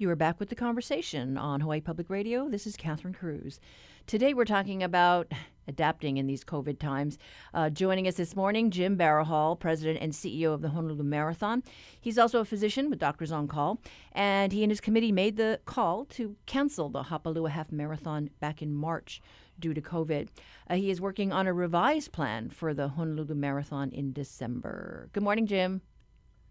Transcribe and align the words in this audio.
You 0.00 0.08
are 0.10 0.16
back 0.16 0.38
with 0.38 0.48
the 0.48 0.54
conversation 0.54 1.36
on 1.36 1.60
Hawaii 1.60 1.80
Public 1.80 2.08
Radio. 2.08 2.48
This 2.48 2.68
is 2.68 2.76
Catherine 2.76 3.12
Cruz. 3.12 3.58
Today 4.06 4.32
we're 4.32 4.44
talking 4.44 4.80
about 4.80 5.32
adapting 5.66 6.18
in 6.18 6.28
these 6.28 6.44
COVID 6.44 6.78
times. 6.78 7.18
Uh, 7.52 7.68
joining 7.68 8.06
us 8.06 8.14
this 8.14 8.36
morning, 8.36 8.70
Jim 8.70 8.96
Barahal, 8.96 9.58
President 9.58 9.98
and 10.00 10.12
CEO 10.12 10.54
of 10.54 10.62
the 10.62 10.68
Honolulu 10.68 11.02
Marathon. 11.02 11.64
He's 12.00 12.16
also 12.16 12.38
a 12.38 12.44
physician 12.44 12.90
with 12.90 13.00
Doctors 13.00 13.32
on 13.32 13.48
Call, 13.48 13.80
and 14.12 14.52
he 14.52 14.62
and 14.62 14.70
his 14.70 14.80
committee 14.80 15.10
made 15.10 15.36
the 15.36 15.58
call 15.64 16.04
to 16.10 16.36
cancel 16.46 16.88
the 16.88 17.02
Hapalua 17.02 17.50
Half 17.50 17.72
Marathon 17.72 18.30
back 18.38 18.62
in 18.62 18.72
March 18.72 19.20
due 19.58 19.74
to 19.74 19.80
COVID. 19.80 20.28
Uh, 20.70 20.76
he 20.76 20.92
is 20.92 21.00
working 21.00 21.32
on 21.32 21.48
a 21.48 21.52
revised 21.52 22.12
plan 22.12 22.50
for 22.50 22.72
the 22.72 22.86
Honolulu 22.86 23.34
Marathon 23.34 23.90
in 23.90 24.12
December. 24.12 25.08
Good 25.12 25.24
morning, 25.24 25.48
Jim. 25.48 25.82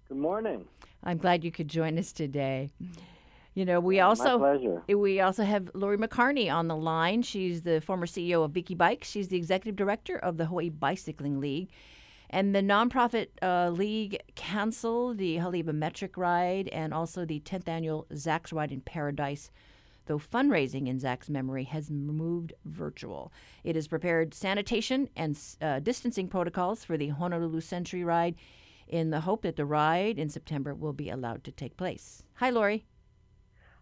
Good 0.09 0.17
morning. 0.17 0.65
I'm 1.01 1.17
glad 1.17 1.45
you 1.45 1.51
could 1.53 1.69
join 1.69 1.97
us 1.97 2.11
today. 2.11 2.71
You 3.57 3.65
know, 3.65 3.79
we 3.79 3.99
also 4.01 4.37
we 4.87 5.19
also 5.19 5.43
have 5.43 5.71
Lori 5.73 5.97
McCarney 5.97 6.53
on 6.53 6.67
the 6.67 6.75
line. 6.75 7.23
She's 7.23 7.63
the 7.63 7.81
former 7.81 8.05
CEO 8.05 8.45
of 8.45 8.51
Biki 8.51 8.77
Bikes. 8.77 9.09
She's 9.09 9.29
the 9.29 9.37
executive 9.37 9.75
director 9.75 10.15
of 10.15 10.37
the 10.37 10.45
Hawaii 10.45 10.69
Bicycling 10.69 11.39
League. 11.39 11.71
And 12.29 12.53
the 12.53 12.61
nonprofit 12.61 13.29
uh, 13.41 13.71
league 13.71 14.21
canceled 14.35 15.17
the 15.17 15.37
Haleiwa 15.37 15.73
Metric 15.73 16.17
Ride 16.17 16.67
and 16.67 16.93
also 16.93 17.25
the 17.25 17.39
10th 17.39 17.67
annual 17.67 18.05
Zach's 18.15 18.53
Ride 18.53 18.71
in 18.71 18.81
Paradise, 18.81 19.49
though 20.05 20.19
fundraising 20.19 20.87
in 20.87 20.99
Zach's 20.99 21.27
memory 21.27 21.63
has 21.63 21.89
moved 21.89 22.53
virtual. 22.63 23.31
It 23.63 23.73
has 23.75 23.87
prepared 23.87 24.35
sanitation 24.35 25.09
and 25.15 25.35
uh, 25.63 25.79
distancing 25.79 26.27
protocols 26.27 26.83
for 26.83 26.95
the 26.95 27.07
Honolulu 27.07 27.61
Century 27.61 28.03
Ride 28.03 28.35
in 28.87 29.09
the 29.09 29.21
hope 29.21 29.41
that 29.41 29.55
the 29.55 29.65
ride 29.65 30.19
in 30.19 30.29
September 30.29 30.75
will 30.75 30.93
be 30.93 31.09
allowed 31.09 31.43
to 31.45 31.51
take 31.51 31.75
place. 31.75 32.21
Hi, 32.35 32.51
Lori. 32.51 32.85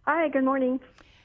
Hi, 0.08 0.28
good 0.28 0.44
morning. 0.44 0.78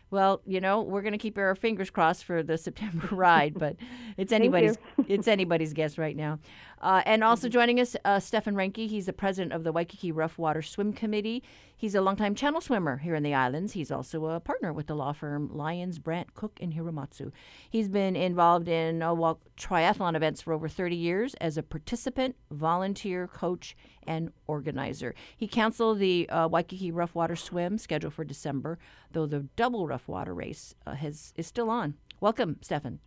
Well, 0.09 0.41
you 0.43 0.59
know, 0.59 0.81
we're 0.81 1.03
going 1.03 1.11
to 1.11 1.19
keep 1.19 1.37
our 1.37 1.53
fingers 1.53 1.91
crossed 1.91 2.25
for 2.25 2.41
the 2.41 2.57
September 2.57 3.07
ride, 3.15 3.53
but 3.53 3.75
it's 4.17 4.31
anybody's 4.31 4.77
it's 5.07 5.27
anybody's 5.27 5.73
guess 5.73 5.99
right 5.99 6.15
now. 6.15 6.39
Uh, 6.81 7.01
and 7.05 7.23
also 7.23 7.47
Mm-hmm. 7.47 7.53
joining 7.53 7.79
us, 7.79 7.95
uh, 8.03 8.19
Stefan 8.19 8.55
Reinke. 8.55 8.87
He's 8.89 9.05
the 9.05 9.13
president 9.13 9.53
of 9.53 9.63
the 9.63 9.71
Waikiki 9.71 10.11
Roughwater 10.11 10.61
Swim 10.61 10.91
Committee. 10.93 11.43
He's 11.77 11.95
a 11.95 12.01
longtime 12.01 12.35
channel 12.35 12.59
swimmer 12.61 12.97
here 12.97 13.15
in 13.15 13.23
the 13.23 13.33
islands. 13.33 13.73
He's 13.73 13.91
also 13.91 14.25
a 14.25 14.39
partner 14.39 14.73
with 14.73 14.87
the 14.87 14.95
law 14.95 15.13
firm 15.13 15.49
Lyons, 15.51 15.99
Brandt, 15.99 16.33
Cook, 16.35 16.59
and 16.61 16.73
Hiramatsu. 16.73 17.31
He's 17.69 17.87
been 17.87 18.15
involved 18.15 18.67
in 18.67 19.01
uh, 19.01 19.13
walk 19.13 19.39
triathlon 19.57 20.15
events 20.15 20.41
for 20.41 20.53
over 20.53 20.67
30 20.67 20.95
years 20.95 21.33
as 21.35 21.57
a 21.57 21.63
participant, 21.63 22.35
volunteer, 22.51 23.27
coach, 23.27 23.75
and 24.05 24.31
organizer. 24.47 25.13
He 25.37 25.47
canceled 25.47 25.99
the 25.99 26.27
uh, 26.29 26.47
Waikiki 26.47 26.91
Roughwater 26.91 27.35
Swim 27.35 27.77
scheduled 27.77 28.13
for 28.13 28.23
December, 28.23 28.77
though 29.11 29.25
the 29.25 29.47
double 29.55 29.87
rough 29.87 30.07
water 30.07 30.33
race 30.33 30.75
uh, 30.85 30.93
has 30.95 31.33
is 31.35 31.47
still 31.47 31.69
on. 31.69 31.95
Welcome, 32.19 32.57
Stefan. 32.61 32.99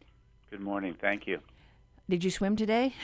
Good 0.50 0.60
morning. 0.60 0.94
Thank 1.00 1.26
you. 1.26 1.40
Did 2.08 2.22
you 2.22 2.30
swim 2.30 2.56
today? 2.56 2.94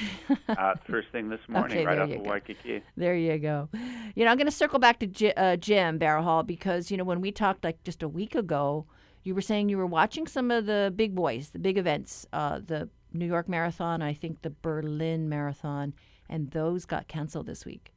Uh, 0.49 0.75
first 0.87 1.09
thing 1.11 1.29
this 1.29 1.41
morning, 1.49 1.79
Okay, 1.79 1.87
right 1.87 1.95
there 1.95 2.05
off 2.05 2.11
of 2.11 2.25
go. 2.25 2.31
Waikiki. 2.31 2.83
There 2.97 3.15
you 3.15 3.39
go. 3.39 3.69
You 4.15 4.25
know, 4.25 4.31
I'm 4.31 4.37
going 4.37 4.47
to 4.47 4.51
circle 4.53 4.79
back 4.79 4.99
to 5.01 5.07
J- 5.07 5.33
uh, 5.35 5.57
Jim 5.57 5.99
Barahal 5.99 6.47
because, 6.47 6.91
you 6.91 6.97
know, 6.97 7.05
when 7.05 7.21
we 7.21 7.31
talked 7.33 7.65
like 7.65 7.83
just 7.85 8.03
a 8.03 8.09
week 8.09 8.35
ago, 8.35 8.87
you 9.23 9.35
were 9.35 9.41
saying 9.41 9.69
you 9.69 9.79
were 9.79 9.87
watching 9.87 10.27
some 10.27 10.51
of 10.51 10.67
the 10.67 10.93
big 10.95 11.15
boys, 11.15 11.51
the 11.51 11.59
big 11.59 11.79
events, 11.79 12.27
uh, 12.33 12.59
the 12.65 12.89
New 13.13 13.27
York 13.27 13.49
Marathon, 13.49 14.03
I 14.03 14.13
think 14.13 14.43
the 14.43 14.51
Berlin 14.51 15.29
Marathon, 15.29 15.95
and 16.29 16.51
those 16.51 16.85
got 16.85 17.07
canceled 17.09 17.47
this 17.47 17.65
week. 17.65 17.93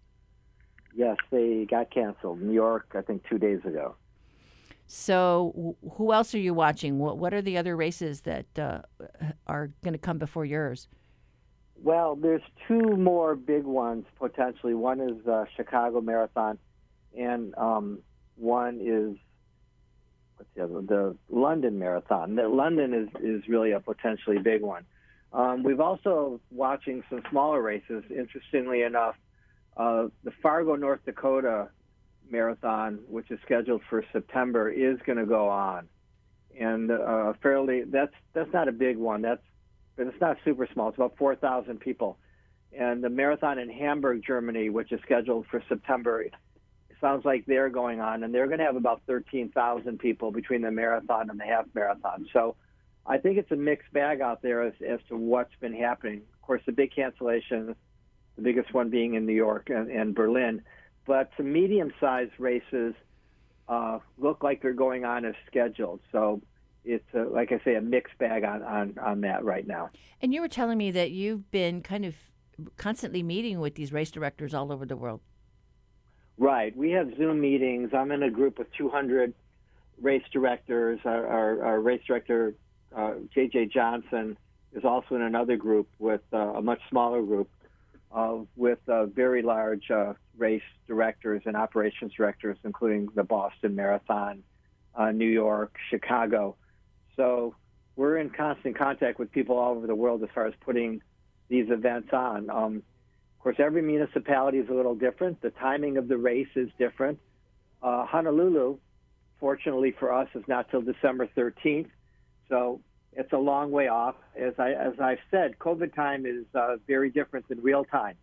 Yes, 0.96 1.18
they 1.32 1.66
got 1.70 1.92
canceled. 1.92 2.40
New 2.42 2.54
York, 2.54 2.92
I 2.96 3.02
think, 3.02 3.28
two 3.28 3.40
days 3.40 3.60
ago. 3.66 3.96
So, 4.88 5.78
wh- 5.84 5.98
who 5.98 6.14
else 6.14 6.36
are 6.36 6.40
you 6.40 6.54
watching? 6.54 7.00
What, 7.00 7.18
what 7.18 7.34
are 7.34 7.42
the 7.42 7.58
other 7.58 7.76
races 7.76 8.22
that 8.22 8.46
uh, 8.60 8.82
are 9.48 9.72
going 9.84 9.94
to 9.94 9.98
come 10.00 10.18
before 10.18 10.46
yours? 10.46 10.88
Well, 11.82 12.16
there's 12.16 12.42
two 12.68 12.96
more 12.96 13.36
big 13.36 13.64
ones 13.64 14.06
potentially. 14.20 14.74
One 14.74 15.02
is 15.02 15.24
the 15.26 15.46
Chicago 15.56 16.00
Marathon, 16.02 16.58
and 17.18 17.54
um, 17.58 18.00
one 18.36 18.80
is 18.82 19.18
what's 20.38 20.50
the 20.56 20.64
other? 20.64 20.82
The 20.82 21.18
London 21.30 21.80
Marathon. 21.80 22.36
The 22.36 22.48
London 22.48 22.94
is 22.94 23.10
is 23.22 23.48
really 23.50 23.72
a 23.72 23.80
potentially 23.80 24.38
big 24.38 24.62
one. 24.62 24.86
Um, 25.34 25.64
we've 25.64 25.80
also 25.80 26.40
watching 26.52 27.04
some 27.10 27.22
smaller 27.30 27.62
races. 27.62 28.04
Interestingly 28.10 28.84
enough, 28.84 29.16
uh, 29.76 30.06
the 30.24 30.32
Fargo, 30.42 30.76
North 30.76 31.04
Dakota 31.06 31.70
Marathon, 32.30 33.00
which 33.08 33.30
is 33.32 33.40
scheduled 33.46 33.82
for 33.90 34.04
September, 34.12 34.70
is 34.70 34.98
going 35.06 35.18
to 35.18 35.26
go 35.26 35.50
on, 35.50 35.88
and 36.60 36.92
uh, 36.92 37.34
fairly. 37.42 37.84
That's 37.84 38.14
that's 38.34 38.52
not 38.54 38.68
a 38.68 38.72
big 38.72 38.98
one. 38.98 39.22
That's 39.22 39.42
but 39.96 40.08
it's 40.08 40.22
not 40.22 40.38
super 40.44 40.68
small. 40.74 40.90
It's 40.90 40.98
about 40.98 41.18
4,000 41.18 41.80
people. 41.80 42.18
And 42.76 43.04
the 43.04 43.10
marathon 43.10 43.60
in 43.60 43.70
Hamburg, 43.70 44.24
Germany, 44.26 44.70
which 44.70 44.92
is 44.92 45.00
scheduled 45.04 45.46
for 45.48 45.64
September, 45.70 46.26
sounds 47.00 47.26
like 47.26 47.46
they're 47.46 47.70
going 47.70 48.00
on, 48.00 48.24
and 48.24 48.34
they're 48.34 48.48
going 48.48 48.60
to 48.60 48.66
have 48.66 48.78
about 48.78 49.02
13,000 49.08 50.00
people 50.00 50.32
between 50.32 50.62
the 50.62 50.72
marathon 50.72 51.30
and 51.30 51.40
the 51.40 51.44
half 51.44 51.66
marathon. 51.76 52.26
So 52.32 52.56
I 53.06 53.18
think 53.18 53.38
it's 53.38 53.52
a 53.52 53.58
mixed 53.58 53.92
bag 53.92 54.22
out 54.22 54.42
there 54.42 54.64
as, 54.64 54.74
as 54.88 55.00
to 55.10 55.18
what's 55.18 55.54
been 55.60 55.74
happening. 55.74 56.22
Of 56.34 56.42
course, 56.42 56.62
the 56.66 56.72
big 56.72 56.96
cancellation, 56.96 57.76
the 58.38 58.42
biggest 58.42 58.74
one 58.74 58.90
being 58.90 59.16
in 59.16 59.26
New 59.26 59.34
York 59.34 59.70
and, 59.70 59.92
and 59.92 60.16
Berlin, 60.16 60.64
but 61.06 61.30
some 61.38 61.52
medium-sized 61.52 62.32
races 62.38 62.94
uh, 63.68 64.00
look 64.18 64.44
like 64.44 64.62
they're 64.62 64.74
going 64.74 65.06
on 65.06 65.26
as 65.26 65.36
scheduled. 65.48 66.00
So 66.12 66.42
it's 66.86 67.06
a, 67.14 67.24
like 67.24 67.52
I 67.52 67.60
say, 67.64 67.76
a 67.76 67.82
mixed 67.82 68.18
bag 68.18 68.44
on, 68.44 68.64
on, 68.64 68.98
on 69.00 69.22
that 69.22 69.44
right 69.44 69.66
now. 69.66 69.90
And 70.22 70.34
you 70.34 70.42
were 70.42 70.48
telling 70.48 70.78
me 70.78 70.92
that 70.92 71.12
you've 71.12 71.50
been 71.52 71.82
kind 71.82 72.06
of 72.06 72.16
constantly 72.78 73.24
meeting 73.24 73.60
with 73.60 73.76
these 73.76 73.92
race 73.92 74.12
directors 74.12 74.54
all 74.54 74.72
over 74.72 74.86
the 74.86 74.96
world. 74.96 75.22
Right. 76.38 76.76
We 76.76 76.92
have 76.92 77.16
Zoom 77.18 77.42
meetings. 77.42 77.92
I'm 77.94 78.12
in 78.12 78.24
a 78.24 78.30
group 78.30 78.60
of 78.60 78.68
200 78.78 79.34
race 80.02 80.24
directors. 80.32 81.00
Our, 81.06 81.28
our, 81.28 81.66
our 81.66 81.80
race 81.80 82.02
director, 82.06 82.56
uh, 82.96 83.14
J.J. 83.34 83.68
Johnson, 83.68 84.38
is 84.74 84.84
also 84.84 85.16
in 85.16 85.22
another 85.22 85.56
group 85.56 85.88
with 86.00 86.22
uh, 86.34 86.38
a 86.38 86.62
much 86.62 86.80
smaller 86.90 87.22
group 87.22 87.50
uh, 88.14 88.38
with 88.56 88.80
uh, 88.88 89.06
very 89.08 89.42
large 89.42 89.90
uh, 89.90 90.14
race 90.38 90.62
directors 90.88 91.42
and 91.46 91.56
operations 91.56 92.14
directors, 92.16 92.58
including 92.64 93.08
the 93.16 93.24
Boston 93.24 93.76
Marathon, 93.76 94.44
uh, 94.96 95.12
New 95.12 95.30
York, 95.30 95.76
Chicago. 95.90 96.56
So 97.16 97.56
we're 97.96 98.18
in 98.18 98.30
constant 98.30 98.78
contact 98.78 99.20
with 99.20 99.32
people 99.32 99.58
all 99.58 99.76
over 99.76 99.88
the 99.88 99.96
world 99.96 100.24
as 100.24 100.30
far 100.34 100.46
as 100.48 100.54
putting 100.62 101.02
these 101.50 101.70
events 101.70 102.10
on. 102.14 102.50
Um, 102.50 102.78
of 102.78 103.44
course, 103.44 103.58
every 103.60 103.82
municipality 103.82 104.60
is 104.60 104.70
a 104.70 104.74
little 104.74 104.96
different. 104.96 105.42
The 105.42 105.52
timing 105.52 105.98
of 105.98 106.08
the 106.08 106.18
race 106.18 106.48
is 106.56 106.70
different. 106.78 107.20
Uh, 107.82 108.06
Honolulu, 108.06 108.78
fortunately 109.40 109.94
for 110.00 110.14
us, 110.14 110.30
is 110.36 110.44
not 110.48 110.70
till 110.70 110.82
December 110.82 111.28
13th, 111.36 111.90
so 112.48 112.80
it's 113.16 113.34
a 113.34 113.38
long 113.38 113.72
way 113.72 113.88
off. 113.88 114.16
As 114.36 114.54
I 114.58 114.72
as 114.72 114.94
I've 115.00 115.20
said, 115.32 115.60
COVID 115.60 115.94
time 115.96 116.26
is 116.26 116.46
uh, 116.56 116.78
very 116.88 117.10
different 117.10 117.48
than 117.48 117.62
real 117.62 117.86
time. 117.86 118.16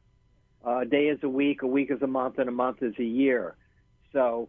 Uh, 0.66 0.78
a 0.78 0.84
day 0.84 1.06
is 1.08 1.18
a 1.22 1.28
week, 1.28 1.62
a 1.62 1.66
week 1.66 1.90
is 1.90 2.02
a 2.02 2.06
month, 2.06 2.38
and 2.38 2.48
a 2.48 2.52
month 2.52 2.82
is 2.82 2.94
a 2.98 3.04
year. 3.04 3.56
So 4.12 4.48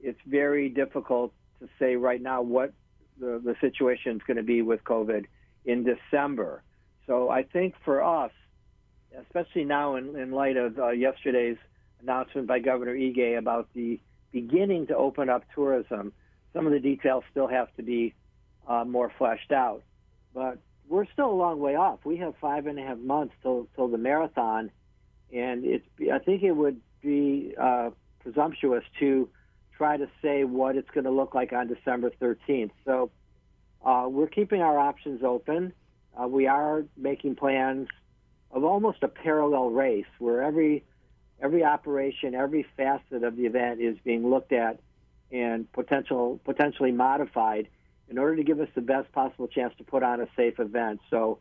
it's 0.00 0.18
very 0.26 0.68
difficult 0.68 1.32
to 1.60 1.68
say 1.78 1.96
right 1.96 2.20
now 2.20 2.42
what 2.42 2.72
the, 3.20 3.40
the 3.44 3.54
situation 3.60 4.16
is 4.16 4.22
going 4.26 4.36
to 4.36 4.42
be 4.42 4.62
with 4.62 4.82
COVID 4.84 5.26
in 5.64 5.84
December. 5.84 6.62
So 7.06 7.30
I 7.30 7.42
think 7.44 7.74
for 7.84 8.02
us, 8.02 8.32
especially 9.20 9.64
now 9.64 9.96
in, 9.96 10.16
in 10.16 10.32
light 10.32 10.56
of 10.56 10.78
uh, 10.78 10.88
yesterday's 10.90 11.58
announcement 12.02 12.48
by 12.48 12.58
Governor 12.58 12.94
Ige 12.94 13.38
about 13.38 13.68
the 13.74 14.00
beginning 14.32 14.88
to 14.88 14.96
open 14.96 15.28
up 15.28 15.44
tourism, 15.54 16.12
some 16.52 16.66
of 16.66 16.72
the 16.72 16.80
details 16.80 17.22
still 17.30 17.46
have 17.46 17.74
to 17.76 17.82
be 17.82 18.14
uh, 18.66 18.84
more 18.84 19.10
fleshed 19.18 19.52
out. 19.52 19.82
But 20.34 20.58
we're 20.88 21.06
still 21.12 21.30
a 21.30 21.32
long 21.32 21.60
way 21.60 21.76
off. 21.76 22.00
We 22.04 22.16
have 22.18 22.34
five 22.40 22.66
and 22.66 22.78
a 22.78 22.82
half 22.82 22.98
months 22.98 23.34
till 23.42 23.68
till 23.74 23.88
the 23.88 23.98
marathon, 23.98 24.70
and 25.32 25.64
it's. 25.64 25.86
I 26.12 26.18
think 26.18 26.42
it 26.42 26.52
would 26.52 26.80
be 27.02 27.54
uh, 27.60 27.90
presumptuous 28.20 28.84
to 29.00 29.28
try 29.76 29.96
to 29.96 30.08
say 30.22 30.44
what 30.44 30.76
it's 30.76 30.90
going 30.90 31.04
to 31.04 31.10
look 31.10 31.34
like 31.34 31.52
on 31.52 31.68
December 31.68 32.10
13th. 32.20 32.70
So 32.84 33.10
uh, 33.84 34.06
we're 34.08 34.28
keeping 34.28 34.62
our 34.62 34.78
options 34.78 35.22
open. 35.22 35.72
Uh, 36.20 36.28
we 36.28 36.46
are 36.46 36.84
making 36.96 37.36
plans 37.36 37.88
of 38.50 38.64
almost 38.64 39.02
a 39.02 39.08
parallel 39.08 39.70
race 39.70 40.06
where 40.18 40.42
every 40.42 40.84
every 41.40 41.64
operation, 41.64 42.34
every 42.34 42.64
facet 42.76 43.24
of 43.24 43.36
the 43.36 43.46
event 43.46 43.80
is 43.80 43.96
being 44.04 44.28
looked 44.30 44.52
at 44.52 44.78
and 45.32 45.70
potential 45.72 46.40
potentially 46.44 46.92
modified 46.92 47.68
in 48.08 48.18
order 48.18 48.36
to 48.36 48.42
give 48.42 48.60
us 48.60 48.68
the 48.74 48.80
best 48.80 49.10
possible 49.12 49.48
chance 49.48 49.74
to 49.78 49.84
put 49.84 50.02
on 50.02 50.20
a 50.20 50.26
safe 50.36 50.60
event. 50.60 51.00
So 51.10 51.38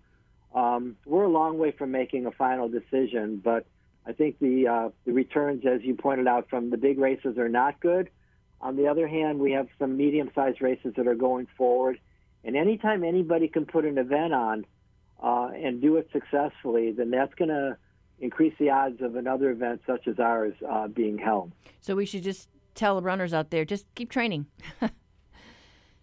um, 0.53 0.95
we're 1.05 1.23
a 1.23 1.29
long 1.29 1.57
way 1.57 1.71
from 1.71 1.91
making 1.91 2.25
a 2.25 2.31
final 2.31 2.69
decision, 2.69 3.41
but 3.43 3.65
I 4.05 4.13
think 4.13 4.39
the 4.39 4.67
uh, 4.67 4.89
the 5.05 5.13
returns, 5.13 5.65
as 5.65 5.81
you 5.81 5.95
pointed 5.95 6.27
out, 6.27 6.49
from 6.49 6.69
the 6.69 6.77
big 6.77 6.99
races 6.99 7.37
are 7.37 7.49
not 7.49 7.79
good. 7.79 8.09
On 8.61 8.75
the 8.75 8.87
other 8.87 9.07
hand, 9.07 9.39
we 9.39 9.51
have 9.51 9.67
some 9.77 9.97
medium-sized 9.97 10.61
races 10.61 10.93
that 10.95 11.07
are 11.07 11.15
going 11.15 11.47
forward, 11.57 11.99
and 12.43 12.55
anytime 12.55 13.03
anybody 13.03 13.47
can 13.47 13.65
put 13.65 13.85
an 13.85 13.97
event 13.97 14.33
on 14.33 14.65
uh, 15.21 15.49
and 15.55 15.81
do 15.81 15.97
it 15.97 16.09
successfully, 16.11 16.91
then 16.91 17.09
that's 17.09 17.33
going 17.35 17.49
to 17.49 17.77
increase 18.19 18.53
the 18.59 18.69
odds 18.69 19.01
of 19.01 19.15
another 19.15 19.49
event 19.51 19.81
such 19.85 20.07
as 20.07 20.19
ours 20.19 20.53
uh, 20.69 20.87
being 20.87 21.17
held. 21.17 21.51
So 21.81 21.95
we 21.95 22.05
should 22.05 22.23
just 22.23 22.47
tell 22.75 22.95
the 22.95 23.01
runners 23.01 23.33
out 23.33 23.49
there 23.49 23.65
just 23.65 23.85
keep 23.95 24.09
training. 24.09 24.45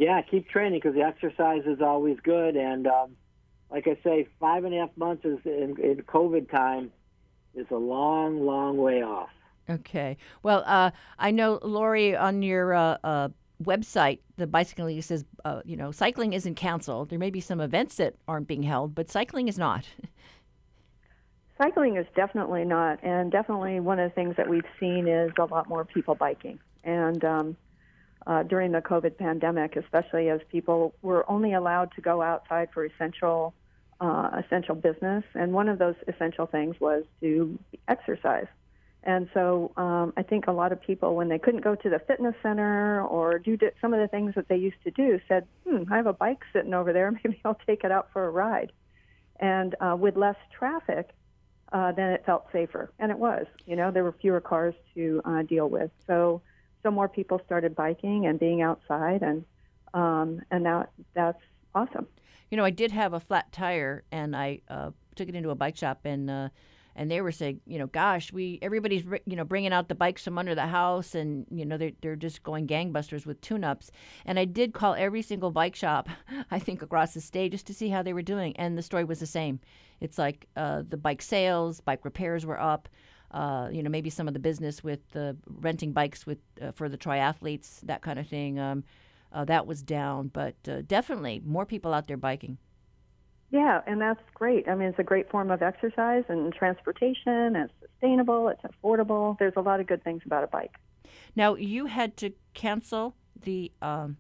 yeah, 0.00 0.22
keep 0.22 0.48
training 0.48 0.80
because 0.82 0.94
the 0.94 1.02
exercise 1.02 1.62
is 1.66 1.82
always 1.82 2.16
good. 2.22 2.56
And 2.56 2.86
um, 2.86 3.16
like 3.70 3.86
I 3.86 3.98
say, 4.02 4.26
five 4.40 4.64
and 4.64 4.74
a 4.74 4.78
half 4.78 4.96
months 4.96 5.26
is 5.26 5.38
in, 5.44 5.76
in 5.78 6.02
COVID 6.08 6.50
time 6.50 6.90
is 7.54 7.66
a 7.70 7.76
long, 7.76 8.46
long 8.46 8.78
way 8.78 9.02
off. 9.02 9.28
Okay. 9.68 10.16
Well, 10.42 10.64
uh, 10.66 10.92
I 11.18 11.30
know 11.30 11.58
Lori 11.62 12.16
on 12.16 12.40
your 12.40 12.72
uh, 12.72 12.96
uh, 13.04 13.28
website, 13.62 14.20
the 14.38 14.46
Bicycling 14.46 14.96
League 14.96 15.04
says, 15.04 15.26
uh, 15.44 15.60
you 15.66 15.76
know, 15.76 15.92
cycling 15.92 16.32
isn't 16.32 16.54
canceled. 16.54 17.10
There 17.10 17.18
may 17.18 17.30
be 17.30 17.42
some 17.42 17.60
events 17.60 17.96
that 17.96 18.14
aren't 18.26 18.48
being 18.48 18.62
held, 18.62 18.94
but 18.94 19.10
cycling 19.10 19.48
is 19.48 19.58
not. 19.58 19.84
cycling 21.58 21.98
is 21.98 22.06
definitely 22.16 22.64
not, 22.64 23.04
and 23.04 23.30
definitely 23.30 23.80
one 23.80 23.98
of 23.98 24.10
the 24.10 24.14
things 24.14 24.34
that 24.38 24.48
we've 24.48 24.64
seen 24.80 25.06
is 25.06 25.30
a 25.38 25.44
lot 25.44 25.68
more 25.68 25.84
people 25.84 26.14
biking. 26.14 26.58
And 26.84 27.22
um, 27.22 27.56
uh, 28.26 28.42
during 28.42 28.72
the 28.72 28.80
COVID 28.80 29.16
pandemic, 29.16 29.76
especially 29.76 30.28
as 30.28 30.40
people 30.50 30.94
were 31.02 31.28
only 31.30 31.54
allowed 31.54 31.92
to 31.92 32.00
go 32.00 32.22
outside 32.22 32.68
for 32.72 32.84
essential 32.84 33.54
uh, 34.00 34.42
essential 34.44 34.74
business, 34.74 35.24
and 35.34 35.52
one 35.52 35.68
of 35.68 35.78
those 35.78 35.94
essential 36.08 36.46
things 36.46 36.74
was 36.80 37.04
to 37.20 37.58
exercise. 37.86 38.46
And 39.02 39.28
so 39.32 39.72
um, 39.76 40.12
I 40.16 40.22
think 40.22 40.46
a 40.46 40.52
lot 40.52 40.72
of 40.72 40.80
people, 40.80 41.14
when 41.14 41.28
they 41.28 41.38
couldn't 41.38 41.62
go 41.62 41.74
to 41.74 41.88
the 41.88 41.98
fitness 41.98 42.34
center 42.42 43.02
or 43.02 43.38
do 43.38 43.58
some 43.80 43.94
of 43.94 44.00
the 44.00 44.08
things 44.08 44.34
that 44.36 44.48
they 44.48 44.56
used 44.56 44.82
to 44.84 44.90
do, 44.90 45.20
said, 45.28 45.46
"Hmm, 45.66 45.84
I 45.90 45.96
have 45.96 46.06
a 46.06 46.12
bike 46.12 46.40
sitting 46.52 46.74
over 46.74 46.92
there. 46.92 47.10
Maybe 47.24 47.40
I'll 47.44 47.58
take 47.66 47.84
it 47.84 47.90
out 47.90 48.08
for 48.12 48.26
a 48.26 48.30
ride." 48.30 48.72
And 49.38 49.74
uh, 49.80 49.96
with 49.98 50.16
less 50.16 50.36
traffic, 50.56 51.10
uh, 51.72 51.92
then 51.92 52.10
it 52.10 52.24
felt 52.26 52.46
safer, 52.52 52.90
and 52.98 53.10
it 53.10 53.18
was. 53.18 53.46
You 53.66 53.76
know, 53.76 53.90
there 53.90 54.04
were 54.04 54.14
fewer 54.20 54.40
cars 54.40 54.74
to 54.94 55.22
uh, 55.24 55.42
deal 55.42 55.68
with, 55.68 55.90
so 56.06 56.42
so 56.82 56.90
more 56.90 57.08
people 57.08 57.40
started 57.44 57.74
biking 57.74 58.26
and 58.26 58.38
being 58.38 58.62
outside, 58.62 59.22
and 59.22 59.44
um, 59.94 60.40
and 60.50 60.64
now 60.64 60.86
that's 61.14 61.42
awesome. 61.74 62.06
You 62.50 62.56
know, 62.56 62.64
I 62.64 62.70
did 62.70 62.90
have 62.90 63.12
a 63.12 63.20
flat 63.20 63.52
tire, 63.52 64.04
and 64.10 64.34
I 64.34 64.60
uh, 64.68 64.90
took 65.14 65.28
it 65.28 65.34
into 65.34 65.50
a 65.50 65.54
bike 65.54 65.76
shop, 65.76 66.00
and 66.04 66.30
uh, 66.30 66.48
and 66.96 67.10
they 67.10 67.20
were 67.20 67.32
saying, 67.32 67.60
you 67.66 67.78
know, 67.78 67.86
gosh, 67.86 68.32
we 68.32 68.58
everybody's 68.62 69.04
you 69.26 69.36
know 69.36 69.44
bringing 69.44 69.72
out 69.72 69.88
the 69.88 69.94
bikes 69.94 70.24
from 70.24 70.38
under 70.38 70.54
the 70.54 70.66
house, 70.66 71.14
and 71.14 71.46
you 71.50 71.64
know 71.64 71.76
they're 71.76 71.92
they're 72.00 72.16
just 72.16 72.42
going 72.42 72.66
gangbusters 72.66 73.26
with 73.26 73.40
tune-ups. 73.40 73.90
And 74.26 74.38
I 74.38 74.44
did 74.44 74.72
call 74.72 74.94
every 74.94 75.22
single 75.22 75.50
bike 75.50 75.76
shop, 75.76 76.08
I 76.50 76.58
think 76.58 76.82
across 76.82 77.14
the 77.14 77.20
state, 77.20 77.52
just 77.52 77.66
to 77.68 77.74
see 77.74 77.88
how 77.88 78.02
they 78.02 78.12
were 78.12 78.22
doing, 78.22 78.56
and 78.56 78.76
the 78.76 78.82
story 78.82 79.04
was 79.04 79.20
the 79.20 79.26
same. 79.26 79.60
It's 80.00 80.18
like 80.18 80.46
uh, 80.56 80.82
the 80.88 80.96
bike 80.96 81.22
sales, 81.22 81.80
bike 81.80 82.04
repairs 82.04 82.46
were 82.46 82.60
up. 82.60 82.88
Uh, 83.30 83.68
you 83.70 83.82
know, 83.82 83.90
maybe 83.90 84.10
some 84.10 84.26
of 84.26 84.34
the 84.34 84.40
business 84.40 84.82
with 84.82 85.08
the 85.10 85.36
renting 85.60 85.92
bikes 85.92 86.26
with 86.26 86.38
uh, 86.60 86.72
for 86.72 86.88
the 86.88 86.98
triathletes, 86.98 87.80
that 87.82 88.02
kind 88.02 88.18
of 88.18 88.26
thing. 88.26 88.58
Um, 88.58 88.82
uh, 89.32 89.44
that 89.44 89.66
was 89.66 89.82
down, 89.82 90.28
but 90.28 90.56
uh, 90.68 90.82
definitely 90.86 91.40
more 91.44 91.64
people 91.64 91.94
out 91.94 92.08
there 92.08 92.16
biking. 92.16 92.58
Yeah, 93.50 93.80
and 93.86 94.00
that's 94.00 94.20
great. 94.34 94.68
I 94.68 94.74
mean, 94.74 94.88
it's 94.88 94.98
a 94.98 95.04
great 95.04 95.30
form 95.30 95.50
of 95.50 95.62
exercise 95.62 96.24
and 96.28 96.52
transportation. 96.52 97.56
It's 97.56 97.72
sustainable. 97.80 98.48
It's 98.48 98.62
affordable. 98.62 99.36
There's 99.38 99.54
a 99.56 99.60
lot 99.60 99.80
of 99.80 99.86
good 99.86 100.04
things 100.04 100.22
about 100.24 100.44
a 100.44 100.46
bike. 100.46 100.76
Now, 101.34 101.54
you 101.56 101.86
had 101.86 102.16
to 102.18 102.32
cancel 102.54 103.16
the. 103.40 103.72
Um, 103.82 104.16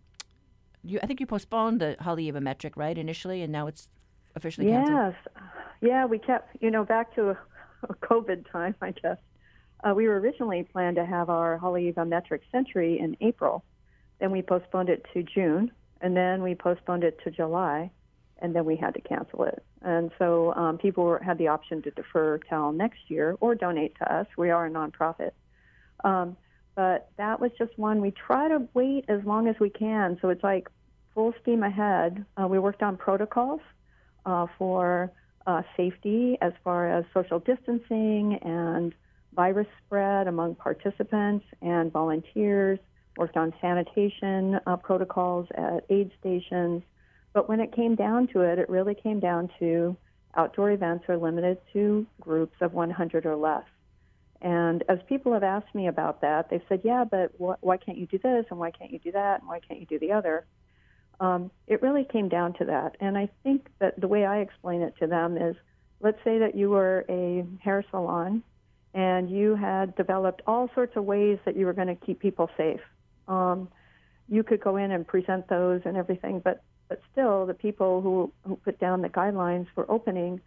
you, 0.82 0.98
I 1.02 1.06
think 1.06 1.20
you 1.20 1.26
postponed 1.26 1.80
the 1.80 1.96
Haleiwa 2.00 2.40
Metric, 2.40 2.76
right, 2.76 2.96
initially, 2.96 3.42
and 3.42 3.52
now 3.52 3.66
it's 3.66 3.88
officially 4.34 4.66
canceled. 4.68 5.14
Yes, 5.14 5.44
yeah, 5.80 6.06
we 6.06 6.18
kept. 6.18 6.56
You 6.60 6.70
know, 6.70 6.84
back 6.84 7.14
to 7.14 7.36
COVID 8.02 8.50
time, 8.50 8.74
I 8.80 8.92
guess. 8.92 9.18
Uh, 9.82 9.94
we 9.94 10.08
were 10.08 10.20
originally 10.20 10.62
planned 10.62 10.96
to 10.96 11.06
have 11.06 11.30
our 11.30 11.58
Haleiwa 11.58 12.06
Metric 12.06 12.42
Century 12.52 12.98
in 12.98 13.16
April, 13.20 13.64
then 14.20 14.30
we 14.30 14.42
postponed 14.42 14.90
it 14.90 15.04
to 15.14 15.22
June, 15.22 15.72
and 16.00 16.16
then 16.16 16.42
we 16.42 16.54
postponed 16.54 17.04
it 17.04 17.18
to 17.24 17.30
July, 17.30 17.90
and 18.38 18.54
then 18.54 18.64
we 18.64 18.76
had 18.76 18.94
to 18.94 19.00
cancel 19.00 19.44
it. 19.44 19.64
And 19.82 20.10
so 20.18 20.54
um, 20.54 20.78
people 20.78 21.04
were, 21.04 21.18
had 21.18 21.38
the 21.38 21.48
option 21.48 21.82
to 21.82 21.90
defer 21.90 22.38
till 22.38 22.72
next 22.72 22.98
year 23.08 23.36
or 23.40 23.54
donate 23.54 23.96
to 23.98 24.14
us. 24.14 24.26
We 24.36 24.50
are 24.50 24.66
a 24.66 24.70
nonprofit. 24.70 25.32
Um, 26.04 26.36
but 26.74 27.10
that 27.16 27.40
was 27.40 27.50
just 27.58 27.76
one. 27.78 28.00
We 28.00 28.12
try 28.12 28.48
to 28.48 28.68
wait 28.74 29.06
as 29.08 29.24
long 29.24 29.48
as 29.48 29.56
we 29.58 29.70
can. 29.70 30.18
So 30.22 30.28
it's 30.28 30.44
like 30.44 30.68
full 31.14 31.34
steam 31.42 31.62
ahead. 31.62 32.24
Uh, 32.40 32.46
we 32.46 32.58
worked 32.58 32.82
on 32.82 32.96
protocols 32.96 33.60
uh, 34.24 34.46
for 34.58 35.10
uh, 35.46 35.62
safety 35.76 36.36
as 36.40 36.52
far 36.62 36.90
as 36.90 37.04
social 37.14 37.38
distancing 37.38 38.38
and 38.42 38.94
virus 39.34 39.66
spread 39.84 40.26
among 40.26 40.54
participants 40.56 41.44
and 41.62 41.92
volunteers 41.92 42.78
worked 43.16 43.36
on 43.36 43.52
sanitation 43.60 44.58
uh, 44.66 44.76
protocols 44.76 45.46
at 45.54 45.84
aid 45.90 46.10
stations. 46.18 46.82
But 47.32 47.48
when 47.48 47.60
it 47.60 47.74
came 47.74 47.94
down 47.94 48.28
to 48.28 48.40
it, 48.40 48.58
it 48.58 48.68
really 48.68 48.94
came 48.94 49.20
down 49.20 49.50
to 49.58 49.96
outdoor 50.36 50.70
events 50.70 51.04
are 51.08 51.16
limited 51.16 51.58
to 51.72 52.06
groups 52.20 52.56
of 52.60 52.72
100 52.72 53.26
or 53.26 53.36
less. 53.36 53.64
And 54.42 54.82
as 54.88 54.98
people 55.08 55.32
have 55.34 55.42
asked 55.42 55.74
me 55.74 55.88
about 55.88 56.22
that, 56.22 56.48
they've 56.48 56.62
said, 56.68 56.80
yeah, 56.82 57.04
but 57.04 57.32
wh- 57.36 57.62
why 57.62 57.76
can't 57.76 57.98
you 57.98 58.06
do 58.06 58.18
this 58.18 58.46
and 58.50 58.58
why 58.58 58.70
can't 58.70 58.90
you 58.90 58.98
do 58.98 59.12
that 59.12 59.40
and 59.40 59.48
why 59.48 59.60
can't 59.60 59.80
you 59.80 59.86
do 59.86 59.98
the 59.98 60.12
other? 60.12 60.46
Um, 61.20 61.50
it 61.66 61.82
really 61.82 62.04
came 62.10 62.28
down 62.28 62.54
to 62.54 62.64
that. 62.64 62.96
And 63.00 63.16
I 63.16 63.28
think 63.42 63.68
that 63.78 64.00
the 64.00 64.08
way 64.08 64.24
I 64.24 64.38
explain 64.38 64.80
it 64.82 64.94
to 65.00 65.06
them 65.06 65.36
is 65.36 65.54
let's 66.00 66.18
say 66.24 66.38
that 66.38 66.54
you 66.54 66.70
were 66.70 67.04
a 67.08 67.44
hair 67.62 67.84
salon 67.90 68.42
and 68.94 69.30
you 69.30 69.54
had 69.54 69.94
developed 69.96 70.42
all 70.46 70.68
sorts 70.74 70.96
of 70.96 71.04
ways 71.04 71.38
that 71.44 71.56
you 71.56 71.66
were 71.66 71.74
going 71.74 71.88
to 71.88 71.94
keep 71.94 72.20
people 72.20 72.50
safe 72.56 72.80
um, 73.30 73.68
you 74.28 74.42
could 74.42 74.60
go 74.60 74.76
in 74.76 74.90
and 74.90 75.06
present 75.06 75.48
those 75.48 75.80
and 75.84 75.96
everything, 75.96 76.40
but 76.40 76.62
but 76.88 77.00
still, 77.12 77.46
the 77.46 77.54
people 77.54 78.00
who 78.00 78.32
who 78.46 78.56
put 78.56 78.80
down 78.80 79.00
the 79.00 79.08
guidelines 79.08 79.66
for 79.74 79.88
opening, 79.90 80.40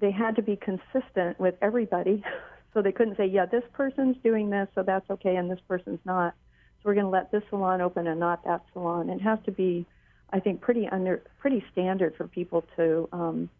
they 0.00 0.10
had 0.10 0.34
to 0.36 0.42
be 0.42 0.56
consistent 0.56 1.38
with 1.38 1.54
everybody, 1.62 2.22
so 2.74 2.82
they 2.82 2.92
couldn't 2.92 3.16
say, 3.16 3.26
yeah, 3.26 3.46
this 3.46 3.62
person's 3.72 4.16
doing 4.24 4.50
this, 4.50 4.68
so 4.74 4.82
that's 4.82 5.08
okay, 5.08 5.36
and 5.36 5.48
this 5.48 5.60
person's 5.68 6.00
not. 6.04 6.34
So 6.78 6.88
we're 6.88 6.94
going 6.94 7.06
to 7.06 7.10
let 7.10 7.30
this 7.30 7.42
salon 7.48 7.80
open 7.80 8.08
and 8.08 8.18
not 8.18 8.44
that 8.44 8.62
salon. 8.72 9.08
It 9.08 9.20
has 9.20 9.38
to 9.46 9.52
be, 9.52 9.86
I 10.30 10.40
think, 10.40 10.60
pretty 10.60 10.88
under 10.88 11.22
pretty 11.38 11.64
standard 11.72 12.14
for 12.16 12.26
people 12.28 12.64
to 12.76 13.08
um, 13.12 13.50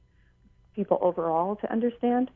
people 0.74 0.98
overall 1.00 1.56
to 1.56 1.72
understand. 1.72 2.30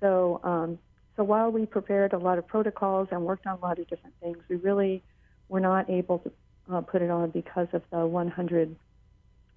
So 0.00 0.40
um, 0.44 0.78
so 1.16 1.24
while 1.24 1.50
we 1.50 1.66
prepared 1.66 2.12
a 2.12 2.18
lot 2.18 2.38
of 2.38 2.46
protocols 2.46 3.08
and 3.10 3.22
worked 3.22 3.46
on 3.46 3.58
a 3.58 3.60
lot 3.60 3.78
of 3.78 3.88
different 3.88 4.14
things, 4.20 4.38
we 4.48 4.56
really 4.56 5.02
we're 5.48 5.60
not 5.60 5.90
able 5.90 6.18
to 6.20 6.32
uh, 6.72 6.80
put 6.80 7.02
it 7.02 7.10
on 7.10 7.30
because 7.30 7.68
of 7.72 7.82
the 7.90 8.06
100 8.06 8.76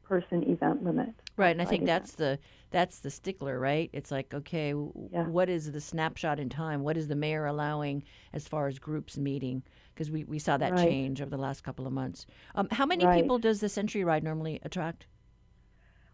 person 0.04 0.44
event 0.50 0.84
limit. 0.84 1.10
Right, 1.38 1.50
and 1.50 1.62
I 1.62 1.66
think 1.66 1.86
that's 1.86 2.14
the 2.14 2.40
that's 2.72 3.00
the 3.00 3.10
stickler, 3.10 3.60
right? 3.60 3.90
It's 3.94 4.12
like, 4.12 4.34
okay, 4.34 4.70
yeah. 4.70 5.28
what 5.28 5.50
is 5.50 5.72
the 5.72 5.82
snapshot 5.82 6.40
in 6.40 6.50
time? 6.50 6.84
What 6.84 6.98
is 6.98 7.08
the 7.08 7.16
mayor 7.16 7.46
allowing 7.46 8.04
as 8.34 8.48
far 8.48 8.68
as 8.68 8.80
groups 8.80 9.18
meeting? 9.18 9.64
Because 9.94 10.10
we, 10.10 10.24
we 10.24 10.40
saw 10.40 10.58
that 10.58 10.74
right. 10.74 10.88
change 10.88 11.22
over 11.22 11.30
the 11.30 11.38
last 11.38 11.64
couple 11.64 11.86
of 11.86 11.94
months. 11.94 12.26
Um, 12.56 12.68
how 12.72 12.88
many 12.88 13.06
right. 13.06 13.22
people 13.22 13.38
does 13.38 13.60
the 13.60 13.70
Century 13.70 14.04
Ride 14.04 14.24
normally 14.24 14.60
attract? 14.64 15.06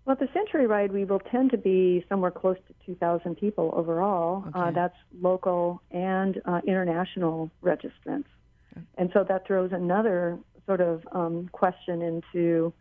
Well, 0.06 0.18
the 0.20 0.28
Century 0.34 0.68
Ride, 0.68 0.92
we 0.92 1.06
will 1.06 1.20
tend 1.20 1.52
to 1.52 1.58
be 1.58 2.04
somewhere 2.10 2.32
close 2.32 2.58
to 2.68 2.74
2,000 2.86 3.36
people 3.36 3.72
overall. 3.76 4.44
Uh, 4.44 4.50
okay. 4.50 4.60
Uh, 4.60 4.72
that's 4.72 4.96
local 5.22 5.82
and 5.92 6.42
uh, 6.46 6.62
international 6.68 7.52
registrants. 7.64 8.26
And 8.98 9.10
so 9.14 9.24
that 9.28 9.46
throws 9.46 9.72
another 9.72 10.40
sort 10.66 10.82
of 10.82 11.08
um, 11.12 11.50
question 11.52 12.02
into 12.02 12.74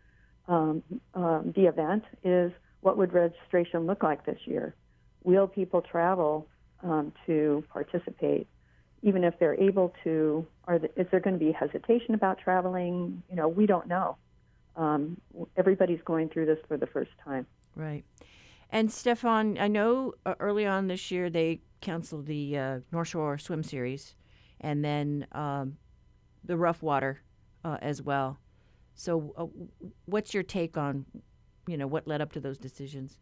um, 0.49 0.83
um, 1.13 1.53
the 1.55 1.67
event 1.67 2.03
is 2.23 2.51
what 2.81 2.97
would 2.97 3.13
registration 3.13 3.85
look 3.85 4.03
like 4.03 4.25
this 4.25 4.39
year? 4.45 4.75
Will 5.23 5.47
people 5.47 5.81
travel 5.81 6.47
um, 6.83 7.13
to 7.27 7.63
participate? 7.71 8.47
Even 9.01 9.23
if 9.23 9.37
they're 9.39 9.55
able 9.55 9.93
to, 10.03 10.45
are 10.65 10.79
the, 10.79 10.89
is 10.99 11.07
there 11.11 11.19
going 11.19 11.37
to 11.37 11.45
be 11.45 11.51
hesitation 11.51 12.15
about 12.15 12.39
traveling? 12.39 13.21
You 13.29 13.35
know, 13.35 13.47
we 13.47 13.65
don't 13.65 13.87
know. 13.87 14.17
Um, 14.75 15.21
everybody's 15.55 16.01
going 16.03 16.29
through 16.29 16.47
this 16.47 16.59
for 16.67 16.77
the 16.77 16.87
first 16.87 17.11
time. 17.23 17.45
Right. 17.75 18.03
And 18.71 18.91
Stefan, 18.91 19.57
I 19.59 19.67
know 19.67 20.15
uh, 20.25 20.35
early 20.39 20.65
on 20.65 20.87
this 20.87 21.11
year 21.11 21.29
they 21.29 21.61
canceled 21.81 22.25
the 22.25 22.57
uh, 22.57 22.79
North 22.91 23.09
Shore 23.09 23.37
Swim 23.37 23.63
Series, 23.63 24.15
and 24.59 24.83
then 24.83 25.27
um, 25.31 25.77
the 26.43 26.57
rough 26.57 26.81
water 26.81 27.21
uh, 27.63 27.77
as 27.81 28.01
well. 28.01 28.39
So, 28.99 29.33
uh, 29.37 29.45
what's 30.07 30.33
your 30.33 30.43
take 30.43 30.75
on, 30.75 31.05
you 31.67 31.77
know, 31.77 31.87
what 31.87 32.05
led 32.05 32.19
up 32.19 32.33
to 32.33 32.41
those 32.41 32.57
decisions? 32.57 33.17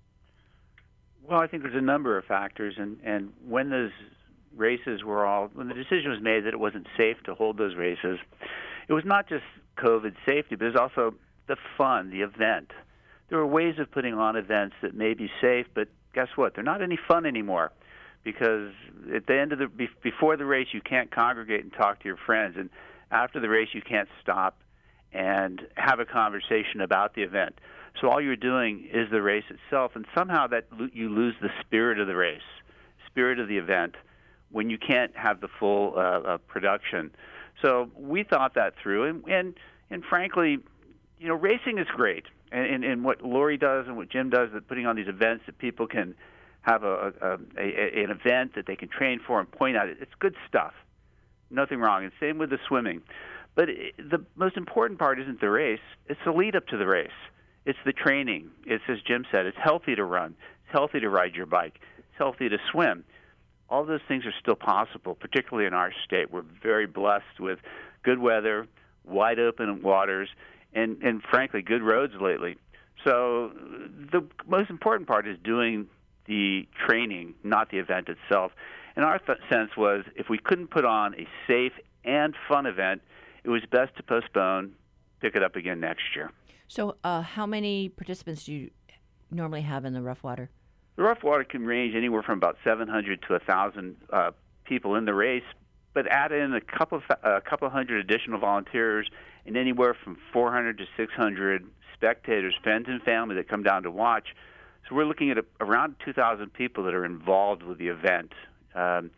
Well, 1.22 1.40
I 1.40 1.46
think 1.46 1.62
there's 1.62 1.76
a 1.76 1.82
number 1.82 2.18
of 2.18 2.26
factors, 2.26 2.74
and 2.80 2.98
and 3.04 3.32
when 3.48 3.70
those 3.70 3.92
races 4.56 5.04
were 5.04 5.24
all 5.24 5.52
when 5.54 5.68
the 5.68 5.76
decision 5.76 6.10
was 6.10 6.20
made 6.20 6.46
that 6.46 6.54
it 6.56 6.60
wasn't 6.60 6.88
safe 6.98 7.18
to 7.26 7.36
hold 7.36 7.60
those 7.60 7.76
races, 7.76 8.18
it 8.88 8.94
was 8.94 9.06
not 9.06 9.30
just 9.30 9.44
COVID 9.78 10.16
safety, 10.26 10.56
but 10.56 10.66
it 10.66 10.74
was 10.74 10.82
also 10.82 11.14
the 11.48 11.58
fun, 11.78 12.10
the 12.10 12.22
event. 12.22 12.72
There 13.30 13.38
were 13.38 13.46
ways 13.46 13.76
of 13.78 13.92
putting 13.92 14.16
on 14.16 14.36
events 14.36 14.78
that 14.82 14.96
may 14.96 15.14
be 15.14 15.30
safe, 15.40 15.68
but 15.76 15.90
guess 16.16 16.30
what? 16.36 16.56
They're 16.56 16.64
not 16.64 16.82
any 16.82 16.98
fun 17.08 17.28
anymore 17.28 17.72
because 18.24 18.72
at 19.16 19.28
the 19.28 19.40
end 19.40 19.54
of 19.54 19.60
the 19.60 19.68
before 20.02 20.38
the 20.38 20.46
race 20.46 20.70
you 20.72 20.82
can't 20.82 21.12
congregate 21.12 21.62
and 21.62 21.72
talk 21.72 22.00
to 22.00 22.06
your 22.06 22.18
friends 22.26 22.56
and 22.58 22.72
after 23.12 23.40
the 23.40 23.48
race 23.48 23.70
you 23.74 23.84
can't 23.84 24.10
stop 24.24 24.58
and 25.14 25.66
have 25.76 26.00
a 26.00 26.06
conversation 26.06 26.82
about 26.82 27.16
the 27.16 27.24
event. 27.24 27.60
So 28.00 28.10
all 28.10 28.22
you're 28.22 28.36
doing 28.36 28.88
is 28.94 29.10
the 29.10 29.22
race 29.22 29.46
itself 29.50 29.94
and 29.96 30.06
somehow 30.16 30.48
that 30.48 30.68
you 30.94 31.10
lose 31.10 31.36
the 31.42 31.50
spirit 31.62 32.00
of 32.00 32.08
the 32.08 32.16
race, 32.16 32.42
spirit 33.08 33.40
of 33.40 33.48
the 33.48 33.58
event 33.58 33.96
when 34.52 34.70
you 34.70 34.78
can't 34.78 35.16
have 35.16 35.42
the 35.42 35.48
full 35.60 35.94
uh, 35.96 36.00
uh, 36.00 36.38
production. 36.48 37.12
So 37.62 37.90
we 37.96 38.24
thought 38.24 38.54
that 38.54 38.76
through 38.82 39.06
and 39.06 39.28
and 39.28 39.54
and 39.90 40.04
frankly, 40.04 40.60
you 41.20 41.28
know, 41.28 41.36
racing 41.36 41.78
is 41.80 41.88
great. 41.96 42.26
And, 42.52 42.66
and, 42.66 42.84
and 42.86 43.04
what 43.04 43.22
Lori 43.24 43.58
does 43.58 43.88
and 43.88 43.98
what 43.98 44.10
Jim 44.10 44.30
does, 44.30 44.50
that 44.54 44.68
putting 44.68 44.86
on 44.86 44.96
these 44.96 45.08
events 45.08 45.46
that 45.48 45.58
people 45.58 45.88
can 45.88 46.16
have 46.62 46.84
a, 46.84 47.14
a, 47.22 47.38
a, 47.58 48.04
an 48.04 48.10
event 48.10 48.56
that 48.56 48.66
they 48.68 48.76
can 48.76 48.88
train 48.88 49.20
for 49.26 49.40
and 49.40 49.52
point 49.52 49.76
out. 49.76 49.90
It's 49.90 50.12
good 50.20 50.36
stuff. 50.48 50.74
Nothing 51.50 51.80
wrong. 51.80 52.04
And 52.04 52.12
same 52.20 52.38
with 52.38 52.50
the 52.50 52.60
swimming. 52.68 53.02
But 53.58 53.70
the 53.98 54.24
most 54.36 54.56
important 54.56 55.00
part 55.00 55.20
isn't 55.20 55.42
the 55.42 55.50
race, 55.50 55.80
it's 56.06 56.20
the 56.24 56.32
lead 56.32 56.56
up 56.56 56.68
to 56.68 56.78
the 56.78 56.86
race. 56.86 57.10
It's 57.66 57.80
the 57.86 57.92
training. 57.92 58.52
It's, 58.68 58.84
as 58.88 58.98
Jim 59.06 59.26
said, 59.32 59.48
it's 59.48 59.58
healthy 59.62 59.96
to 59.96 60.04
run, 60.04 60.36
it's 60.64 60.72
healthy 60.72 61.00
to 61.00 61.10
ride 61.10 61.34
your 61.34 61.48
bike, 61.48 61.80
it's 61.98 62.18
healthy 62.20 62.50
to 62.50 62.58
swim. 62.72 63.04
All 63.68 63.84
those 63.84 64.02
things 64.08 64.26
are 64.28 64.34
still 64.40 64.56
possible, 64.56 65.16
particularly 65.16 65.66
in 65.66 65.74
our 65.74 65.92
state. 66.06 66.32
We're 66.32 66.46
very 66.62 66.86
blessed 66.86 67.40
with 67.40 67.58
good 68.04 68.20
weather, 68.20 68.68
wide 69.04 69.40
open 69.40 69.82
waters, 69.82 70.30
and, 70.74 71.02
and 71.02 71.24
frankly, 71.24 71.64
good 71.64 71.82
roads 71.82 72.14
lately. 72.22 72.58
So 73.04 73.52
the 74.12 74.24
most 74.46 74.70
important 74.70 75.10
part 75.10 75.28
is 75.28 75.36
doing 75.44 75.88
the 76.28 76.68
training, 76.88 77.34
not 77.44 77.72
the 77.72 77.80
event 77.80 78.08
itself. 78.08 78.52
And 78.96 79.04
our 79.04 79.18
th- 79.18 79.40
sense 79.50 79.72
was 79.76 80.06
if 80.16 80.30
we 80.30 80.38
couldn't 80.38 80.68
put 80.68 80.86
on 80.86 81.16
a 81.16 81.28
safe 81.48 81.74
and 82.06 82.36
fun 82.48 82.68
event, 82.68 83.02
it 83.48 83.50
was 83.50 83.62
best 83.72 83.96
to 83.96 84.04
postpone, 84.04 84.74
pick 85.22 85.34
it 85.34 85.42
up 85.42 85.56
again 85.56 85.80
next 85.80 86.04
year. 86.14 86.32
So, 86.68 86.98
uh, 87.06 87.22
how 87.22 87.46
many 87.46 87.88
participants 87.88 88.44
do 88.44 88.52
you 88.52 88.72
normally 89.32 89.62
have 89.62 89.86
in 89.86 89.94
the 89.94 90.02
rough 90.02 90.22
water? 90.22 90.50
The 90.98 91.04
rough 91.04 91.24
water 91.24 91.46
can 91.46 91.66
range 91.66 91.96
anywhere 91.96 92.22
from 92.24 92.38
about 92.38 92.58
700 92.66 93.22
to 93.22 93.34
1,000 93.34 93.96
uh, 94.12 94.32
people 94.66 94.96
in 94.96 95.06
the 95.06 95.14
race, 95.14 95.46
but 95.94 96.08
add 96.08 96.34
in 96.34 96.54
a 96.54 96.60
couple 96.60 96.98
of, 96.98 97.04
a 97.24 97.40
couple 97.40 97.70
hundred 97.70 98.02
additional 98.02 98.38
volunteers 98.38 99.10
and 99.46 99.56
anywhere 99.56 99.96
from 100.04 100.18
400 100.34 100.78
to 100.80 100.86
600 100.98 101.66
spectators, 101.94 102.54
friends 102.62 102.88
and 102.90 103.02
family 103.04 103.36
that 103.36 103.48
come 103.48 103.64
down 103.64 103.84
to 103.84 103.92
watch. 103.92 104.36
So 104.90 104.96
we're 104.96 105.06
looking 105.06 105.32
at 105.32 105.38
a, 105.38 105.46
around 105.62 105.96
2,000 106.04 106.52
people 106.52 106.84
that 106.84 106.94
are 106.94 107.06
involved 107.06 107.64
with 107.64 107.78
the 107.78 107.88
event. 107.88 108.34
Um, 108.76 109.12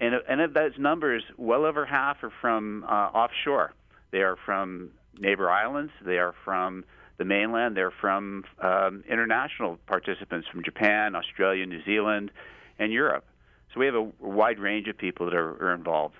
and, 0.00 0.14
and 0.28 0.40
of 0.40 0.54
those 0.54 0.72
numbers, 0.78 1.22
well 1.36 1.64
over 1.64 1.84
half 1.84 2.22
are 2.22 2.32
from 2.40 2.84
uh, 2.84 3.10
offshore. 3.14 3.72
They 4.10 4.22
are 4.22 4.36
from 4.44 4.90
neighbor 5.18 5.50
islands. 5.50 5.92
They 6.04 6.18
are 6.18 6.34
from 6.44 6.84
the 7.18 7.24
mainland. 7.24 7.76
They're 7.76 7.90
from 7.90 8.44
um, 8.60 9.04
international 9.08 9.78
participants 9.86 10.48
from 10.48 10.62
Japan, 10.62 11.14
Australia, 11.14 11.66
New 11.66 11.84
Zealand, 11.84 12.30
and 12.78 12.92
Europe. 12.92 13.26
So 13.74 13.80
we 13.80 13.86
have 13.86 13.94
a, 13.94 14.08
wide 14.20 14.58
range 14.58 14.88
of 14.88 14.96
people 14.96 15.26
that 15.26 15.34
are, 15.34 15.50
are 15.62 15.74
involved. 15.74 16.14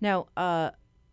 Now, 0.00 0.26
uh, 0.36 0.70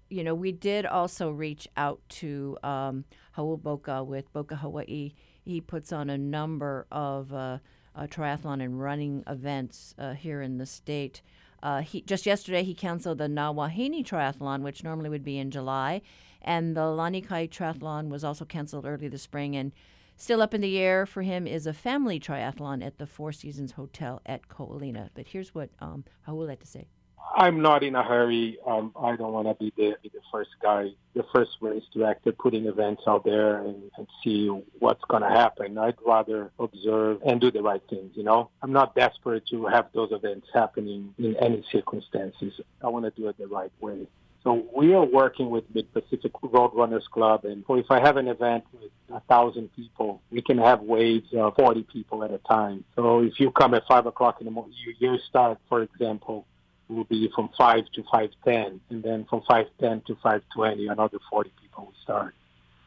you 0.09 0.23
know, 0.23 0.35
we 0.35 0.51
did 0.51 0.85
also 0.85 1.29
reach 1.31 1.67
out 1.75 1.99
to 2.09 2.57
um, 2.63 3.05
Raul 3.37 3.61
Boca 3.61 4.03
with 4.03 4.31
Boca 4.31 4.55
Hawaii 4.55 5.13
he 5.49 5.61
puts 5.61 5.91
on 5.91 6.09
a 6.09 6.17
number 6.17 6.85
of 6.91 7.33
uh, 7.33 7.57
uh, 7.95 8.07
triathlon 8.07 8.63
and 8.63 8.79
running 8.79 9.23
events 9.27 9.95
uh, 9.97 10.13
here 10.13 10.41
in 10.41 10.57
the 10.57 10.65
state. 10.65 11.21
Uh, 11.61 11.81
he 11.81 12.01
just 12.01 12.25
yesterday 12.25 12.63
he 12.63 12.73
canceled 12.73 13.17
the 13.17 13.27
Nawahini 13.27 14.05
Triathlon, 14.05 14.61
which 14.61 14.83
normally 14.83 15.09
would 15.09 15.23
be 15.23 15.37
in 15.37 15.51
July, 15.51 16.01
and 16.41 16.75
the 16.75 16.81
Lanikai 16.81 17.49
Triathlon 17.49 18.09
was 18.09 18.23
also 18.23 18.45
canceled 18.45 18.85
early 18.85 19.07
this 19.07 19.23
spring. 19.23 19.55
And 19.55 19.71
still 20.15 20.41
up 20.41 20.53
in 20.53 20.61
the 20.61 20.77
air 20.77 21.05
for 21.05 21.21
him 21.21 21.47
is 21.47 21.67
a 21.67 21.73
family 21.73 22.19
triathlon 22.19 22.85
at 22.85 22.97
the 22.97 23.07
Four 23.07 23.31
Seasons 23.31 23.73
Hotel 23.73 24.21
at 24.25 24.47
Ko 24.47 24.67
Olina. 24.67 25.09
But 25.13 25.27
here's 25.27 25.53
what 25.53 25.69
um, 25.79 26.05
Raul 26.27 26.49
had 26.49 26.59
to 26.61 26.67
say. 26.67 26.87
I'm 27.35 27.61
not 27.61 27.83
in 27.83 27.95
a 27.95 28.03
hurry. 28.03 28.57
Um, 28.65 28.91
I 28.99 29.15
don't 29.15 29.31
want 29.31 29.47
to 29.47 29.53
be 29.53 29.71
the, 29.77 29.95
be 30.01 30.09
the 30.09 30.21
first 30.31 30.51
guy, 30.61 30.89
the 31.13 31.23
first 31.33 31.51
race 31.61 31.83
director 31.93 32.31
putting 32.31 32.65
events 32.65 33.03
out 33.07 33.23
there 33.23 33.59
and, 33.59 33.91
and 33.97 34.07
see 34.23 34.47
what's 34.79 35.03
going 35.05 35.23
to 35.23 35.29
happen. 35.29 35.77
I'd 35.77 35.95
rather 36.05 36.51
observe 36.59 37.21
and 37.25 37.39
do 37.39 37.51
the 37.51 37.61
right 37.61 37.81
things, 37.89 38.11
you 38.15 38.23
know? 38.23 38.49
I'm 38.61 38.73
not 38.73 38.95
desperate 38.95 39.45
to 39.47 39.67
have 39.67 39.87
those 39.93 40.11
events 40.11 40.47
happening 40.53 41.13
in 41.17 41.35
any 41.37 41.63
circumstances. 41.71 42.59
I 42.83 42.87
want 42.87 43.05
to 43.05 43.11
do 43.11 43.27
it 43.27 43.37
the 43.37 43.47
right 43.47 43.71
way. 43.79 44.07
So 44.43 44.65
we 44.75 44.93
are 44.93 45.05
working 45.05 45.49
with 45.49 45.65
Mid 45.73 45.91
Pacific 45.93 46.31
Road 46.41 46.71
Runners 46.73 47.05
Club, 47.11 47.43
and 47.43 47.65
if 47.67 47.91
I 47.91 47.99
have 47.99 48.15
an 48.15 48.29
event 48.29 48.63
with 48.71 48.89
a 49.13 49.19
thousand 49.21 49.69
people, 49.75 50.21
we 50.31 50.41
can 50.41 50.57
have 50.57 50.81
waves 50.81 51.27
of 51.33 51.55
40 51.55 51.83
people 51.83 52.23
at 52.23 52.31
a 52.31 52.37
time. 52.37 52.85
So 52.95 53.21
if 53.21 53.37
you 53.37 53.51
come 53.51 53.73
at 53.73 53.83
five 53.85 54.05
o'clock 54.05 54.37
in 54.39 54.45
the 54.45 54.51
morning, 54.51 54.75
you, 54.85 54.95
you 54.97 55.17
start, 55.27 55.59
for 55.67 55.81
example, 55.81 56.45
will 56.89 57.03
be 57.05 57.29
from 57.33 57.49
5 57.57 57.85
to 57.93 58.03
510, 58.03 58.81
and 58.89 59.03
then 59.03 59.25
from 59.29 59.41
510 59.41 60.01
to 60.07 60.15
520, 60.15 60.87
another 60.87 61.19
40 61.29 61.51
people 61.61 61.85
will 61.85 61.93
start. 62.03 62.33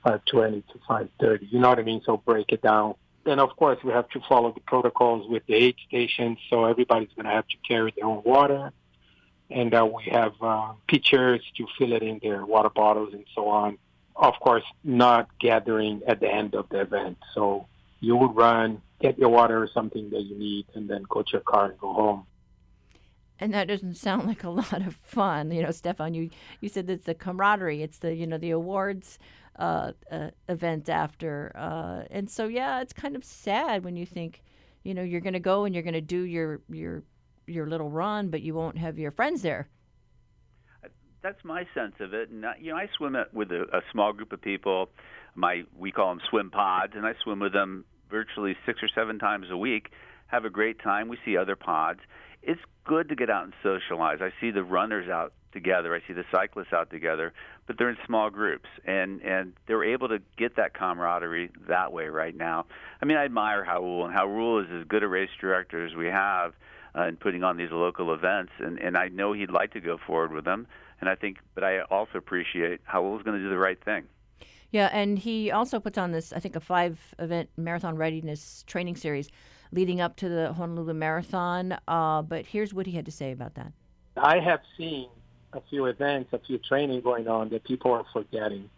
520 0.02 0.62
to 0.72 0.78
530. 0.88 1.46
You 1.46 1.60
know 1.60 1.68
what 1.68 1.78
I 1.78 1.82
mean? 1.82 2.02
So 2.04 2.16
break 2.16 2.50
it 2.52 2.60
down. 2.60 2.94
Then, 3.24 3.38
of 3.38 3.54
course, 3.56 3.78
we 3.84 3.92
have 3.92 4.08
to 4.10 4.20
follow 4.28 4.52
the 4.52 4.60
protocols 4.60 5.30
with 5.30 5.46
the 5.46 5.54
aid 5.54 5.76
stations. 5.86 6.38
So 6.50 6.64
everybody's 6.64 7.10
going 7.14 7.26
to 7.26 7.32
have 7.32 7.46
to 7.46 7.56
carry 7.66 7.94
their 7.96 8.06
own 8.06 8.22
water. 8.24 8.72
And 9.48 9.72
uh, 9.72 9.86
we 9.86 10.10
have 10.10 10.32
uh, 10.40 10.72
pitchers 10.88 11.40
to 11.56 11.66
fill 11.78 11.92
it 11.92 12.02
in 12.02 12.18
their 12.20 12.44
water 12.44 12.70
bottles 12.70 13.12
and 13.12 13.24
so 13.34 13.48
on. 13.48 13.78
Of 14.16 14.34
course, 14.40 14.64
not 14.82 15.28
gathering 15.38 16.02
at 16.06 16.18
the 16.18 16.28
end 16.28 16.54
of 16.54 16.68
the 16.68 16.80
event. 16.80 17.18
So 17.34 17.68
you 18.00 18.16
would 18.16 18.34
run, 18.34 18.82
get 19.00 19.18
your 19.18 19.28
water 19.28 19.62
or 19.62 19.68
something 19.68 20.10
that 20.10 20.22
you 20.22 20.36
need, 20.36 20.66
and 20.74 20.88
then 20.88 21.04
go 21.08 21.22
to 21.22 21.32
your 21.32 21.42
car 21.42 21.66
and 21.66 21.78
go 21.78 21.92
home 21.92 22.26
and 23.42 23.52
that 23.54 23.66
doesn't 23.66 23.94
sound 23.94 24.28
like 24.28 24.44
a 24.44 24.50
lot 24.62 24.86
of 24.86 24.96
fun. 25.02 25.50
You 25.50 25.62
know, 25.62 25.72
Stefan, 25.72 26.14
you 26.14 26.30
you 26.60 26.68
said 26.68 26.88
it's 26.88 27.06
the 27.06 27.14
camaraderie, 27.14 27.82
it's 27.82 27.98
the 27.98 28.14
you 28.14 28.26
know 28.26 28.38
the 28.38 28.52
awards 28.52 29.18
uh, 29.58 29.92
uh, 30.10 30.30
event 30.48 30.88
after, 30.88 31.52
uh, 31.56 32.04
and 32.10 32.30
so 32.30 32.46
yeah, 32.46 32.80
it's 32.80 32.92
kind 32.92 33.16
of 33.16 33.24
sad 33.24 33.84
when 33.84 33.96
you 33.96 34.06
think, 34.06 34.42
you 34.82 34.94
know, 34.94 35.02
you're 35.02 35.20
going 35.20 35.34
to 35.34 35.40
go 35.40 35.64
and 35.64 35.74
you're 35.74 35.82
going 35.82 35.92
to 35.94 36.00
do 36.00 36.22
your 36.22 36.60
your 36.70 37.02
your 37.46 37.66
little 37.66 37.90
run, 37.90 38.30
but 38.30 38.42
you 38.42 38.54
won't 38.54 38.78
have 38.78 38.98
your 38.98 39.10
friends 39.10 39.42
there. 39.42 39.68
That's 41.22 41.44
my 41.44 41.66
sense 41.74 41.94
of 42.00 42.14
it, 42.14 42.30
and 42.30 42.44
you 42.60 42.70
know, 42.70 42.76
I 42.76 42.88
swim 42.96 43.16
with 43.32 43.50
a, 43.50 43.62
a 43.76 43.80
small 43.92 44.12
group 44.12 44.32
of 44.32 44.40
people. 44.40 44.88
My 45.34 45.62
we 45.76 45.90
call 45.90 46.10
them 46.10 46.20
swim 46.30 46.50
pods, 46.50 46.92
and 46.96 47.04
I 47.04 47.14
swim 47.24 47.40
with 47.40 47.52
them 47.52 47.84
virtually 48.08 48.56
six 48.66 48.82
or 48.82 48.88
seven 48.94 49.18
times 49.18 49.46
a 49.50 49.56
week. 49.56 49.90
Have 50.26 50.44
a 50.44 50.50
great 50.50 50.80
time. 50.80 51.08
We 51.08 51.18
see 51.24 51.36
other 51.36 51.56
pods 51.56 52.00
it's 52.42 52.60
good 52.84 53.08
to 53.08 53.14
get 53.14 53.30
out 53.30 53.44
and 53.44 53.52
socialize. 53.62 54.18
I 54.20 54.32
see 54.40 54.50
the 54.50 54.64
runners 54.64 55.08
out 55.08 55.32
together. 55.52 55.94
I 55.94 56.00
see 56.06 56.14
the 56.14 56.24
cyclists 56.32 56.72
out 56.72 56.90
together, 56.90 57.32
but 57.66 57.78
they're 57.78 57.90
in 57.90 57.98
small 58.06 58.30
groups, 58.30 58.68
and 58.84 59.20
and 59.22 59.52
they're 59.66 59.84
able 59.84 60.08
to 60.08 60.18
get 60.36 60.56
that 60.56 60.74
camaraderie 60.74 61.50
that 61.68 61.92
way 61.92 62.06
right 62.06 62.34
now. 62.34 62.66
I 63.00 63.04
mean, 63.04 63.16
I 63.16 63.24
admire 63.24 63.64
Raul, 63.64 64.04
and 64.04 64.14
Raul 64.14 64.64
is 64.64 64.70
as 64.80 64.86
good 64.88 65.02
a 65.02 65.08
race 65.08 65.30
director 65.40 65.84
as 65.84 65.94
we 65.94 66.06
have 66.06 66.54
uh, 66.96 67.02
in 67.02 67.16
putting 67.16 67.44
on 67.44 67.56
these 67.56 67.70
local 67.70 68.12
events, 68.14 68.52
and 68.58 68.78
and 68.78 68.96
I 68.96 69.08
know 69.08 69.32
he'd 69.32 69.50
like 69.50 69.72
to 69.72 69.80
go 69.80 69.98
forward 69.98 70.32
with 70.32 70.44
them, 70.44 70.66
and 71.00 71.08
I 71.08 71.14
think, 71.14 71.38
but 71.54 71.64
I 71.64 71.82
also 71.82 72.18
appreciate 72.18 72.80
Raul's 72.86 73.22
going 73.22 73.36
to 73.36 73.42
do 73.42 73.50
the 73.50 73.58
right 73.58 73.82
thing. 73.82 74.04
Yeah, 74.70 74.88
and 74.90 75.18
he 75.18 75.50
also 75.50 75.78
puts 75.80 75.98
on 75.98 76.12
this, 76.12 76.32
I 76.32 76.38
think, 76.38 76.56
a 76.56 76.60
five 76.60 76.98
event 77.18 77.50
marathon 77.58 77.94
readiness 77.96 78.64
training 78.66 78.96
series 78.96 79.28
leading 79.72 80.00
up 80.00 80.16
to 80.16 80.28
the 80.28 80.52
Honolulu 80.52 80.94
Marathon. 80.94 81.78
Uh, 81.88 82.22
but 82.22 82.46
here's 82.46 82.72
what 82.72 82.86
he 82.86 82.92
had 82.92 83.06
to 83.06 83.12
say 83.12 83.32
about 83.32 83.54
that. 83.54 83.72
I 84.16 84.38
have 84.38 84.60
seen 84.76 85.08
a 85.52 85.60
few 85.68 85.86
events, 85.86 86.30
a 86.32 86.38
few 86.38 86.58
training 86.58 87.00
going 87.00 87.28
on 87.28 87.48
that 87.50 87.64
people 87.64 87.92
are 87.92 88.04
forgetting 88.12 88.68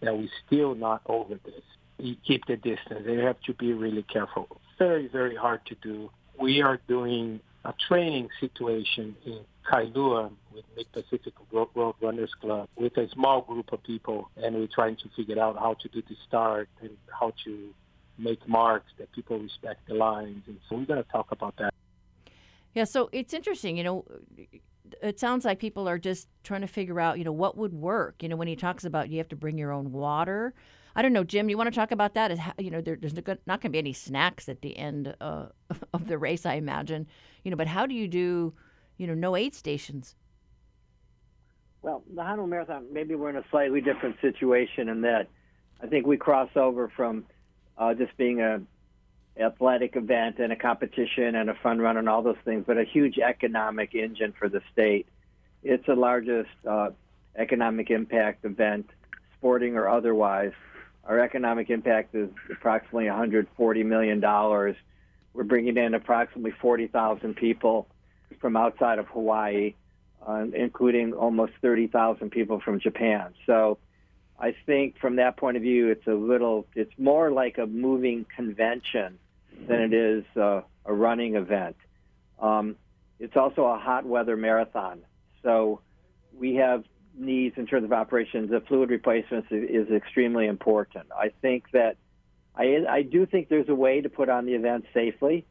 that 0.00 0.16
we're 0.16 0.28
still 0.46 0.74
not 0.74 1.02
over 1.06 1.34
this. 1.44 1.62
You 1.98 2.16
keep 2.26 2.46
the 2.46 2.56
distance. 2.56 3.02
They 3.04 3.16
have 3.16 3.40
to 3.42 3.54
be 3.54 3.72
really 3.72 4.02
careful. 4.02 4.48
Very, 4.78 5.08
very 5.08 5.34
hard 5.34 5.64
to 5.66 5.74
do. 5.76 6.10
We 6.38 6.60
are 6.62 6.78
doing 6.86 7.40
a 7.64 7.74
training 7.88 8.28
situation 8.40 9.16
in 9.24 9.40
Kailua 9.70 10.30
with 10.54 10.64
Mid 10.76 10.92
Pacific 10.92 11.32
Road 11.50 11.94
Runners 12.00 12.32
Club 12.40 12.68
with 12.76 12.96
a 12.98 13.08
small 13.10 13.40
group 13.40 13.72
of 13.72 13.82
people, 13.82 14.30
and 14.36 14.54
we're 14.54 14.68
trying 14.72 14.96
to 14.96 15.08
figure 15.16 15.40
out 15.40 15.58
how 15.58 15.74
to 15.74 15.88
do 15.88 16.02
the 16.08 16.16
start 16.28 16.68
and 16.80 16.90
how 17.08 17.32
to 17.44 17.70
make 18.18 18.46
marks 18.48 18.92
that 18.98 19.10
people 19.12 19.38
respect 19.38 19.86
the 19.88 19.94
lines, 19.94 20.42
and 20.46 20.58
so 20.68 20.76
we're 20.76 20.84
going 20.84 21.02
to 21.02 21.10
talk 21.10 21.32
about 21.32 21.54
that. 21.58 21.72
Yeah, 22.74 22.84
so 22.84 23.08
it's 23.12 23.32
interesting, 23.32 23.76
you 23.76 23.84
know. 23.84 24.04
it 25.02 25.18
sounds 25.18 25.44
like 25.44 25.58
people 25.58 25.88
are 25.88 25.98
just 25.98 26.28
trying 26.44 26.60
to 26.60 26.66
figure 26.66 27.00
out, 27.00 27.18
you 27.18 27.24
know, 27.24 27.32
what 27.32 27.56
would 27.56 27.72
work. 27.72 28.22
You 28.22 28.28
know, 28.28 28.36
when 28.36 28.48
he 28.48 28.56
talks 28.56 28.84
about 28.84 29.08
you 29.08 29.18
have 29.18 29.28
to 29.28 29.36
bring 29.36 29.58
your 29.58 29.72
own 29.72 29.92
water. 29.92 30.54
I 30.94 31.02
don't 31.02 31.12
know, 31.12 31.24
Jim. 31.24 31.50
You 31.50 31.58
want 31.58 31.68
to 31.72 31.74
talk 31.74 31.90
about 31.90 32.14
that? 32.14 32.30
Is 32.30 32.38
you 32.58 32.70
know, 32.70 32.80
there, 32.80 32.96
there's 32.96 33.14
not 33.14 33.24
going 33.24 33.60
to 33.60 33.68
be 33.70 33.78
any 33.78 33.92
snacks 33.92 34.48
at 34.48 34.62
the 34.62 34.76
end 34.76 35.14
uh, 35.20 35.46
of 35.94 36.06
the 36.06 36.18
race, 36.18 36.46
I 36.46 36.54
imagine. 36.54 37.06
You 37.44 37.50
know, 37.50 37.56
but 37.56 37.66
how 37.66 37.86
do 37.86 37.94
you 37.94 38.08
do, 38.08 38.54
you 38.96 39.06
know, 39.06 39.14
no 39.14 39.36
aid 39.36 39.54
stations? 39.54 40.14
Well, 41.82 42.02
the 42.12 42.22
Honolulu 42.22 42.50
Marathon, 42.50 42.86
maybe 42.92 43.14
we're 43.14 43.30
in 43.30 43.36
a 43.36 43.44
slightly 43.50 43.80
different 43.80 44.16
situation 44.20 44.88
in 44.88 45.02
that 45.02 45.28
I 45.80 45.86
think 45.86 46.06
we 46.06 46.16
cross 46.16 46.50
over 46.56 46.90
from 46.96 47.24
uh, 47.78 47.94
just 47.94 48.16
being 48.16 48.40
a 48.40 48.60
athletic 49.38 49.96
event 49.96 50.38
and 50.38 50.52
a 50.52 50.56
competition 50.56 51.34
and 51.34 51.50
a 51.50 51.54
fun 51.54 51.78
run 51.78 51.96
and 51.96 52.08
all 52.08 52.22
those 52.22 52.38
things, 52.44 52.64
but 52.66 52.78
a 52.78 52.84
huge 52.84 53.18
economic 53.18 53.94
engine 53.94 54.32
for 54.38 54.48
the 54.48 54.62
state. 54.72 55.06
It's 55.62 55.84
the 55.86 55.94
largest 55.94 56.50
uh, 56.66 56.90
economic 57.36 57.90
impact 57.90 58.44
event, 58.44 58.88
sporting 59.36 59.76
or 59.76 59.88
otherwise. 59.88 60.52
Our 61.04 61.20
economic 61.20 61.70
impact 61.70 62.14
is 62.14 62.30
approximately 62.50 63.04
$140 63.04 63.84
million. 63.84 64.20
We're 64.20 65.44
bringing 65.44 65.76
in 65.76 65.94
approximately 65.94 66.52
40,000 66.52 67.36
people 67.36 67.86
from 68.40 68.56
outside 68.56 68.98
of 68.98 69.06
Hawaii, 69.08 69.74
uh, 70.26 70.46
including 70.54 71.12
almost 71.12 71.52
30,000 71.60 72.30
people 72.30 72.60
from 72.60 72.80
Japan. 72.80 73.34
So 73.44 73.78
I 74.38 74.54
think 74.66 74.98
from 74.98 75.16
that 75.16 75.36
point 75.36 75.56
of 75.56 75.62
view, 75.62 75.88
it's 75.88 76.06
a 76.06 76.14
little, 76.14 76.66
it's 76.74 76.92
more 76.98 77.30
like 77.30 77.58
a 77.58 77.66
moving 77.66 78.26
convention 78.36 79.18
than 79.66 79.80
it 79.80 79.92
is 79.94 80.24
uh, 80.36 80.60
a 80.84 80.92
running 80.92 81.36
event. 81.36 81.76
Um, 82.38 82.76
it's 83.18 83.36
also 83.36 83.64
a 83.64 83.78
hot 83.78 84.04
weather 84.04 84.36
marathon, 84.36 85.00
so 85.42 85.80
we 86.38 86.56
have 86.56 86.84
needs 87.16 87.56
in 87.56 87.66
terms 87.66 87.84
of 87.84 87.92
operations. 87.92 88.50
The 88.50 88.60
fluid 88.60 88.90
replacement 88.90 89.46
is, 89.50 89.86
is 89.86 89.92
extremely 89.92 90.46
important. 90.46 91.06
I 91.16 91.30
think 91.40 91.70
that 91.72 91.96
I, 92.54 92.84
I 92.88 93.02
do 93.02 93.24
think 93.24 93.48
there's 93.48 93.68
a 93.70 93.74
way 93.74 94.02
to 94.02 94.10
put 94.10 94.28
on 94.28 94.44
the 94.44 94.54
event 94.54 94.84
safely. 94.92 95.46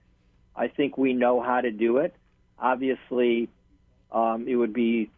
I 0.55 0.67
think 0.67 0.97
we 0.97 1.13
know 1.13 1.41
how 1.41 1.61
to 1.61 1.71
do 1.71 1.97
it. 1.97 2.15
Obviously, 2.59 3.49
um, 4.11 4.47
it 4.47 4.55
would 4.55 4.73
be 4.73 5.09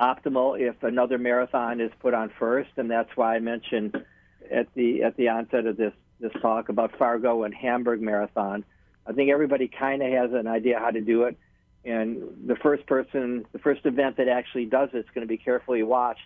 optimal 0.00 0.58
if 0.58 0.82
another 0.82 1.18
marathon 1.18 1.80
is 1.80 1.90
put 2.00 2.14
on 2.14 2.30
first, 2.38 2.70
and 2.76 2.90
that's 2.90 3.10
why 3.16 3.36
I 3.36 3.38
mentioned 3.40 3.96
at 4.50 4.72
the 4.74 5.02
at 5.02 5.16
the 5.16 5.28
onset 5.28 5.66
of 5.66 5.76
this 5.76 5.92
this 6.20 6.32
talk 6.40 6.68
about 6.68 6.96
Fargo 6.98 7.44
and 7.44 7.54
Hamburg 7.54 8.00
Marathon. 8.00 8.64
I 9.06 9.12
think 9.12 9.30
everybody 9.30 9.68
kind 9.68 10.02
of 10.02 10.10
has 10.10 10.32
an 10.32 10.46
idea 10.46 10.78
how 10.78 10.90
to 10.90 11.00
do 11.00 11.24
it. 11.24 11.36
And 11.84 12.46
the 12.46 12.56
first 12.56 12.86
person, 12.86 13.46
the 13.52 13.58
first 13.58 13.86
event 13.86 14.16
that 14.18 14.28
actually 14.28 14.66
does 14.66 14.90
it 14.92 14.98
is 14.98 15.06
going 15.14 15.26
to 15.26 15.28
be 15.28 15.38
carefully 15.38 15.82
watched. 15.82 16.20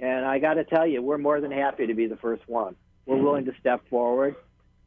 And 0.00 0.24
I 0.24 0.38
got 0.38 0.54
to 0.54 0.64
tell 0.64 0.86
you, 0.86 1.02
we're 1.02 1.18
more 1.18 1.40
than 1.40 1.52
happy 1.52 1.86
to 1.86 1.94
be 1.94 2.06
the 2.06 2.16
first 2.16 2.42
one. 2.48 2.74
We're 3.06 3.16
mm-hmm. 3.16 3.24
willing 3.24 3.44
to 3.44 3.54
step 3.60 3.86
forward. 3.88 4.34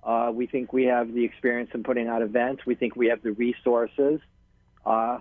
Uh, 0.03 0.31
we 0.33 0.47
think 0.47 0.73
we 0.73 0.85
have 0.85 1.13
the 1.13 1.23
experience 1.23 1.69
in 1.73 1.83
putting 1.83 2.07
out 2.07 2.21
events. 2.21 2.65
We 2.65 2.75
think 2.75 2.95
we 2.95 3.07
have 3.07 3.21
the 3.21 3.31
resources. 3.31 4.19
Uh, 4.85 5.19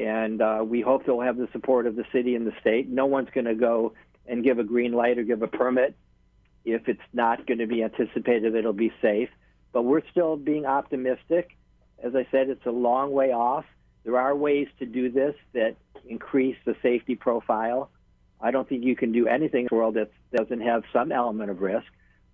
and 0.00 0.40
uh, 0.40 0.64
we 0.66 0.80
hope 0.80 1.04
they'll 1.04 1.20
have 1.20 1.36
the 1.36 1.48
support 1.52 1.86
of 1.86 1.94
the 1.94 2.04
city 2.12 2.34
and 2.34 2.46
the 2.46 2.54
state. 2.60 2.88
No 2.88 3.06
one's 3.06 3.28
going 3.34 3.44
to 3.44 3.54
go 3.54 3.92
and 4.26 4.42
give 4.42 4.58
a 4.58 4.64
green 4.64 4.92
light 4.92 5.18
or 5.18 5.24
give 5.24 5.42
a 5.42 5.46
permit 5.46 5.94
if 6.64 6.88
it's 6.88 7.00
not 7.12 7.46
going 7.46 7.58
to 7.58 7.66
be 7.66 7.82
anticipated 7.82 8.54
it'll 8.54 8.72
be 8.72 8.92
safe. 9.02 9.28
But 9.72 9.82
we're 9.82 10.02
still 10.10 10.36
being 10.36 10.66
optimistic. 10.66 11.56
As 12.02 12.14
I 12.14 12.26
said, 12.30 12.48
it's 12.48 12.66
a 12.66 12.70
long 12.70 13.12
way 13.12 13.32
off. 13.32 13.64
There 14.04 14.18
are 14.18 14.34
ways 14.34 14.68
to 14.78 14.86
do 14.86 15.10
this 15.10 15.34
that 15.52 15.76
increase 16.06 16.56
the 16.64 16.74
safety 16.82 17.14
profile. 17.14 17.90
I 18.40 18.50
don't 18.50 18.68
think 18.68 18.84
you 18.84 18.96
can 18.96 19.12
do 19.12 19.26
anything 19.26 19.62
in 19.62 19.68
the 19.70 19.76
world 19.76 19.94
that 19.94 20.10
doesn't 20.34 20.60
have 20.60 20.84
some 20.92 21.12
element 21.12 21.50
of 21.50 21.60
risk. 21.60 21.86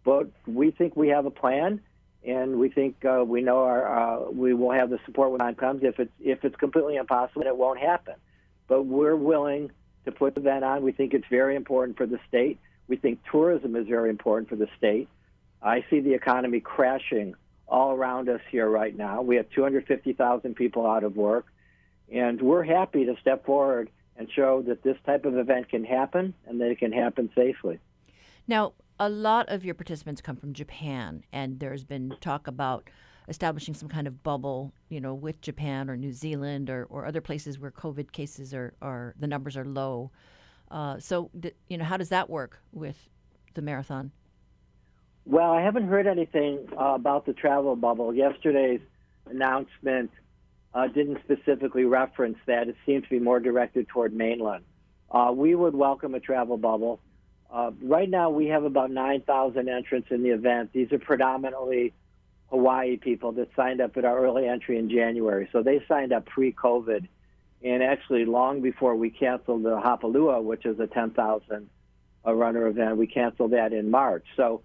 But 0.04 0.30
we 0.46 0.70
think 0.70 0.94
we 0.94 1.08
have 1.08 1.26
a 1.26 1.32
plan, 1.32 1.80
and 2.26 2.58
we 2.58 2.68
think 2.68 3.04
uh, 3.04 3.24
we 3.24 3.40
know 3.40 3.60
our 3.60 4.26
uh, 4.26 4.30
we 4.30 4.52
will 4.52 4.72
have 4.72 4.90
the 4.90 4.98
support 5.06 5.30
when 5.30 5.38
time 5.38 5.54
comes. 5.54 5.82
If 5.84 6.00
it's 6.00 6.12
if 6.20 6.44
it's 6.44 6.56
completely 6.56 6.96
impossible, 6.96 7.42
it 7.42 7.56
won't 7.56 7.78
happen. 7.78 8.14
But 8.66 8.82
we're 8.82 9.16
willing 9.16 9.70
to 10.04 10.12
put 10.12 10.34
the 10.34 10.40
event 10.40 10.64
on. 10.64 10.82
We 10.82 10.92
think 10.92 11.14
it's 11.14 11.26
very 11.30 11.54
important 11.54 11.96
for 11.96 12.06
the 12.06 12.18
state. 12.28 12.58
We 12.88 12.96
think 12.96 13.20
tourism 13.30 13.76
is 13.76 13.86
very 13.86 14.10
important 14.10 14.48
for 14.48 14.56
the 14.56 14.68
state. 14.76 15.08
I 15.62 15.84
see 15.88 16.00
the 16.00 16.14
economy 16.14 16.60
crashing 16.60 17.34
all 17.68 17.92
around 17.92 18.28
us 18.28 18.40
here 18.50 18.68
right 18.68 18.96
now. 18.96 19.22
We 19.22 19.36
have 19.36 19.48
250,000 19.50 20.54
people 20.54 20.86
out 20.86 21.02
of 21.02 21.16
work, 21.16 21.46
and 22.12 22.40
we're 22.40 22.62
happy 22.62 23.06
to 23.06 23.16
step 23.20 23.44
forward 23.44 23.90
and 24.16 24.30
show 24.30 24.62
that 24.62 24.82
this 24.82 24.96
type 25.04 25.24
of 25.24 25.36
event 25.36 25.68
can 25.68 25.84
happen 25.84 26.34
and 26.46 26.60
that 26.60 26.70
it 26.70 26.78
can 26.78 26.92
happen 26.92 27.30
safely. 27.34 27.78
Now, 28.46 28.72
a 28.98 29.08
lot 29.08 29.48
of 29.48 29.64
your 29.64 29.74
participants 29.74 30.20
come 30.20 30.36
from 30.36 30.52
Japan, 30.52 31.24
and 31.32 31.60
there's 31.60 31.84
been 31.84 32.14
talk 32.20 32.46
about 32.46 32.88
establishing 33.28 33.74
some 33.74 33.88
kind 33.88 34.06
of 34.06 34.22
bubble, 34.22 34.72
you 34.88 35.00
know, 35.00 35.12
with 35.12 35.40
Japan 35.40 35.90
or 35.90 35.96
New 35.96 36.12
Zealand 36.12 36.70
or, 36.70 36.84
or 36.84 37.06
other 37.06 37.20
places 37.20 37.58
where 37.58 37.70
COVID 37.70 38.12
cases 38.12 38.54
are, 38.54 38.74
are 38.80 39.14
the 39.18 39.26
numbers 39.26 39.56
are 39.56 39.64
low. 39.64 40.10
Uh, 40.70 40.98
so, 40.98 41.30
th- 41.40 41.54
you 41.68 41.76
know, 41.76 41.84
how 41.84 41.96
does 41.96 42.08
that 42.08 42.30
work 42.30 42.62
with 42.72 43.08
the 43.54 43.62
marathon? 43.62 44.12
Well, 45.24 45.50
I 45.50 45.60
haven't 45.60 45.88
heard 45.88 46.06
anything 46.06 46.68
uh, 46.78 46.94
about 46.94 47.26
the 47.26 47.32
travel 47.32 47.74
bubble. 47.74 48.14
Yesterday's 48.14 48.80
announcement 49.28 50.12
uh, 50.72 50.86
didn't 50.86 51.18
specifically 51.24 51.84
reference 51.84 52.38
that. 52.46 52.68
It 52.68 52.76
seems 52.86 53.04
to 53.04 53.10
be 53.10 53.18
more 53.18 53.40
directed 53.40 53.88
toward 53.88 54.14
mainland. 54.14 54.64
Uh, 55.10 55.32
we 55.34 55.54
would 55.54 55.74
welcome 55.74 56.14
a 56.14 56.20
travel 56.20 56.56
bubble. 56.56 57.00
Uh, 57.50 57.70
right 57.82 58.08
now, 58.08 58.30
we 58.30 58.46
have 58.46 58.64
about 58.64 58.90
9,000 58.90 59.68
entrants 59.68 60.08
in 60.10 60.22
the 60.22 60.30
event. 60.30 60.72
These 60.72 60.92
are 60.92 60.98
predominantly 60.98 61.94
Hawaii 62.50 62.96
people 62.96 63.32
that 63.32 63.48
signed 63.56 63.80
up 63.80 63.96
at 63.96 64.04
our 64.04 64.24
early 64.24 64.46
entry 64.46 64.78
in 64.78 64.90
January. 64.90 65.48
So 65.52 65.62
they 65.62 65.82
signed 65.88 66.12
up 66.12 66.26
pre 66.26 66.52
COVID 66.52 67.06
and 67.62 67.82
actually 67.82 68.24
long 68.24 68.60
before 68.60 68.94
we 68.94 69.10
canceled 69.10 69.62
the 69.62 69.80
Hapalua, 69.80 70.42
which 70.42 70.66
is 70.66 70.78
a 70.78 70.86
10,000 70.86 71.68
runner 72.24 72.66
event, 72.66 72.96
we 72.96 73.06
canceled 73.06 73.52
that 73.52 73.72
in 73.72 73.90
March. 73.90 74.24
So 74.36 74.62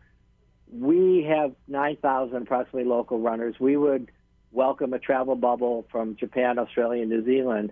we 0.72 1.24
have 1.30 1.54
9,000 1.68 2.36
approximately 2.36 2.90
local 2.90 3.20
runners. 3.20 3.56
We 3.60 3.78
would 3.78 4.12
welcome 4.52 4.94
a 4.94 5.00
travel 5.00 5.36
bubble 5.36 5.86
from 5.92 6.16
Japan, 6.16 6.60
Australia, 6.60 7.02
and 7.02 7.12
New 7.12 7.24
Zealand. 7.24 7.72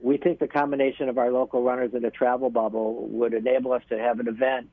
We 0.00 0.16
think 0.16 0.38
the 0.38 0.48
combination 0.48 1.08
of 1.08 1.18
our 1.18 1.30
local 1.30 1.62
runners 1.62 1.90
and 1.94 2.04
a 2.04 2.10
travel 2.10 2.50
bubble 2.50 3.06
would 3.08 3.34
enable 3.34 3.72
us 3.72 3.82
to 3.90 3.98
have 3.98 4.18
an 4.20 4.28
event 4.28 4.70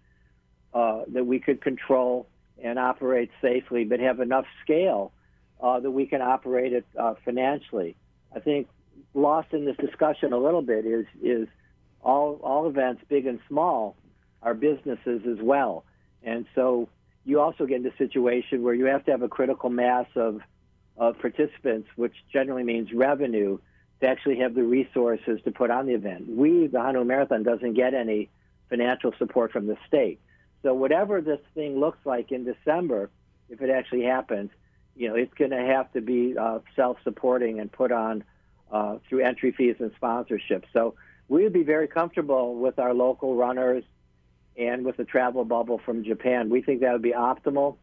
uh, 0.74 1.04
that 1.10 1.26
we 1.26 1.40
could 1.40 1.62
control 1.62 2.28
and 2.64 2.80
operate 2.80 3.30
safely, 3.42 3.84
but 3.84 4.00
have 4.00 4.20
enough 4.20 4.46
scale 4.64 5.12
uh, 5.62 5.80
that 5.80 5.92
we 5.92 6.06
can 6.06 6.22
operate 6.22 6.74
it 6.74 6.86
uh, 6.98 7.16
financially. 7.26 7.96
I 8.36 8.40
think 8.40 8.68
lost 9.14 9.54
in 9.54 9.66
this 9.66 9.78
discussion 9.78 10.34
a 10.34 10.38
little 10.38 10.62
bit 10.62 10.86
is 10.86 11.06
is 11.22 11.48
all 12.02 12.40
all 12.44 12.68
events, 12.68 13.04
big 13.10 13.26
and 13.26 13.40
small, 13.48 13.96
are 14.42 14.54
businesses 14.54 15.22
as 15.30 15.38
well, 15.42 15.84
and 16.24 16.46
so 16.56 16.90
you 17.26 17.42
also 17.42 17.66
get 17.66 17.78
into 17.78 17.90
a 17.90 17.98
situation 17.98 18.64
where 18.64 18.74
you 18.74 18.86
have 18.86 19.04
to 19.06 19.12
have 19.12 19.22
a 19.22 19.28
critical 19.28 19.70
mass 19.70 20.08
of 20.16 20.42
of 20.98 21.20
participants, 21.20 21.88
which 21.96 22.14
generally 22.32 22.64
means 22.64 22.92
revenue, 22.94 23.58
to 24.02 24.08
actually 24.08 24.38
have 24.38 24.54
the 24.54 24.64
resources 24.64 25.40
to 25.44 25.52
put 25.52 25.72
on 25.72 25.88
the 25.88 25.94
event. 25.94 26.28
We, 26.30 26.68
the 26.68 26.80
Honolulu 26.80 27.06
Marathon, 27.06 27.44
doesn't 27.44 27.74
get 27.74 27.94
any 27.94 28.30
financial 28.70 29.14
support 29.18 29.52
from 29.52 29.68
the 29.68 29.78
state. 29.88 30.20
So 30.64 30.74
whatever 30.74 31.22
this 31.22 31.40
thing 31.56 31.80
looks 31.80 32.00
like 32.06 32.32
in 32.32 32.44
December, 32.44 33.10
if 33.50 33.62
it 33.62 33.70
actually 33.70 34.04
happens, 34.04 34.52
you 34.96 35.08
know, 35.08 35.16
it's 35.16 35.34
going 35.36 35.52
to 35.52 35.58
have 35.58 35.92
to 35.94 36.02
be 36.02 36.38
uh, 36.38 36.60
self-supporting 36.76 37.60
and 37.60 37.72
put 37.72 37.92
on 37.92 38.24
uh, 38.72 38.98
through 39.08 39.24
entry 39.24 39.52
fees 39.52 39.76
and 39.80 39.92
sponsorships. 40.00 40.66
So 40.74 40.96
we 41.28 41.44
would 41.44 41.54
be 41.54 41.64
very 41.64 41.88
comfortable 41.88 42.56
with 42.56 42.80
our 42.80 42.94
local 42.94 43.36
runners 43.36 43.84
and 44.58 44.86
with 44.86 44.98
the 44.98 45.06
travel 45.06 45.46
bubble 45.46 45.80
from 45.86 46.04
Japan. 46.04 46.50
We 46.50 46.62
think 46.62 46.82
that 46.82 46.92
would 46.92 47.02
be 47.02 47.14
optimal. 47.14 47.78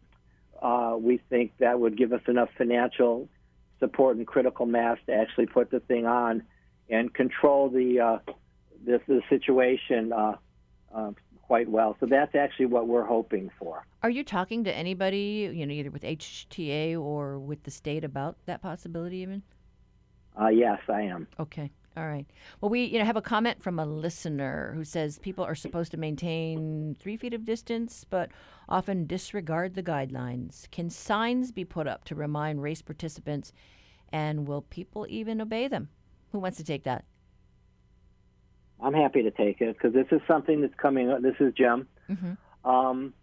Uh, 0.61 0.97
we 0.99 1.19
think 1.31 1.53
that 1.59 1.79
would 1.79 1.97
give 1.97 2.13
us 2.13 2.23
enough 2.27 2.49
financial 2.57 3.29
support 3.85 4.17
and 4.17 4.27
critical 4.27 4.65
mass 4.65 4.97
to 5.07 5.13
actually 5.13 5.47
put 5.47 5.71
the 5.71 5.81
thing 5.81 6.07
on 6.07 6.43
and 6.89 7.13
control 7.13 7.69
the 7.69 8.01
uh, 8.01 8.19
the, 8.87 9.01
the 9.07 9.21
situation 9.29 10.13
uh, 10.13 10.37
uh, 10.95 11.11
quite 11.43 11.69
well. 11.69 11.97
So 12.01 12.07
that's 12.07 12.35
actually 12.35 12.67
what 12.67 12.89
we're 12.89 13.05
hoping 13.05 13.51
for. 13.59 13.85
Are 14.03 14.11
you 14.11 14.25
talking 14.25 14.65
to 14.65 14.75
anybody, 14.75 15.51
you 15.53 15.67
know, 15.67 15.73
either 15.73 15.91
with 15.91 16.03
HTA 16.03 16.99
or 16.99 17.39
with 17.39 17.65
the 17.65 17.71
state 17.71 18.05
about 18.05 18.37
that 18.47 18.63
possibility 18.63 19.19
even? 19.19 19.43
Uh, 20.41 20.49
yes, 20.49 20.81
I 20.89 21.03
am. 21.03 21.29
Okay. 21.39 21.71
All 21.97 22.07
right. 22.07 22.27
Well, 22.61 22.71
we 22.71 22.85
you 22.85 22.99
know 22.99 23.05
have 23.05 23.17
a 23.17 23.23
comment 23.23 23.63
from 23.63 23.79
a 23.79 23.87
listener 23.87 24.73
who 24.75 24.85
says 24.85 25.19
people 25.21 25.45
are 25.45 25.55
supposed 25.55 25.93
to 25.93 25.97
maintain 25.97 26.97
three 26.99 27.17
feet 27.17 27.35
of 27.35 27.45
distance, 27.45 28.05
but 28.09 28.31
often 28.69 29.07
disregard 29.07 29.75
the 29.75 29.83
guidelines. 29.83 30.69
Can 30.73 30.91
signs 30.91 31.53
be 31.53 31.65
put 31.65 31.87
up 31.87 32.05
to 32.07 32.17
remind 32.17 32.63
race 32.63 32.83
participants, 32.83 33.53
and 34.13 34.49
will 34.49 34.63
people 34.63 35.07
even 35.09 35.41
obey 35.41 35.69
them? 35.69 35.89
Who 36.33 36.41
wants 36.41 36.57
to 36.57 36.65
take 36.65 36.83
that? 36.83 37.05
I'm 38.81 38.95
happy 38.95 39.23
to 39.23 39.31
take 39.31 39.61
it 39.61 39.77
because 39.77 39.95
this 39.95 40.09
is 40.11 40.21
something 40.27 40.63
that's 40.63 40.75
coming. 40.75 41.11
up. 41.11 41.23
This 41.23 41.37
is 41.39 41.55
Jim. 41.55 41.87
Mm-hmm. 42.11 42.69
Um, 42.69 43.15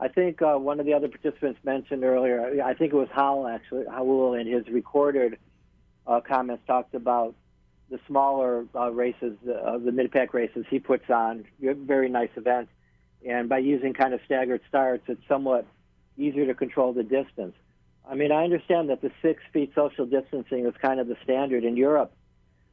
I 0.00 0.08
think 0.08 0.42
uh, 0.42 0.56
one 0.56 0.80
of 0.80 0.86
the 0.86 0.94
other 0.94 1.08
participants 1.08 1.60
mentioned 1.64 2.02
earlier. 2.02 2.62
I 2.64 2.74
think 2.74 2.92
it 2.92 2.96
was 2.96 3.08
Raul 3.16 3.52
actually. 3.52 3.84
Raul 3.84 4.40
in 4.40 4.46
his 4.46 4.66
recorded 4.68 5.38
uh, 6.06 6.20
comments 6.20 6.64
talked 6.66 6.94
about 6.94 7.34
the 7.90 7.98
smaller 8.06 8.66
uh, 8.74 8.90
races, 8.90 9.36
uh, 9.48 9.78
the 9.78 9.92
mid-pack 9.92 10.34
races 10.34 10.66
he 10.68 10.78
puts 10.78 11.08
on. 11.10 11.44
Very 11.60 12.08
nice 12.08 12.30
events, 12.36 12.70
and 13.26 13.48
by 13.48 13.58
using 13.58 13.94
kind 13.94 14.14
of 14.14 14.20
staggered 14.24 14.60
starts, 14.68 15.04
it's 15.08 15.26
somewhat 15.26 15.66
easier 16.16 16.46
to 16.46 16.54
control 16.54 16.92
the 16.92 17.02
distance. 17.02 17.54
I 18.08 18.14
mean, 18.14 18.32
I 18.32 18.44
understand 18.44 18.90
that 18.90 19.00
the 19.02 19.10
six 19.22 19.42
feet 19.52 19.72
social 19.74 20.06
distancing 20.06 20.66
is 20.66 20.74
kind 20.80 21.00
of 21.00 21.08
the 21.08 21.16
standard 21.24 21.64
in 21.64 21.76
Europe. 21.76 22.12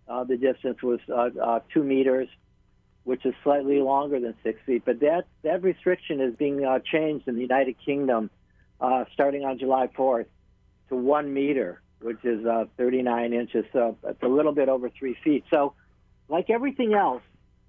Uh, 0.07 0.23
the 0.23 0.37
distance 0.37 0.81
was 0.81 0.99
uh, 1.09 1.29
uh, 1.41 1.59
two 1.73 1.83
meters, 1.83 2.29
which 3.03 3.25
is 3.25 3.33
slightly 3.43 3.81
longer 3.81 4.19
than 4.19 4.35
six 4.43 4.59
feet. 4.65 4.83
But 4.85 4.99
that 5.01 5.25
that 5.43 5.63
restriction 5.63 6.21
is 6.21 6.35
being 6.35 6.63
uh, 6.63 6.79
changed 6.79 7.27
in 7.27 7.35
the 7.35 7.41
United 7.41 7.75
Kingdom, 7.83 8.29
starting 9.13 9.43
on 9.45 9.57
July 9.57 9.87
4th, 9.87 10.27
to 10.89 10.95
one 10.95 11.33
meter, 11.33 11.81
which 12.01 12.23
is 12.23 12.45
uh, 12.45 12.65
39 12.77 13.33
inches. 13.33 13.65
So 13.73 13.97
it's 14.03 14.21
a 14.23 14.27
little 14.27 14.51
bit 14.51 14.69
over 14.69 14.89
three 14.89 15.17
feet. 15.23 15.43
So, 15.51 15.73
like 16.27 16.49
everything 16.49 16.93
else, 16.93 17.21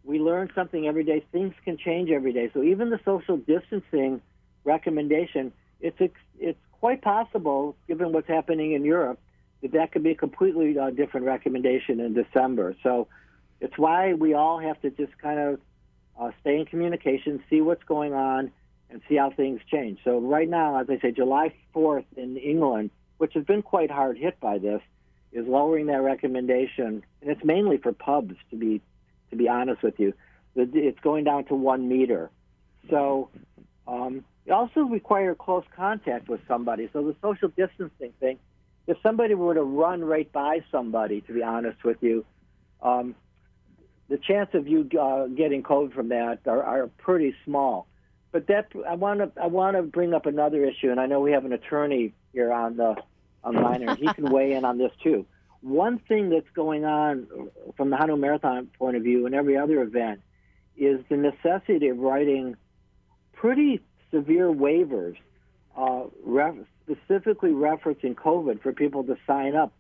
we 0.05 0.19
learn 0.19 0.51
something 0.55 0.87
every 0.87 1.05
day. 1.05 1.25
Things 1.33 1.55
can 1.65 1.77
change 1.77 2.11
every 2.11 2.33
day. 2.33 2.51
So 2.55 2.63
even 2.63 2.91
the 2.91 3.01
social 3.05 3.37
distancing 3.37 4.23
recommendation, 4.65 5.53
it's 5.81 5.99
it's 6.39 6.59
quite 6.73 7.03
possible, 7.03 7.77
given 7.89 8.13
what's 8.13 8.29
happening 8.29 8.73
in 8.73 8.85
Europe, 8.85 9.19
that 9.63 9.73
that 9.73 9.93
could 9.93 10.03
be 10.03 10.13
a 10.13 10.15
completely 10.15 10.79
uh, 10.79 10.91
different 10.91 11.27
recommendation 11.27 12.01
in 12.01 12.15
December. 12.15 12.77
So 12.83 13.09
it's 13.61 13.77
why 13.77 14.15
we 14.15 14.35
all 14.35 14.59
have 14.59 14.81
to 14.83 14.91
just 14.91 15.17
kind 15.19 15.39
of 15.39 15.61
uh, 16.19 16.31
stay 16.41 16.59
in 16.61 16.67
communication, 16.67 17.43
see 17.51 17.61
what's 17.61 17.85
going 17.85 18.15
on, 18.15 18.53
and 18.91 19.01
see 19.09 19.17
how 19.17 19.31
things 19.31 19.61
change. 19.71 19.99
So 20.05 20.19
right 20.19 20.49
now, 20.49 20.81
as 20.81 20.89
I 20.89 20.99
say, 21.01 21.11
July 21.11 21.53
4th 21.75 22.05
in 22.17 22.37
England, 22.37 22.91
which 23.19 23.35
has 23.35 23.45
been 23.45 23.63
quite 23.63 23.91
hard 23.91 24.19
hit 24.19 24.39
by 24.41 24.59
this, 24.59 24.81
is 25.33 25.47
lowering 25.47 25.87
that 25.87 26.03
recommendation, 26.03 27.03
and 27.21 27.31
it's 27.31 27.45
mainly 27.45 27.77
for 27.79 27.93
pubs 27.93 28.35
to 28.51 28.57
be 28.57 28.81
to 29.31 29.37
be 29.37 29.49
honest 29.49 29.83
with 29.83 29.99
you. 29.99 30.15
It's 30.55 31.01
going 31.01 31.25
down 31.25 31.45
to 31.47 31.55
one 31.55 31.89
meter. 31.89 32.31
So 32.89 33.29
um, 33.87 34.25
it 34.47 34.53
also 34.53 34.81
requires 34.81 35.37
close 35.39 35.65
contact 35.75 36.29
with 36.29 36.41
somebody. 36.47 36.89
So 36.93 37.03
the 37.03 37.17
social 37.21 37.49
distancing 37.49 38.13
thing, 38.21 38.39
if 38.87 38.97
somebody 39.03 39.35
were 39.35 39.55
to 39.55 39.63
run 39.63 40.05
right 40.05 40.31
by 40.33 40.61
somebody, 40.71 41.21
to 41.23 41.33
be 41.33 41.43
honest 41.43 41.83
with 41.85 41.99
you, 42.01 42.25
um, 42.81 43.15
the 44.09 44.19
chance 44.19 44.51
of 44.55 44.69
you 44.69 44.89
uh, 45.01 45.27
getting 45.27 45.63
COVID 45.63 45.93
from 45.93 46.09
that 46.11 46.41
are, 46.47 46.63
are 46.63 46.87
pretty 46.99 47.35
small. 47.45 47.89
But 48.31 48.47
that 48.47 48.69
I 48.89 48.95
want 48.95 49.21
to 49.21 49.43
I 49.43 49.47
want 49.47 49.77
to 49.77 49.83
bring 49.83 50.15
up 50.15 50.27
another 50.27 50.65
issue, 50.65 50.91
and 50.91 51.01
I 51.01 51.07
know 51.07 51.21
we 51.21 51.33
have 51.33 51.45
an 51.45 51.53
attorney 51.53 52.13
here 52.37 52.53
on 52.53 52.77
the 52.77 52.95
on 53.43 53.55
the 53.55 53.61
line, 53.61 53.89
and 53.89 53.99
he 53.99 54.07
can 54.13 54.31
weigh 54.31 54.53
in 54.53 54.65
on 54.65 54.77
this 54.77 54.93
too. 55.03 55.25
One 55.63 55.99
thing 55.99 56.29
that's 56.31 56.51
going 56.55 56.85
on 56.85 57.27
from 57.77 57.91
the 57.91 57.97
Honolulu 57.97 58.21
Marathon 58.21 58.69
point 58.79 58.97
of 58.97 59.03
view, 59.03 59.27
and 59.27 59.35
every 59.35 59.57
other 59.57 59.81
event, 59.83 60.21
is 60.77 61.01
the 61.09 61.17
necessity 61.17 61.89
of 61.89 61.99
writing 61.99 62.57
pretty 63.33 63.81
severe 64.11 64.49
waivers, 64.53 65.17
uh, 65.77 66.05
ref- 66.25 66.67
specifically 66.85 67.51
referencing 67.51 68.15
COVID 68.15 68.61
for 68.61 68.73
people 68.73 69.05
to 69.05 69.17
sign 69.27 69.57
up. 69.57 69.73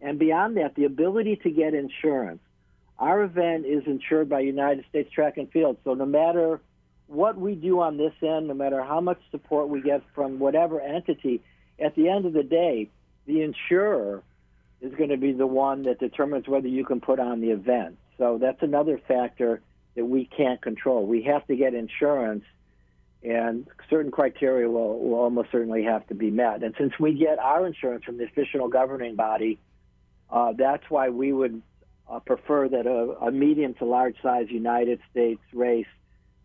And 0.00 0.18
beyond 0.18 0.56
that, 0.58 0.74
the 0.76 0.84
ability 0.84 1.36
to 1.42 1.50
get 1.50 1.74
insurance. 1.74 2.40
Our 2.98 3.22
event 3.22 3.66
is 3.66 3.82
insured 3.86 4.28
by 4.28 4.40
United 4.40 4.84
States 4.88 5.10
Track 5.10 5.36
and 5.36 5.50
Field, 5.50 5.78
so 5.82 5.94
no 5.94 6.06
matter 6.06 6.60
what 7.06 7.36
we 7.36 7.54
do 7.54 7.80
on 7.80 7.96
this 7.96 8.12
end, 8.22 8.48
no 8.48 8.54
matter 8.54 8.82
how 8.82 9.00
much 9.00 9.20
support 9.30 9.68
we 9.68 9.80
get 9.80 10.02
from 10.14 10.38
whatever 10.38 10.80
entity, 10.80 11.42
at 11.80 11.94
the 11.94 12.08
end 12.08 12.26
of 12.26 12.32
the 12.32 12.42
day, 12.42 12.90
the 13.26 13.42
insurer 13.42 14.22
is 14.80 14.94
going 14.94 15.10
to 15.10 15.16
be 15.16 15.32
the 15.32 15.46
one 15.46 15.84
that 15.84 15.98
determines 15.98 16.46
whether 16.46 16.68
you 16.68 16.84
can 16.84 17.00
put 17.00 17.18
on 17.18 17.40
the 17.40 17.50
event. 17.50 17.98
So 18.18 18.38
that's 18.40 18.62
another 18.62 19.00
factor 19.08 19.60
that 19.96 20.04
we 20.04 20.26
can't 20.26 20.60
control. 20.60 21.06
We 21.06 21.22
have 21.22 21.46
to 21.46 21.56
get 21.56 21.74
insurance 21.74 22.44
and 23.22 23.66
certain 23.88 24.10
criteria 24.10 24.68
will, 24.68 24.98
will 24.98 25.18
almost 25.18 25.50
certainly 25.50 25.84
have 25.84 26.06
to 26.08 26.14
be 26.14 26.30
met. 26.30 26.62
And 26.62 26.74
since 26.78 26.92
we 27.00 27.14
get 27.14 27.38
our 27.38 27.66
insurance 27.66 28.04
from 28.04 28.18
the 28.18 28.24
official 28.24 28.68
governing 28.68 29.16
body, 29.16 29.58
uh, 30.30 30.52
that's 30.56 30.84
why 30.90 31.08
we 31.08 31.32
would 31.32 31.62
uh, 32.08 32.20
prefer 32.20 32.68
that 32.68 32.86
a, 32.86 33.26
a, 33.26 33.32
medium 33.32 33.72
to 33.74 33.86
large 33.86 34.16
size 34.22 34.48
United 34.50 35.00
States 35.10 35.40
race 35.54 35.86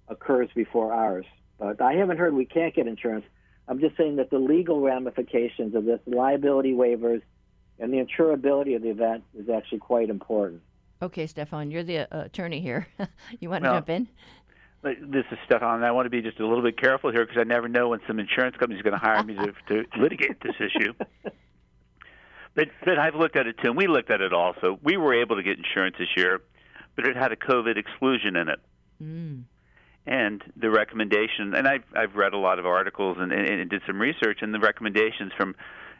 occurs 0.07 0.49
before 0.55 0.93
ours. 0.93 1.25
But 1.57 1.81
I 1.81 1.93
haven't 1.93 2.17
heard 2.17 2.33
we 2.33 2.45
can't 2.45 2.73
get 2.73 2.87
insurance. 2.87 3.25
I'm 3.69 3.79
just 3.79 3.95
saying 3.95 4.15
that 4.15 4.31
the 4.31 4.39
legal 4.39 4.81
ramifications 4.81 5.75
of 5.75 5.85
this, 5.85 5.99
liability 6.07 6.73
waivers, 6.73 7.21
and 7.77 7.93
the 7.93 7.97
insurability 7.97 8.75
of 8.75 8.81
the 8.81 8.89
event 8.89 9.23
is 9.37 9.47
actually 9.47 9.77
quite 9.77 10.09
important. 10.09 10.61
Okay, 11.03 11.27
Stefan, 11.27 11.69
you're 11.69 11.83
the 11.83 11.99
uh, 12.13 12.25
attorney 12.25 12.59
here. 12.59 12.87
you 13.39 13.49
want 13.49 13.63
to 13.63 13.69
well, 13.69 13.77
jump 13.77 13.89
in? 13.89 14.07
this 14.81 15.25
is 15.31 15.37
Stefan. 15.45 15.83
I 15.83 15.91
want 15.91 16.07
to 16.07 16.09
be 16.09 16.21
just 16.21 16.39
a 16.39 16.47
little 16.47 16.63
bit 16.63 16.77
careful 16.77 17.11
here 17.11 17.25
because 17.25 17.39
I 17.39 17.43
never 17.43 17.67
know 17.67 17.89
when 17.89 17.99
some 18.07 18.19
insurance 18.19 18.57
company 18.57 18.79
is 18.79 18.81
going 18.81 18.97
to 18.97 18.99
hire 18.99 19.23
me 19.23 19.35
to, 19.35 19.53
to 19.67 19.85
litigate 19.99 20.41
this 20.41 20.55
issue. 20.59 20.93
But, 22.55 22.69
but 22.83 22.97
I've 22.97 23.15
looked 23.15 23.35
at 23.35 23.45
it 23.45 23.57
too, 23.59 23.69
and 23.69 23.77
we 23.77 23.87
looked 23.87 24.09
at 24.09 24.21
it 24.21 24.33
also. 24.33 24.79
We 24.81 24.97
were 24.97 25.13
able 25.13 25.35
to 25.35 25.43
get 25.43 25.57
insurance 25.57 25.95
this 25.99 26.09
year, 26.17 26.41
but 26.95 27.05
it 27.05 27.15
had 27.15 27.31
a 27.31 27.35
COVID 27.35 27.77
exclusion 27.77 28.35
in 28.35 28.49
it. 28.49 28.59
Mm. 29.01 29.43
And 30.05 30.41
the 30.55 30.71
recommendation, 30.71 31.53
and 31.53 31.67
I've, 31.67 31.83
I've 31.95 32.15
read 32.15 32.33
a 32.33 32.37
lot 32.37 32.57
of 32.57 32.65
articles 32.65 33.17
and, 33.19 33.31
and, 33.31 33.47
and 33.47 33.69
did 33.69 33.81
some 33.85 33.99
research, 33.99 34.39
and 34.41 34.53
the 34.53 34.59
recommendations 34.59 35.31
from 35.37 35.55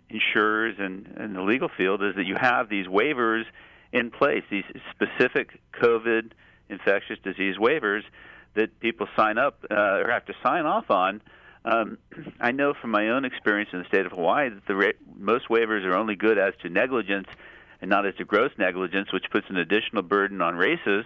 insurers 0.10 0.76
and, 0.80 1.36
the 1.36 1.42
legal 1.42 1.70
field 1.70 2.04
is 2.04 2.16
that 2.16 2.26
you 2.26 2.36
have 2.40 2.70
these 2.70 2.88
waivers 2.88 3.44
in 3.92 4.12
place, 4.12 4.44
these 4.50 4.64
specific 4.92 5.60
COVID 5.82 6.32
infectious 6.70 7.18
disease 7.24 7.56
waivers 7.58 8.02
that 8.56 8.80
people 8.80 9.08
sign 9.16 9.38
up 9.38 9.66
uh, 9.70 9.76
or 9.76 10.12
have 10.12 10.26
to 10.26 10.34
sign 10.44 10.66
off 10.66 10.90
on. 10.90 11.22
Um, 11.66 11.98
I 12.40 12.52
know 12.52 12.74
from 12.80 12.92
my 12.92 13.10
own 13.10 13.26
experience 13.26 13.70
in 13.74 13.80
the 13.80 13.86
state 13.86 14.06
of 14.06 14.12
Hawaii 14.12 14.50
that 14.50 14.66
the 14.68 14.76
ra- 14.76 15.00
most 15.18 15.50
waivers 15.50 15.86
are 15.86 15.96
only 15.96 16.16
good 16.16 16.38
as 16.38 16.54
to 16.62 16.70
negligence 16.70 17.28
and 17.82 17.90
not 17.90 18.06
as 18.06 18.16
to 18.16 18.26
gross 18.26 18.52
negligence, 18.58 19.14
which 19.14 19.26
puts 19.32 19.48
an 19.50 19.58
additional 19.58 20.02
burden 20.02 20.42
on 20.42 20.56
races 20.56 21.06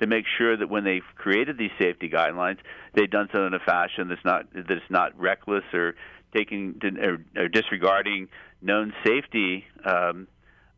to 0.00 0.06
make 0.06 0.24
sure 0.38 0.56
that 0.56 0.68
when 0.68 0.84
they've 0.84 1.04
created 1.16 1.58
these 1.58 1.70
safety 1.78 2.08
guidelines, 2.08 2.58
they've 2.94 3.10
done 3.10 3.28
so 3.32 3.46
in 3.46 3.54
a 3.54 3.58
fashion 3.58 4.08
that's 4.08 4.24
not 4.24 4.52
that 4.54 4.70
is 4.70 4.82
not 4.88 5.18
reckless 5.18 5.64
or 5.72 5.94
taking 6.34 6.80
or, 7.02 7.18
or 7.36 7.48
disregarding 7.48 8.28
known 8.62 8.92
safety 9.04 9.64
um, 9.84 10.26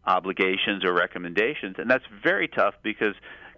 obligations 0.07 0.85
or 0.85 0.93
recommendations, 0.93 1.77
and 1.79 1.91
that's 1.91 2.05
very 2.23 2.49
tough 2.49 2.75
because 2.83 3.15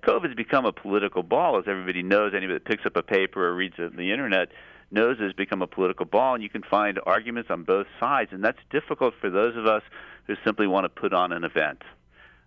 COVID's 0.07 0.35
become 0.35 0.66
a 0.66 0.72
political 0.72 1.22
ball, 1.22 1.59
as 1.59 1.64
everybody 1.66 2.03
knows. 2.03 2.33
Anybody 2.37 2.59
that 2.59 2.64
picks 2.66 2.85
up 2.85 2.96
a 2.96 3.03
paper 3.03 3.48
or 3.48 3.55
reads 3.55 3.74
it 3.79 3.92
on 3.92 3.96
the 3.96 4.12
internet 4.12 4.48
knows 4.90 5.16
it's 5.18 5.35
become 5.35 5.62
a 5.62 5.66
political 5.66 6.05
ball, 6.05 6.35
and 6.35 6.42
you 6.42 6.50
can 6.50 6.62
find 6.62 7.00
arguments 7.07 7.50
on 7.50 7.64
both 7.64 7.87
sides, 7.98 8.31
and 8.33 8.44
that's 8.44 8.59
difficult 8.70 9.14
for 9.20 9.31
those 9.31 9.57
of 9.57 9.66
us 9.66 9.83
who 10.27 10.35
simply 10.44 10.66
want 10.66 10.85
to 10.85 10.88
put 10.88 11.12
on 11.14 11.33
an 11.33 11.44
event. 11.44 11.83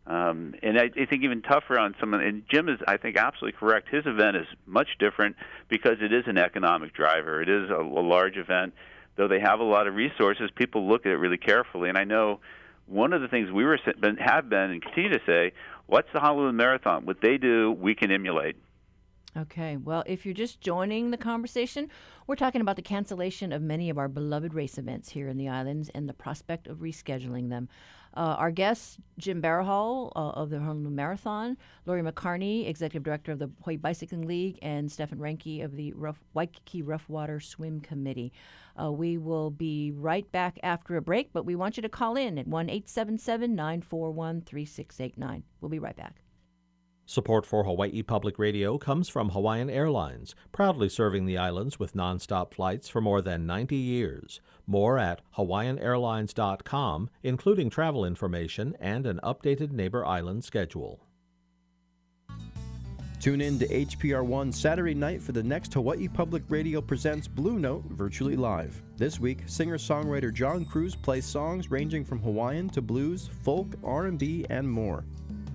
Um, 0.08 0.56
and 0.63 0.80
I, 0.80 0.89
I 1.00 1.06
think 1.06 1.24
even 1.24 1.41
tougher 1.41 1.78
on 1.78 1.93
someone. 2.00 2.22
And 2.22 2.43
Jim 2.50 2.70
is, 2.70 2.80
I 2.88 2.98
think, 2.98 3.17
absolutely 3.17 3.60
correct. 3.60 3.89
His 3.89 4.06
event 4.06 4.38
is 4.38 4.48
much 4.65 4.88
different 5.00 5.36
because 5.67 5.98
it 6.02 6.13
is 6.13 6.24
an 6.28 6.38
economic 6.38 6.93
driver. 6.93 7.41
It 7.41 7.50
is 7.50 7.70
a, 7.70 7.76
a 7.76 8.02
large 8.02 8.38
event, 8.38 8.74
though 9.17 9.28
they 9.28 9.41
have 9.41 9.60
a 9.60 9.65
lot 9.65 9.86
of 9.86 9.96
resources. 9.96 10.50
People 10.56 10.88
look 10.88 11.06
at 11.06 11.12
it 11.12 11.17
really 11.17 11.38
carefully, 11.38 11.89
and 11.89 11.98
I 11.98 12.06
know 12.06 12.39
one 12.86 13.12
of 13.12 13.22
the 13.22 13.28
things 13.28 13.52
we 13.52 13.65
were 13.65 13.78
have 13.86 14.50
been 14.50 14.72
and 14.72 14.82
continue 14.82 15.12
to 15.12 15.22
say 15.26 15.52
What's 15.88 16.10
the 16.13 16.20
Honolulu 16.20 16.52
Marathon? 16.52 17.06
What 17.06 17.22
they 17.22 17.38
do, 17.38 17.72
we 17.72 17.96
can 17.96 18.12
emulate. 18.12 18.58
Okay, 19.38 19.78
well, 19.78 20.04
if 20.08 20.26
you're 20.26 20.34
just 20.34 20.62
joining 20.62 21.12
the 21.12 21.17
conversation, 21.17 21.89
we're 22.26 22.36
talking 22.36 22.60
about 22.60 22.76
the 22.76 22.82
cancellation 22.82 23.52
of 23.52 23.62
many 23.62 23.91
of 23.91 24.00
our 24.00 24.08
beloved 24.08 24.56
race 24.56 24.80
events 24.80 25.10
here 25.10 25.28
in 25.30 25.38
the 25.38 25.47
islands 25.47 25.91
and 25.93 26.10
the 26.10 26.13
prospect 26.13 26.65
of 26.65 26.80
rescheduling 26.80 27.50
them. 27.50 27.69
Uh, 28.15 28.36
our 28.39 28.50
guests, 28.50 28.97
Jim 29.19 29.39
Barahal 29.39 30.12
uh, 30.15 30.30
of 30.30 30.50
the 30.50 30.58
Honolulu 30.58 30.89
Marathon, 30.89 31.56
Lori 31.86 32.02
McCarney, 32.02 32.67
Executive 32.67 33.04
Director 33.04 33.32
of 33.32 33.38
the 33.38 33.52
Hawaii 33.62 33.78
Bicycling 33.78 34.26
League, 34.26 34.58
and 34.63 34.91
Stefan 34.91 35.19
Reinke 35.19 35.63
of 35.63 35.76
the 35.76 35.93
Rough, 35.93 36.19
Waikiki 36.34 36.82
Roughwater 36.82 37.39
Swim 37.39 37.80
Committee. 37.80 38.34
Uh, 38.82 38.91
we 38.91 39.19
will 39.19 39.52
be 39.52 39.91
right 39.91 40.32
back 40.32 40.58
after 40.63 40.97
a 40.97 41.02
break, 41.02 41.32
but 41.32 41.45
we 41.45 41.56
want 41.56 41.78
you 41.78 41.84
to 41.84 41.89
call 41.89 42.15
in 42.15 42.39
at 42.39 42.47
1 42.47 42.69
877 42.71 43.54
941 43.54 44.41
3689. 44.41 45.43
We'll 45.62 45.69
be 45.69 45.78
right 45.78 45.95
back. 45.95 46.23
Support 47.10 47.46
for 47.46 47.63
Hawaii 47.63 48.02
Public 48.04 48.38
Radio 48.38 48.78
comes 48.78 49.08
from 49.08 49.30
Hawaiian 49.30 49.70
Airlines, 49.70 50.36
proudly 50.52 50.89
serving 50.89 51.26
the 51.26 51.38
islands 51.38 51.80
with 51.80 51.93
nonstop 51.93 52.54
flights 52.54 52.89
for 52.89 53.00
more 53.00 53.22
than 53.22 53.46
90 53.46 53.78
years. 53.78 54.41
More 54.65 55.00
at 55.00 55.22
hawaiianairlines.com, 55.38 57.10
including 57.24 57.70
travel 57.70 58.04
information 58.04 58.76
and 58.82 59.06
an 59.06 59.22
updated 59.24 59.72
neighbor 59.72 60.06
island 60.06 60.43
schedule. 60.43 61.00
Tune 63.22 63.39
in 63.39 63.58
to 63.60 63.67
HPR1 63.70 64.54
Saturday 64.54 64.93
night 64.93 65.22
for 65.22 65.32
the 65.32 65.41
next 65.41 65.74
Hawaii 65.76 66.10
Public 66.10 66.43
Radio 66.50 66.82
Presents 66.82 67.30
Blue 67.30 67.58
Note 67.58 67.86
virtually 67.86 68.36
live. 68.36 68.84
This 68.98 69.17
week, 69.17 69.43
singer-songwriter 69.46 70.34
John 70.34 70.65
Cruz 70.65 70.93
plays 70.93 71.26
songs 71.26 71.72
ranging 71.72 72.04
from 72.04 72.20
Hawaiian 72.20 72.67
to 72.72 72.82
blues, 72.82 73.30
folk, 73.43 73.67
R&B, 73.82 74.46
and 74.50 74.70
more. 74.70 75.06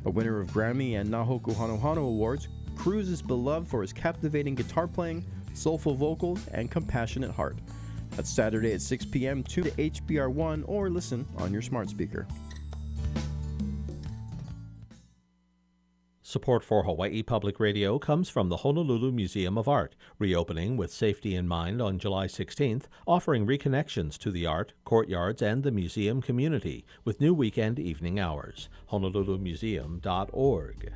A 0.05 0.11
winner 0.11 0.41
of 0.41 0.51
Grammy 0.51 1.01
and 1.01 1.09
Nahoku 1.09 1.55
Hanohano 1.55 1.99
Awards, 1.99 2.49
Cruz 2.75 3.09
is 3.09 3.23
beloved 3.23 3.69
for 3.69 3.83
his 3.83 3.93
captivating 3.93 4.57
guitar 4.57 4.89
playing, 4.89 5.25
soulful 5.55 5.95
vocals, 5.95 6.41
and 6.49 6.71
compassionate 6.71 7.31
heart. 7.31 7.57
That's 8.11 8.29
Saturday 8.29 8.73
at 8.73 8.83
6 8.83 9.07
p.m. 9.07 9.45
Tune 9.45 9.65
to 9.65 9.71
HPR1 9.71 10.65
or 10.67 10.91
listen 10.91 11.25
on 11.39 11.53
your 11.53 11.63
smart 11.63 11.89
speaker. 11.89 12.27
Support 16.33 16.65
for 16.65 16.85
Hawaii 16.85 17.23
Public 17.23 17.61
Radio 17.61 17.99
comes 17.99 18.31
from 18.31 18.49
the 18.49 18.57
Honolulu 18.57 19.13
Museum 19.13 19.59
of 19.59 19.69
Art, 19.69 19.95
reopening 20.19 20.79
with 20.79 20.91
safety 20.91 21.35
in 21.35 21.47
mind 21.47 21.83
on 21.83 21.99
July 21.99 22.27
16th, 22.27 22.85
offering 23.07 23.47
reconnections 23.47 24.17
to 24.17 24.31
the 24.31 24.47
art, 24.47 24.73
courtyards, 24.87 25.43
and 25.43 25.63
the 25.63 25.71
museum 25.71 26.23
community 26.23 26.87
with 27.05 27.21
new 27.21 27.35
weekend 27.35 27.79
evening 27.79 28.19
hours. 28.19 28.71
HonoluluMuseum.org. 28.91 30.93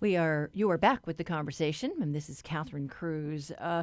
We 0.00 0.16
are 0.16 0.50
you 0.54 0.70
are 0.70 0.78
back 0.78 1.06
with 1.06 1.18
the 1.18 1.24
conversation, 1.24 1.92
and 2.00 2.14
this 2.14 2.30
is 2.30 2.40
Catherine 2.40 2.88
Cruz. 2.88 3.50
Uh, 3.52 3.82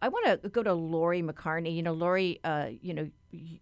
I 0.00 0.08
want 0.08 0.42
to 0.42 0.48
go 0.48 0.62
to 0.62 0.72
Lori 0.72 1.22
McCarney. 1.22 1.74
You 1.74 1.82
know, 1.82 1.92
Lori, 1.92 2.38
uh, 2.44 2.68
you 2.80 2.94
know, 2.94 3.10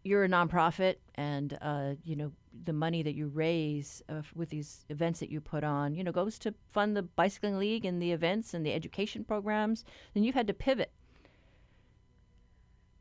you're 0.05 0.25
a 0.25 0.29
nonprofit, 0.29 0.97
and 1.15 1.57
uh, 1.63 1.95
you 2.05 2.17
know 2.17 2.33
the 2.65 2.73
money 2.73 3.03
that 3.03 3.15
you 3.15 3.29
raise 3.29 4.03
uh, 4.09 4.23
with 4.35 4.51
these 4.51 4.85
events 4.89 5.21
that 5.21 5.31
you 5.31 5.41
put 5.41 5.65
on, 5.65 5.95
you 5.95 6.05
know, 6.05 6.13
goes 6.13 6.39
to 6.41 6.55
fund 6.73 6.97
the 6.97 7.03
bicycling 7.03 7.59
league 7.59 7.85
and 7.85 8.01
the 8.01 8.13
events 8.13 8.55
and 8.55 8.65
the 8.65 8.73
education 8.73 9.25
programs. 9.25 9.85
And 10.15 10.25
you've 10.25 10.35
had 10.35 10.47
to 10.47 10.55
pivot. 10.55 10.91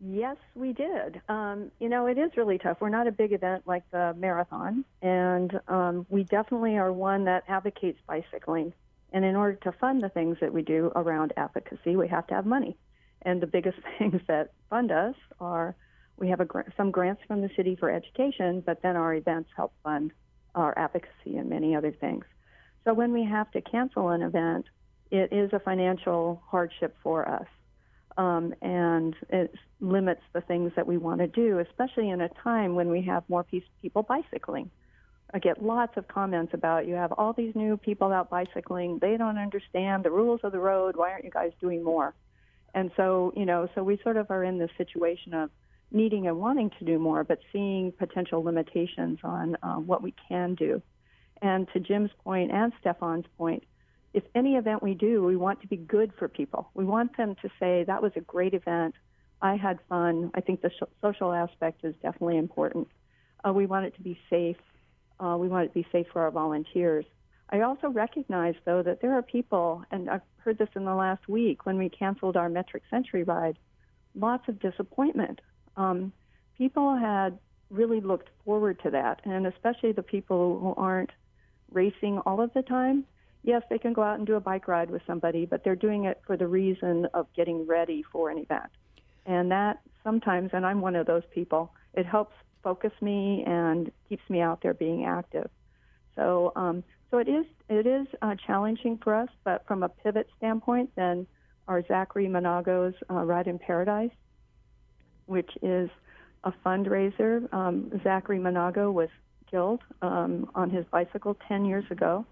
Yes, 0.01 0.37
we 0.55 0.73
did. 0.73 1.21
Um, 1.29 1.71
you 1.79 1.89
know, 1.89 2.05
it 2.05 2.17
is 2.17 2.31
really 2.35 2.57
tough. 2.57 2.77
We're 2.79 2.89
not 2.89 3.07
a 3.07 3.11
big 3.11 3.31
event 3.31 3.63
like 3.65 3.89
the 3.91 4.13
marathon, 4.17 4.85
and 5.01 5.59
um, 5.67 6.05
we 6.09 6.23
definitely 6.23 6.77
are 6.77 6.91
one 6.91 7.25
that 7.25 7.43
advocates 7.47 7.99
bicycling. 8.07 8.73
And 9.13 9.23
in 9.23 9.35
order 9.35 9.55
to 9.63 9.71
fund 9.71 10.03
the 10.03 10.09
things 10.09 10.37
that 10.41 10.53
we 10.53 10.61
do 10.61 10.91
around 10.95 11.33
advocacy, 11.37 11.95
we 11.95 12.07
have 12.09 12.27
to 12.27 12.33
have 12.33 12.45
money. 12.45 12.75
And 13.25 13.41
the 13.41 13.47
biggest 13.47 13.77
things 13.99 14.21
that 14.27 14.51
fund 14.69 14.91
us 14.91 15.15
are 15.39 15.75
we 16.17 16.29
have 16.29 16.39
a, 16.39 16.47
some 16.77 16.91
grants 16.91 17.21
from 17.27 17.41
the 17.41 17.49
city 17.57 17.75
for 17.75 17.89
education, 17.89 18.63
but 18.65 18.81
then 18.81 18.95
our 18.95 19.13
events 19.13 19.49
help 19.55 19.73
fund 19.83 20.11
our 20.53 20.77
advocacy 20.77 21.35
and 21.35 21.49
many 21.49 21.75
other 21.75 21.91
things. 21.91 22.23
So 22.85 22.93
when 22.93 23.11
we 23.11 23.25
have 23.25 23.51
to 23.51 23.61
cancel 23.61 24.09
an 24.09 24.21
event, 24.21 24.65
it 25.11 25.33
is 25.33 25.51
a 25.51 25.59
financial 25.59 26.41
hardship 26.47 26.95
for 27.03 27.27
us. 27.27 27.47
Um, 28.17 28.53
and 28.61 29.13
it 29.29 29.53
limits 29.81 30.21
the 30.31 30.39
things 30.39 30.71
that 30.77 30.87
we 30.87 30.97
want 30.97 31.19
to 31.19 31.27
do, 31.27 31.59
especially 31.59 32.09
in 32.09 32.21
a 32.21 32.29
time 32.43 32.75
when 32.75 32.89
we 32.89 33.01
have 33.01 33.23
more 33.27 33.45
people 33.81 34.03
bicycling. 34.03 34.71
I 35.33 35.39
get 35.39 35.61
lots 35.61 35.97
of 35.97 36.07
comments 36.07 36.53
about 36.53 36.87
you 36.87 36.93
have 36.93 37.11
all 37.11 37.33
these 37.33 37.53
new 37.55 37.75
people 37.75 38.13
out 38.13 38.29
bicycling. 38.29 38.99
They 39.01 39.17
don't 39.17 39.37
understand 39.37 40.05
the 40.05 40.11
rules 40.11 40.39
of 40.43 40.53
the 40.53 40.59
road. 40.59 40.95
Why 40.95 41.11
aren't 41.11 41.25
you 41.25 41.31
guys 41.31 41.51
doing 41.59 41.83
more? 41.83 42.13
And 42.75 42.91
so, 42.97 43.33
you 43.35 43.45
know, 43.45 43.69
so 43.73 43.83
we 43.83 43.97
sort 44.03 44.17
of 44.17 44.29
are 44.29 44.43
in 44.43 44.59
this 44.59 44.69
situation 44.77 45.33
of 45.33 45.49
needing 45.91 46.27
and 46.27 46.37
wanting 46.37 46.71
to 46.77 46.85
do 46.85 46.99
more, 46.99 47.23
but 47.23 47.39
seeing 47.53 47.93
potential 47.93 48.43
limitations 48.43 49.17
on 49.23 49.55
uh, 49.63 49.75
what 49.75 50.03
we 50.03 50.13
can 50.27 50.55
do. 50.55 50.81
And 51.41 51.67
to 51.73 51.79
Jim's 51.79 52.11
point 52.23 52.51
and 52.51 52.73
Stefan's 52.81 53.25
point, 53.37 53.63
if 54.13 54.23
any 54.35 54.55
event 54.55 54.83
we 54.83 54.93
do, 54.93 55.23
we 55.23 55.37
want 55.37 55.61
to 55.61 55.67
be 55.67 55.77
good 55.77 56.11
for 56.19 56.27
people. 56.27 56.69
We 56.73 56.83
want 56.83 57.15
them 57.15 57.35
to 57.41 57.49
say, 57.59 57.85
that 57.85 58.01
was 58.01 58.11
a 58.17 58.21
great 58.21 58.53
event. 58.53 58.95
I 59.41 59.55
had 59.55 59.79
fun. 59.87 60.31
I 60.35 60.41
think 60.41 60.61
the 60.61 60.71
social 61.01 61.31
aspect 61.31 61.85
is 61.85 61.95
definitely 62.01 62.37
important. 62.37 62.89
Uh, 63.45 63.53
we 63.53 63.65
want 63.67 63.85
it 63.85 63.95
to 63.95 64.01
be 64.01 64.19
safe. 64.29 64.57
Uh, 65.19 65.37
we 65.39 65.47
want 65.47 65.65
it 65.65 65.67
to 65.69 65.73
be 65.73 65.87
safe 65.91 66.07
for 66.11 66.23
our 66.23 66.31
volunteers. 66.31 67.05
I 67.49 67.61
also 67.61 67.89
recognize, 67.89 68.55
though, 68.65 68.81
that 68.83 69.01
there 69.01 69.13
are 69.13 69.21
people, 69.21 69.83
and 69.91 70.09
I've 70.09 70.21
heard 70.37 70.57
this 70.57 70.69
in 70.75 70.85
the 70.85 70.95
last 70.95 71.27
week 71.27 71.65
when 71.65 71.77
we 71.77 71.89
canceled 71.89 72.35
our 72.37 72.49
Metric 72.49 72.83
Century 72.89 73.23
ride, 73.23 73.57
lots 74.15 74.47
of 74.47 74.59
disappointment. 74.59 75.41
Um, 75.77 76.11
people 76.57 76.95
had 76.95 77.37
really 77.69 78.01
looked 78.01 78.29
forward 78.43 78.79
to 78.83 78.89
that, 78.91 79.21
and 79.25 79.45
especially 79.47 79.91
the 79.91 80.03
people 80.03 80.59
who 80.59 80.73
aren't 80.81 81.11
racing 81.71 82.19
all 82.25 82.41
of 82.41 82.51
the 82.53 82.61
time. 82.61 83.05
Yes, 83.43 83.61
they 83.69 83.77
can 83.77 83.93
go 83.93 84.01
out 84.01 84.17
and 84.17 84.25
do 84.25 84.35
a 84.35 84.39
bike 84.39 84.67
ride 84.67 84.89
with 84.89 85.03
somebody, 85.05 85.45
but 85.45 85.63
they're 85.63 85.75
doing 85.75 86.05
it 86.05 86.21
for 86.25 86.37
the 86.37 86.47
reason 86.47 87.07
of 87.13 87.27
getting 87.35 87.67
ready 87.67 88.03
for 88.11 88.31
an 88.31 88.39
event. 88.39 88.71
And 89.27 89.51
that 89.51 89.81
sometimes, 90.03 90.51
and 90.53 90.65
I'm 90.65 90.81
one 90.81 90.95
of 90.95 91.05
those 91.05 91.23
people, 91.33 91.71
it 91.93 92.05
helps 92.05 92.33
focus 92.63 92.91
me 93.01 93.43
and 93.45 93.91
keeps 94.09 94.27
me 94.29 94.41
out 94.41 94.61
there 94.63 94.73
being 94.73 95.05
active. 95.05 95.49
So 96.15 96.53
um, 96.55 96.83
so 97.15 97.19
it 97.19 97.29
is 97.29 97.45
it 97.69 97.87
is 97.87 98.07
uh, 98.21 98.35
challenging 98.45 98.99
for 99.01 99.15
us, 99.15 99.29
but 99.45 99.65
from 99.65 99.83
a 99.83 99.89
pivot 99.89 100.27
standpoint, 100.37 100.89
then 100.97 101.25
our 101.67 101.81
Zachary 101.87 102.27
Manago's 102.27 102.93
uh, 103.09 103.23
Ride 103.23 103.47
in 103.47 103.57
Paradise, 103.57 104.11
which 105.25 105.49
is 105.61 105.89
a 106.43 106.51
fundraiser. 106.65 107.51
Um, 107.53 107.89
Zachary 108.03 108.37
Manago 108.37 108.91
was 108.91 109.07
killed 109.49 109.81
um, 110.01 110.51
on 110.55 110.69
his 110.69 110.85
bicycle 110.91 111.37
10 111.47 111.63
years 111.63 111.85
ago, 111.89 112.25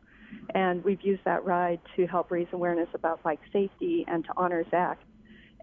and 0.53 0.83
we've 0.83 1.01
used 1.01 1.23
that 1.23 1.45
ride 1.45 1.79
to 1.95 2.05
help 2.05 2.29
raise 2.29 2.47
awareness 2.51 2.89
about 2.93 3.23
bike 3.23 3.39
safety 3.53 4.03
and 4.09 4.25
to 4.25 4.31
honor 4.35 4.65
Zach. 4.69 4.99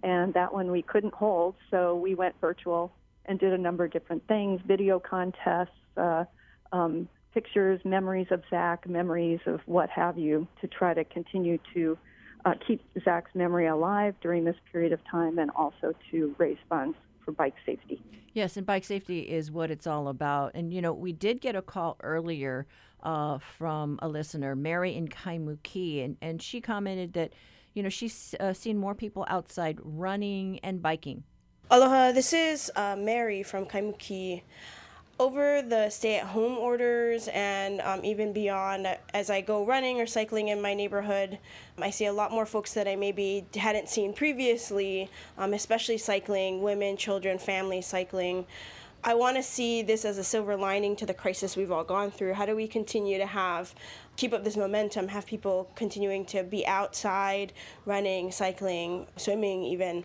And 0.02 0.32
that 0.32 0.52
one 0.52 0.70
we 0.70 0.80
couldn't 0.80 1.12
hold, 1.12 1.56
so 1.70 1.94
we 1.94 2.14
went 2.14 2.34
virtual 2.40 2.90
and 3.26 3.38
did 3.38 3.52
a 3.52 3.58
number 3.58 3.84
of 3.84 3.92
different 3.92 4.26
things, 4.26 4.62
video 4.66 4.98
contests. 4.98 5.68
Uh, 5.94 6.24
um, 6.72 7.06
pictures, 7.32 7.80
memories 7.84 8.28
of 8.30 8.42
Zach, 8.50 8.88
memories 8.88 9.40
of 9.46 9.60
what 9.66 9.90
have 9.90 10.18
you, 10.18 10.46
to 10.60 10.66
try 10.66 10.94
to 10.94 11.04
continue 11.04 11.58
to 11.74 11.98
uh, 12.44 12.54
keep 12.66 12.82
Zach's 13.04 13.34
memory 13.34 13.66
alive 13.66 14.14
during 14.20 14.44
this 14.44 14.56
period 14.72 14.92
of 14.92 15.00
time 15.10 15.38
and 15.38 15.50
also 15.52 15.94
to 16.10 16.34
raise 16.38 16.58
funds 16.68 16.96
for 17.24 17.32
bike 17.32 17.54
safety. 17.66 18.02
Yes, 18.32 18.56
and 18.56 18.64
bike 18.66 18.84
safety 18.84 19.20
is 19.20 19.50
what 19.50 19.70
it's 19.70 19.86
all 19.86 20.08
about. 20.08 20.52
And, 20.54 20.72
you 20.72 20.80
know, 20.80 20.92
we 20.92 21.12
did 21.12 21.40
get 21.40 21.56
a 21.56 21.62
call 21.62 21.96
earlier 22.02 22.66
uh, 23.02 23.38
from 23.58 23.98
a 24.02 24.08
listener, 24.08 24.54
Mary 24.54 24.94
in 24.94 25.08
Kaimuki, 25.08 26.04
and, 26.04 26.16
and 26.20 26.40
she 26.40 26.60
commented 26.60 27.12
that, 27.14 27.32
you 27.74 27.82
know, 27.82 27.88
she's 27.88 28.34
uh, 28.40 28.52
seen 28.52 28.78
more 28.78 28.94
people 28.94 29.24
outside 29.28 29.78
running 29.82 30.58
and 30.60 30.82
biking. 30.82 31.24
Aloha, 31.70 32.12
this 32.12 32.32
is 32.32 32.70
uh, 32.74 32.96
Mary 32.98 33.42
from 33.42 33.64
Kaimuki 33.64 34.42
over 35.20 35.60
the 35.60 35.90
stay 35.90 36.16
at 36.16 36.24
home 36.24 36.56
orders 36.56 37.28
and 37.34 37.82
um, 37.82 38.02
even 38.02 38.32
beyond, 38.32 38.88
as 39.12 39.28
I 39.28 39.42
go 39.42 39.66
running 39.66 40.00
or 40.00 40.06
cycling 40.06 40.48
in 40.48 40.62
my 40.62 40.72
neighborhood, 40.72 41.38
I 41.78 41.90
see 41.90 42.06
a 42.06 42.12
lot 42.12 42.32
more 42.32 42.46
folks 42.46 42.72
that 42.72 42.88
I 42.88 42.96
maybe 42.96 43.44
hadn't 43.54 43.90
seen 43.90 44.14
previously, 44.14 45.10
um, 45.36 45.52
especially 45.52 45.98
cycling, 45.98 46.62
women, 46.62 46.96
children, 46.96 47.38
family 47.38 47.82
cycling. 47.82 48.46
I 49.04 49.12
want 49.12 49.36
to 49.36 49.42
see 49.42 49.82
this 49.82 50.06
as 50.06 50.16
a 50.16 50.24
silver 50.24 50.56
lining 50.56 50.96
to 50.96 51.04
the 51.04 51.14
crisis 51.14 51.54
we've 51.54 51.70
all 51.70 51.84
gone 51.84 52.10
through. 52.10 52.32
How 52.32 52.46
do 52.46 52.56
we 52.56 52.66
continue 52.66 53.18
to 53.18 53.26
have, 53.26 53.74
keep 54.16 54.32
up 54.32 54.42
this 54.42 54.56
momentum, 54.56 55.08
have 55.08 55.26
people 55.26 55.70
continuing 55.74 56.24
to 56.26 56.44
be 56.44 56.66
outside, 56.66 57.52
running, 57.84 58.32
cycling, 58.32 59.06
swimming, 59.18 59.64
even? 59.64 60.04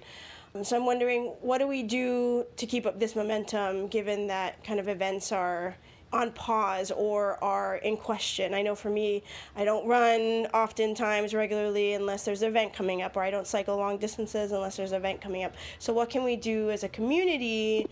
So 0.64 0.78
I'm 0.78 0.86
wondering, 0.86 1.36
what 1.42 1.58
do 1.58 1.68
we 1.68 1.84
do 1.84 2.46
to 2.56 2.66
keep 2.66 2.86
up 2.86 3.00
this 3.00 3.16
momentum 3.16 3.88
given 3.88 4.28
that 4.28 4.64
kind 4.64 4.80
of 4.80 4.88
events 4.88 5.32
are 5.32 5.76
on 6.16 6.32
pause 6.32 6.92
or 6.92 7.44
are 7.44 7.76
in 7.78 7.98
question. 7.98 8.54
I 8.54 8.62
know 8.62 8.74
for 8.74 8.90
me, 8.90 9.24
I 9.56 9.66
don't 9.66 9.86
run 9.86 10.48
oftentimes 10.54 11.34
regularly 11.34 11.94
unless 11.94 12.24
there's 12.24 12.42
an 12.42 12.50
event 12.50 12.74
coming 12.74 13.02
up, 13.02 13.18
or 13.18 13.24
I 13.24 13.30
don't 13.30 13.46
cycle 13.46 13.76
long 13.78 13.98
distances 13.98 14.52
unless 14.52 14.78
there's 14.78 14.92
an 14.92 14.98
event 14.98 15.22
coming 15.22 15.44
up. 15.44 15.54
So, 15.78 15.94
what 15.94 16.10
can 16.10 16.24
we 16.24 16.38
do 16.38 16.72
as 16.72 16.84
a 16.84 16.90
community 16.90 17.88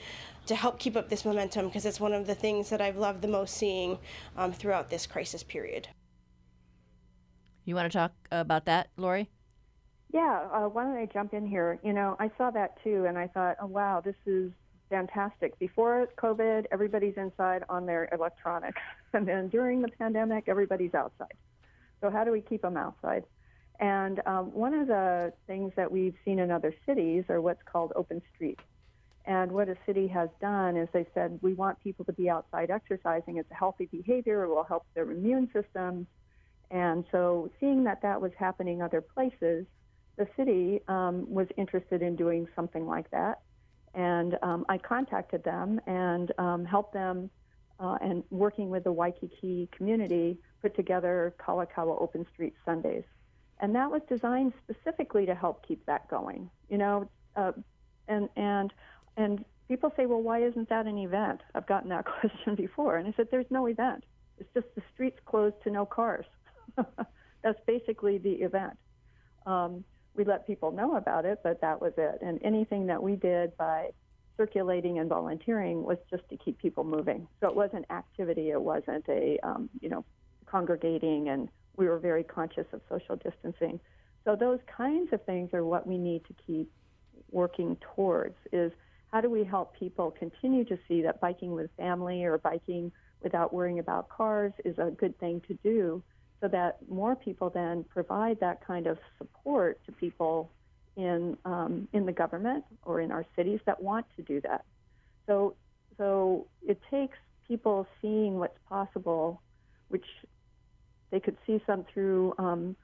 to 0.45 0.55
help 0.55 0.79
keep 0.79 0.95
up 0.95 1.09
this 1.09 1.25
momentum? 1.25 1.67
Because 1.67 1.85
it's 1.85 1.99
one 1.99 2.13
of 2.13 2.25
the 2.25 2.35
things 2.35 2.69
that 2.69 2.81
I've 2.81 2.97
loved 2.97 3.21
the 3.21 3.27
most 3.27 3.55
seeing 3.55 3.99
um, 4.37 4.53
throughout 4.53 4.89
this 4.89 5.05
crisis 5.05 5.43
period. 5.43 5.89
You 7.65 7.75
want 7.75 7.91
to 7.91 7.97
talk 7.97 8.13
about 8.31 8.65
that, 8.65 8.87
Lori? 8.97 9.29
Yeah, 10.13 10.47
uh, 10.53 10.69
why 10.69 10.83
don't 10.83 10.95
I 10.95 11.07
jump 11.07 11.33
in 11.33 11.47
here? 11.47 11.79
You 11.83 11.91
know, 11.91 12.15
I 12.19 12.29
saw 12.37 12.51
that 12.51 12.81
too, 12.83 13.05
and 13.07 13.17
I 13.17 13.27
thought, 13.27 13.57
oh 13.59 13.65
wow, 13.65 13.99
this 13.99 14.15
is 14.27 14.51
fantastic. 14.91 15.57
Before 15.57 16.07
COVID, 16.17 16.65
everybody's 16.71 17.15
inside 17.17 17.63
on 17.67 17.87
their 17.87 18.07
electronics, 18.13 18.79
and 19.13 19.27
then 19.27 19.49
during 19.49 19.81
the 19.81 19.87
pandemic, 19.87 20.43
everybody's 20.47 20.93
outside. 20.93 21.33
So 21.99 22.11
how 22.11 22.23
do 22.23 22.31
we 22.31 22.41
keep 22.41 22.61
them 22.61 22.77
outside? 22.77 23.23
And 23.79 24.21
um, 24.27 24.53
one 24.53 24.75
of 24.75 24.85
the 24.87 25.33
things 25.47 25.73
that 25.75 25.91
we've 25.91 26.13
seen 26.23 26.37
in 26.37 26.51
other 26.51 26.75
cities 26.85 27.23
are 27.29 27.41
what's 27.41 27.63
called 27.63 27.91
open 27.95 28.21
streets. 28.35 28.61
And 29.25 29.51
what 29.51 29.67
a 29.67 29.75
city 29.85 30.07
has 30.09 30.29
done 30.39 30.77
is 30.77 30.89
they 30.93 31.07
said, 31.15 31.39
we 31.41 31.53
want 31.53 31.81
people 31.81 32.05
to 32.05 32.13
be 32.13 32.29
outside 32.29 32.69
exercising. 32.69 33.37
It's 33.37 33.49
a 33.49 33.55
healthy 33.55 33.85
behavior. 33.85 34.43
It 34.43 34.49
will 34.49 34.65
help 34.65 34.85
their 34.93 35.09
immune 35.09 35.49
systems. 35.53 36.05
And 36.69 37.03
so, 37.11 37.49
seeing 37.59 37.85
that 37.85 38.01
that 38.01 38.21
was 38.21 38.31
happening 38.37 38.81
other 38.81 39.01
places, 39.01 39.65
the 40.17 40.27
city 40.37 40.81
um, 40.87 41.25
was 41.29 41.47
interested 41.57 42.01
in 42.01 42.15
doing 42.15 42.47
something 42.55 42.85
like 42.85 43.09
that. 43.11 43.39
And 43.95 44.37
um, 44.41 44.65
I 44.69 44.77
contacted 44.77 45.43
them 45.43 45.79
and 45.87 46.31
um, 46.37 46.65
helped 46.65 46.93
them 46.93 47.29
uh, 47.79 47.97
and 48.01 48.23
working 48.29 48.69
with 48.69 48.83
the 48.83 48.91
Waikiki 48.91 49.69
community 49.75 50.37
put 50.61 50.75
together 50.75 51.33
Kalakaua 51.39 52.01
Open 52.01 52.25
Street 52.33 52.53
Sundays. 52.65 53.03
And 53.59 53.75
that 53.75 53.89
was 53.89 54.01
designed 54.09 54.53
specifically 54.63 55.25
to 55.25 55.35
help 55.35 55.65
keep 55.67 55.85
that 55.85 56.09
going. 56.09 56.49
You 56.69 56.77
know, 56.77 57.09
uh, 57.35 57.51
and 58.07 58.29
and 58.35 58.73
and 59.15 59.45
people 59.67 59.91
say, 59.95 60.05
well, 60.05 60.21
why 60.21 60.43
isn't 60.43 60.69
that 60.69 60.85
an 60.85 60.97
event? 60.97 61.41
I've 61.55 61.67
gotten 61.67 61.89
that 61.89 62.05
question 62.19 62.55
before, 62.55 62.97
and 62.97 63.07
I 63.07 63.13
said, 63.15 63.27
there's 63.31 63.49
no 63.49 63.67
event. 63.67 64.03
It's 64.39 64.49
just 64.53 64.67
the 64.75 64.81
streets 64.93 65.19
closed 65.25 65.55
to 65.63 65.71
no 65.71 65.85
cars. 65.85 66.25
That's 67.43 67.59
basically 67.67 68.17
the 68.17 68.33
event. 68.33 68.77
Um, 69.45 69.83
we 70.15 70.23
let 70.23 70.45
people 70.45 70.71
know 70.71 70.95
about 70.95 71.25
it, 71.25 71.39
but 71.43 71.61
that 71.61 71.81
was 71.81 71.93
it. 71.97 72.19
And 72.21 72.39
anything 72.43 72.87
that 72.87 73.01
we 73.01 73.15
did 73.15 73.55
by 73.57 73.89
circulating 74.37 74.99
and 74.99 75.09
volunteering 75.09 75.83
was 75.83 75.97
just 76.09 76.27
to 76.29 76.37
keep 76.37 76.57
people 76.59 76.83
moving. 76.83 77.27
So 77.41 77.49
it 77.49 77.55
wasn't 77.55 77.85
activity. 77.89 78.51
It 78.51 78.61
wasn't 78.61 79.05
a 79.09 79.39
um, 79.43 79.69
you 79.81 79.89
know 79.89 80.05
congregating, 80.45 81.29
and 81.29 81.49
we 81.77 81.87
were 81.87 81.99
very 81.99 82.23
conscious 82.23 82.65
of 82.73 82.81
social 82.89 83.15
distancing. 83.15 83.79
So 84.25 84.35
those 84.35 84.59
kinds 84.75 85.11
of 85.13 85.23
things 85.25 85.49
are 85.53 85.65
what 85.65 85.85
we 85.85 85.97
need 85.97 86.25
to 86.25 86.33
keep 86.45 86.71
working 87.31 87.77
towards. 87.95 88.35
Is 88.51 88.71
how 89.11 89.21
do 89.21 89.29
we 89.29 89.43
help 89.43 89.75
people 89.77 90.11
continue 90.11 90.63
to 90.65 90.77
see 90.87 91.01
that 91.03 91.19
biking 91.21 91.53
with 91.53 91.69
family 91.77 92.23
or 92.23 92.37
biking 92.37 92.91
without 93.21 93.53
worrying 93.53 93.79
about 93.79 94.09
cars 94.09 94.53
is 94.65 94.77
a 94.77 94.91
good 94.91 95.17
thing 95.19 95.41
to 95.47 95.53
do, 95.63 96.03
so 96.43 96.49
that 96.49 96.77
more 96.89 97.15
people 97.15 97.49
then 97.49 97.85
provide 97.85 98.37
that 98.41 98.59
kind 98.67 98.85
of 98.85 98.97
support 99.17 99.79
to 99.85 99.93
people 99.93 100.51
in 100.97 101.37
um, 101.45 101.87
in 101.93 102.05
the 102.05 102.11
government 102.11 102.65
or 102.83 102.99
in 102.99 103.13
our 103.13 103.25
cities 103.37 103.61
that 103.65 103.81
want 103.81 104.05
to 104.17 104.21
do 104.23 104.41
that. 104.41 104.65
So 105.25 105.55
so 105.97 106.47
it 106.61 106.81
takes 106.91 107.17
people 107.47 107.87
seeing 108.01 108.39
what's 108.39 108.57
possible, 108.67 109.41
which 109.87 110.05
they 111.11 111.21
could 111.21 111.37
see 111.47 111.61
some 111.65 111.85
through 111.93 112.33
um, 112.37 112.75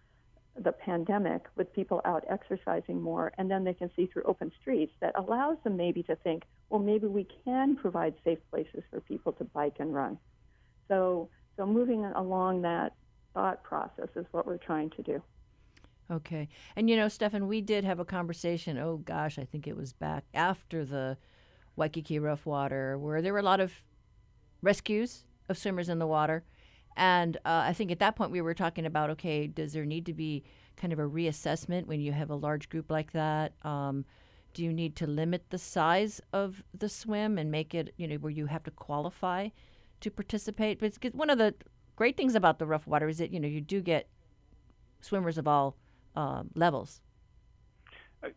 the 0.58 0.72
pandemic 0.72 1.44
with 1.58 1.74
people 1.74 2.00
out 2.06 2.24
exercising 2.30 3.02
more, 3.02 3.34
and 3.38 3.52
then 3.52 3.66
they 3.66 3.74
can 3.74 3.92
see 3.94 4.06
through 4.06 4.24
open 4.24 4.54
streets 4.62 4.94
that 5.02 5.14
allows 5.18 5.58
them 5.66 5.76
maybe 5.76 6.02
to 6.04 6.16
think, 6.18 6.44
well, 6.70 6.80
maybe 6.80 7.08
we 7.08 7.28
can 7.44 7.76
provide 7.76 8.14
safe 8.24 8.40
places 8.52 8.84
for 8.90 9.02
people 9.02 9.34
to 9.34 9.44
bike 9.44 9.76
and 9.80 9.94
run. 9.94 10.18
So 10.88 11.28
so 11.58 11.66
moving 11.66 12.06
along 12.06 12.62
that 12.62 12.94
thought 13.34 13.64
process 13.64 14.10
is 14.16 14.26
what 14.32 14.46
we're 14.46 14.58
trying 14.58 14.90
to 14.92 15.04
do. 15.04 15.22
Okay. 16.12 16.50
And 16.76 16.90
you 16.90 16.96
know, 16.96 17.08
Stefan, 17.08 17.48
we 17.48 17.62
did 17.62 17.84
have 17.84 18.00
a 18.00 18.06
conversation, 18.06 18.78
oh 18.78 18.98
gosh, 18.98 19.38
I 19.38 19.46
think 19.46 19.68
it 19.68 19.78
was 19.78 19.94
back 19.94 20.26
after 20.34 20.84
the 20.84 21.18
Waikiki 21.76 22.20
rough 22.20 22.46
water, 22.46 22.98
where 22.98 23.22
there 23.22 23.34
were 23.34 23.40
a 23.40 23.44
lot 23.44 23.60
of 23.60 23.74
rescues 24.62 25.24
of 25.48 25.58
swimmers 25.58 25.90
in 25.90 26.00
the 26.00 26.08
water. 26.08 26.44
And 26.98 27.38
uh, 27.38 27.64
I 27.66 27.74
think 27.74 27.92
at 27.92 28.00
that 28.00 28.16
point 28.16 28.32
we 28.32 28.42
were 28.42 28.54
talking 28.54 28.86
about 28.86 29.10
okay, 29.12 29.48
does 29.48 29.74
there 29.74 29.86
need 29.86 30.06
to 30.08 30.14
be 30.14 30.44
kind 30.76 30.92
of 30.92 31.00
a 31.00 31.08
reassessment 31.08 31.86
when 31.86 32.02
you 32.02 32.12
have 32.12 32.30
a 32.30 32.36
large 32.36 32.70
group 32.70 32.90
like 32.90 33.12
that? 33.14 33.54
Um, 33.64 34.06
do 34.54 34.64
you 34.64 34.74
need 34.74 34.96
to 34.98 35.08
limit 35.08 35.46
the 35.50 35.58
size 35.58 36.20
of 36.34 36.64
the 36.78 36.90
swim 36.90 37.38
and 37.38 37.52
make 37.52 37.76
it, 37.76 37.94
you 37.98 38.08
know, 38.08 38.16
where 38.16 38.32
you 38.32 38.48
have 38.48 38.64
to 38.64 38.72
qualify 38.72 39.50
to 40.02 40.10
participate? 40.10 40.80
But 40.80 40.88
it's 40.88 41.16
one 41.16 41.30
of 41.30 41.38
the 41.38 41.54
great 42.00 42.16
things 42.16 42.34
about 42.34 42.60
the 42.60 42.66
rough 42.66 42.88
water 42.88 43.10
is 43.10 43.18
that, 43.18 43.30
you 43.34 43.42
know, 43.42 43.48
you 43.50 43.60
do 43.60 43.82
get 43.82 44.08
swimmers 45.02 45.38
of 45.38 45.50
all 45.50 45.76
um, 46.16 46.50
levels. 46.56 47.02
Uh, 48.24 48.30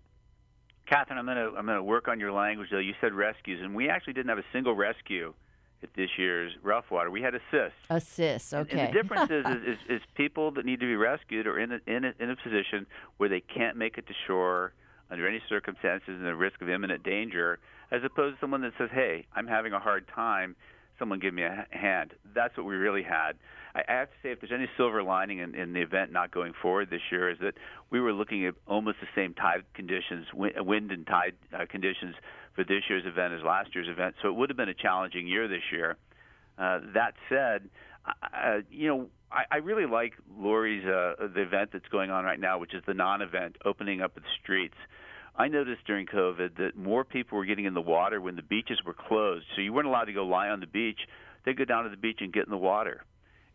Catherine, 0.85 1.17
I'm 1.17 1.27
gonna 1.27 1.51
I'm 1.57 1.67
gonna 1.67 1.83
work 1.83 2.09
on 2.09 2.19
your 2.19 2.33
language 2.33 2.71
though. 2.73 2.79
You 2.79 2.95
said 3.01 3.15
rescues, 3.15 3.61
and 3.63 3.73
we 3.73 3.89
actually 3.89 4.15
didn't 4.15 4.31
have 4.31 4.39
a 4.39 4.51
single 4.53 4.75
rescue 4.75 5.33
at 5.81 5.95
this 5.95 6.11
year's 6.19 6.51
rough 6.61 6.91
water. 6.91 7.09
We 7.09 7.23
had 7.23 7.37
assists. 7.37 7.79
Assists, 7.89 8.53
okay. 8.53 8.73
And, 8.73 8.81
and 8.81 8.89
the 8.89 8.93
difference 9.01 9.31
is, 9.31 9.47
is, 9.47 9.63
is, 9.63 9.79
is 9.89 10.03
people 10.17 10.51
that 10.53 10.67
need 10.67 10.81
to 10.81 10.87
be 10.87 10.97
rescued 10.97 11.47
are 11.47 11.61
in 11.61 11.71
a, 11.71 11.79
in 11.87 12.05
a, 12.05 12.13
in 12.19 12.31
a 12.31 12.37
position 12.37 12.85
where 13.19 13.29
they 13.29 13.41
can't 13.41 13.77
make 13.77 13.97
it 13.97 14.09
to 14.09 14.15
shore 14.27 14.73
under 15.09 15.29
any 15.29 15.41
circumstances 15.49 16.09
and 16.09 16.27
the 16.27 16.35
risk 16.35 16.61
of 16.63 16.69
imminent 16.69 17.05
danger, 17.05 17.61
as 17.93 18.03
opposed 18.03 18.37
to 18.37 18.41
someone 18.41 18.63
that 18.63 18.73
says, 18.77 18.91
"Hey, 18.93 19.27
I'm 19.37 19.47
having 19.47 19.73
a 19.73 19.79
hard 19.79 20.09
time. 20.09 20.57
Someone 20.99 21.19
give 21.19 21.35
me 21.35 21.43
a 21.43 21.67
hand." 21.71 22.15
That's 22.35 22.57
what 22.57 22.67
we 22.67 22.75
really 22.77 23.03
had. 23.03 23.33
I 23.75 23.83
have 23.89 24.09
to 24.09 24.15
say, 24.23 24.31
if 24.33 24.41
there's 24.41 24.53
any 24.53 24.69
silver 24.77 25.03
lining 25.03 25.39
in, 25.39 25.55
in 25.55 25.73
the 25.73 25.81
event 25.81 26.13
not 26.13 26.31
going 26.31 26.53
forward 26.61 26.91
this 26.91 27.01
year, 27.11 27.31
is 27.31 27.39
that 27.41 27.55
we 27.91 28.01
were 28.01 28.13
looking 28.13 28.45
at 28.45 28.55
almost 28.67 28.99
the 29.01 29.07
same 29.15 29.33
tide 29.33 29.65
conditions, 29.75 30.27
wind 30.35 30.93
and 30.93 31.07
tide 31.07 31.35
uh, 31.55 31.65
conditions 31.69 32.15
for 32.55 32.65
this 32.65 32.83
year's 32.91 33.07
event 33.07 33.33
as 33.33 33.43
last 33.43 33.75
year's 33.75 33.89
event. 33.89 34.17
So 34.21 34.29
it 34.29 34.35
would 34.35 34.51
have 34.51 34.59
been 34.59 34.69
a 34.69 34.75
challenging 34.75 35.27
year 35.27 35.49
this 35.49 35.63
year. 35.73 35.97
Uh, 36.59 36.81
that 36.93 37.15
said, 37.31 37.71
uh, 38.07 38.59
you 38.71 38.89
know, 38.89 39.07
I, 39.31 39.45
I 39.51 39.57
really 39.59 39.87
like 39.87 40.13
Lori's 40.39 40.85
uh, 40.85 41.29
the 41.35 41.43
event 41.43 41.71
that's 41.73 41.89
going 41.89 42.11
on 42.11 42.25
right 42.25 42.39
now, 42.39 42.59
which 42.59 42.75
is 42.75 42.83
the 42.87 42.95
non-event, 42.95 43.57
opening 43.65 44.03
up 44.03 44.15
the 44.15 44.21
streets. 44.43 44.77
I 45.37 45.49
noticed 45.49 45.87
during 45.87 46.07
COVID 46.07 46.57
that 46.59 46.77
more 46.77 47.05
people 47.05 47.39
were 47.39 47.45
getting 47.45 47.65
in 47.65 47.75
the 47.75 47.81
water 47.81 48.21
when 48.21 48.37
the 48.37 48.43
beaches 48.43 48.81
were 48.85 48.95
closed. 48.95 49.47
So 49.55 49.63
you 49.63 49.73
weren't 49.73 49.89
allowed 49.89 50.05
to 50.05 50.13
go 50.13 50.27
lie 50.27 50.49
on 50.49 50.61
the 50.61 50.67
beach. 50.67 51.01
They'd 51.45 51.57
go 51.57 51.65
down 51.65 51.85
to 51.85 51.91
the 51.91 51.97
beach 51.97 52.19
and 52.21 52.33
get 52.33 52.45
in 52.45 52.51
the 52.51 52.59
water 52.59 53.05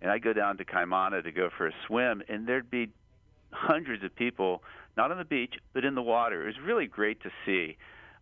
and 0.01 0.11
I'd 0.11 0.23
go 0.23 0.33
down 0.33 0.57
to 0.57 0.65
Kaimana 0.65 1.23
to 1.23 1.31
go 1.31 1.49
for 1.57 1.67
a 1.67 1.71
swim, 1.87 2.21
and 2.29 2.47
there'd 2.47 2.69
be 2.69 2.89
hundreds 3.51 4.03
of 4.03 4.15
people, 4.15 4.63
not 4.95 5.11
on 5.11 5.17
the 5.17 5.25
beach, 5.25 5.53
but 5.73 5.85
in 5.85 5.95
the 5.95 6.01
water. 6.01 6.43
It 6.43 6.47
was 6.47 6.65
really 6.65 6.85
great 6.85 7.21
to 7.23 7.29
see. 7.45 7.77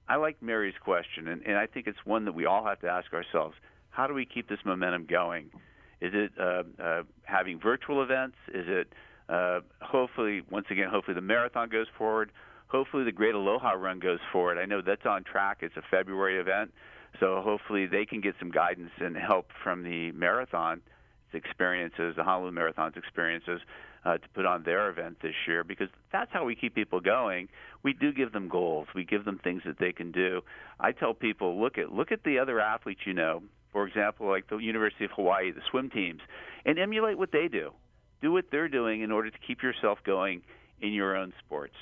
I 0.07 0.17
like 0.17 0.41
Mary's 0.41 0.75
question, 0.81 1.27
and, 1.27 1.41
and 1.45 1.57
I 1.57 1.65
think 1.65 1.87
it's 1.87 1.97
one 2.05 2.25
that 2.25 2.33
we 2.33 2.45
all 2.45 2.63
have 2.65 2.79
to 2.81 2.87
ask 2.87 3.11
ourselves. 3.13 3.55
How 3.89 4.07
do 4.07 4.13
we 4.13 4.25
keep 4.25 4.47
this 4.47 4.59
momentum 4.65 5.07
going? 5.09 5.49
Is 5.99 6.11
it 6.13 6.31
uh, 6.39 6.63
uh, 6.81 7.03
having 7.23 7.59
virtual 7.59 8.03
events? 8.03 8.35
Is 8.49 8.65
it 8.67 8.93
uh, 9.27 9.61
hopefully, 9.81 10.43
once 10.49 10.67
again, 10.69 10.89
hopefully 10.89 11.15
the 11.15 11.21
marathon 11.21 11.69
goes 11.69 11.87
forward? 11.97 12.31
Hopefully 12.67 13.04
the 13.04 13.12
Great 13.12 13.36
Aloha 13.36 13.71
Run 13.71 13.99
goes 13.99 14.19
forward. 14.32 14.58
I 14.58 14.65
know 14.65 14.82
that's 14.82 15.06
on 15.06 15.23
track. 15.23 15.60
It's 15.62 15.78
a 15.78 15.84
February 15.89 16.39
event, 16.39 16.71
so 17.19 17.41
hopefully 17.41 17.86
they 17.86 18.06
can 18.06 18.21
get 18.21 18.36
some 18.39 18.51
guidance 18.51 18.91
and 18.99 19.15
help 19.15 19.49
from 19.63 19.84
the 19.84 20.12
marathon 20.12 20.82
experiences, 21.34 22.15
the 22.15 22.23
Honolulu 22.23 22.51
Marathon's 22.51 22.95
experiences, 22.97 23.60
uh, 24.06 24.17
to 24.17 24.30
put 24.34 24.45
on 24.45 24.63
their 24.63 24.89
event 24.89 25.17
this 25.21 25.34
year 25.47 25.63
because 25.63 25.89
that's 26.12 26.32
how 26.32 26.45
we 26.45 26.56
keep 26.56 26.75
people 26.75 26.99
going. 26.99 27.49
We 27.84 27.93
do 27.93 28.13
give 28.13 28.32
them 28.32 28.47
goals. 28.47 28.88
We 28.95 29.04
give 29.04 29.25
them 29.25 29.39
things 29.43 29.63
that 29.65 29.80
they 29.80 29.91
can 29.91 30.12
do. 30.12 30.41
I 30.80 30.91
tell 30.91 31.13
people, 31.13 31.60
look 31.60 31.78
at 31.78 31.91
look 31.91 32.12
at 32.12 32.23
the 32.23 32.39
other 32.39 32.60
athletes 32.60 33.01
you 33.06 33.13
know. 33.13 33.41
For 33.71 33.86
example, 33.86 34.28
like 34.28 34.47
the 34.47 34.58
University 34.58 35.06
of 35.06 35.12
Hawaii, 35.12 35.51
the 35.51 35.62
swim 35.69 35.89
teams, 35.89 36.21
and 36.65 36.80
emulate 36.80 37.17
what 37.17 37.32
they 37.32 37.47
do. 37.47 37.71
Do 38.21 38.32
what 38.32 38.45
they're 38.51 38.69
doing 38.69 39.01
in 39.01 39.12
order 39.12 39.30
to 39.30 39.38
keep 39.45 39.62
yourself 39.62 39.99
going 40.06 40.43
in 40.82 40.93
your 40.93 41.15
own 41.15 41.34
sports. 41.45 41.75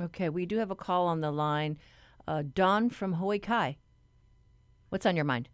Okay, 0.00 0.28
we 0.28 0.46
do 0.46 0.58
have 0.58 0.70
a 0.70 0.76
call 0.76 1.06
on 1.06 1.20
the 1.20 1.30
line. 1.30 1.78
Uh, 2.26 2.42
Don 2.54 2.90
from 2.90 3.14
Hawaii 3.14 3.38
Kai. 3.38 3.76
What's 4.88 5.06
on 5.06 5.16
your 5.16 5.24
mind? 5.24 5.48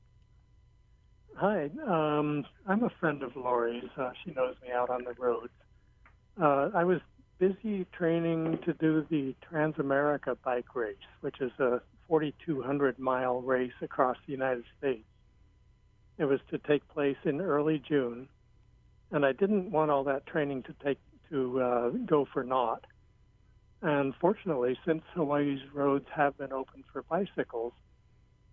Hi, 1.37 1.70
um, 1.87 2.44
I'm 2.66 2.83
a 2.83 2.90
friend 2.98 3.22
of 3.22 3.37
Lori's. 3.37 3.88
Uh, 3.96 4.11
she 4.24 4.33
knows 4.33 4.57
me 4.62 4.72
out 4.72 4.90
on 4.90 5.05
the 5.05 5.14
road. 5.14 5.51
Uh, 6.40 6.70
I 6.74 6.85
was 6.85 7.01
busy 7.38 7.87
training 7.92 8.59
to 8.64 8.72
do 8.74 9.07
the 9.09 9.35
Transamerica 9.48 10.37
bike 10.44 10.74
race, 10.74 10.96
which 11.20 11.40
is 11.40 11.53
a 11.60 11.81
4,200 12.08 12.98
mile 12.98 13.40
race 13.40 13.73
across 13.83 14.17
the 14.27 14.33
United 14.33 14.65
States. 14.79 15.04
It 16.19 16.25
was 16.25 16.40
to 16.50 16.58
take 16.58 16.87
place 16.88 17.17
in 17.25 17.40
early 17.40 17.81
June, 17.87 18.29
and 19.13 19.25
I 19.25 19.33
didn't 19.33 19.71
want 19.71 19.90
all 19.90 20.04
that 20.04 20.27
training 20.27 20.65
to 20.65 20.75
take 20.85 20.98
to 21.31 21.60
uh, 21.60 21.88
go 21.90 22.27
for 22.33 22.42
naught. 22.42 22.85
And 23.83 24.14
fortunately, 24.20 24.76
since 24.85 25.02
Hawaii's 25.14 25.60
roads 25.72 26.06
have 26.14 26.37
been 26.37 26.52
open 26.52 26.85
for 26.92 27.02
bicycles, 27.02 27.72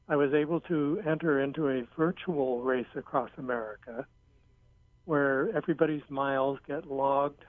I 0.07 0.15
was 0.15 0.34
able 0.34 0.59
to 0.61 1.01
enter 1.05 1.41
into 1.41 1.67
a 1.67 1.84
virtual 1.97 2.61
race 2.61 2.86
across 2.95 3.32
America 3.38 4.05
where 5.05 5.55
everybody's 5.55 6.07
miles 6.09 6.59
get 6.67 6.86
logged 6.86 7.43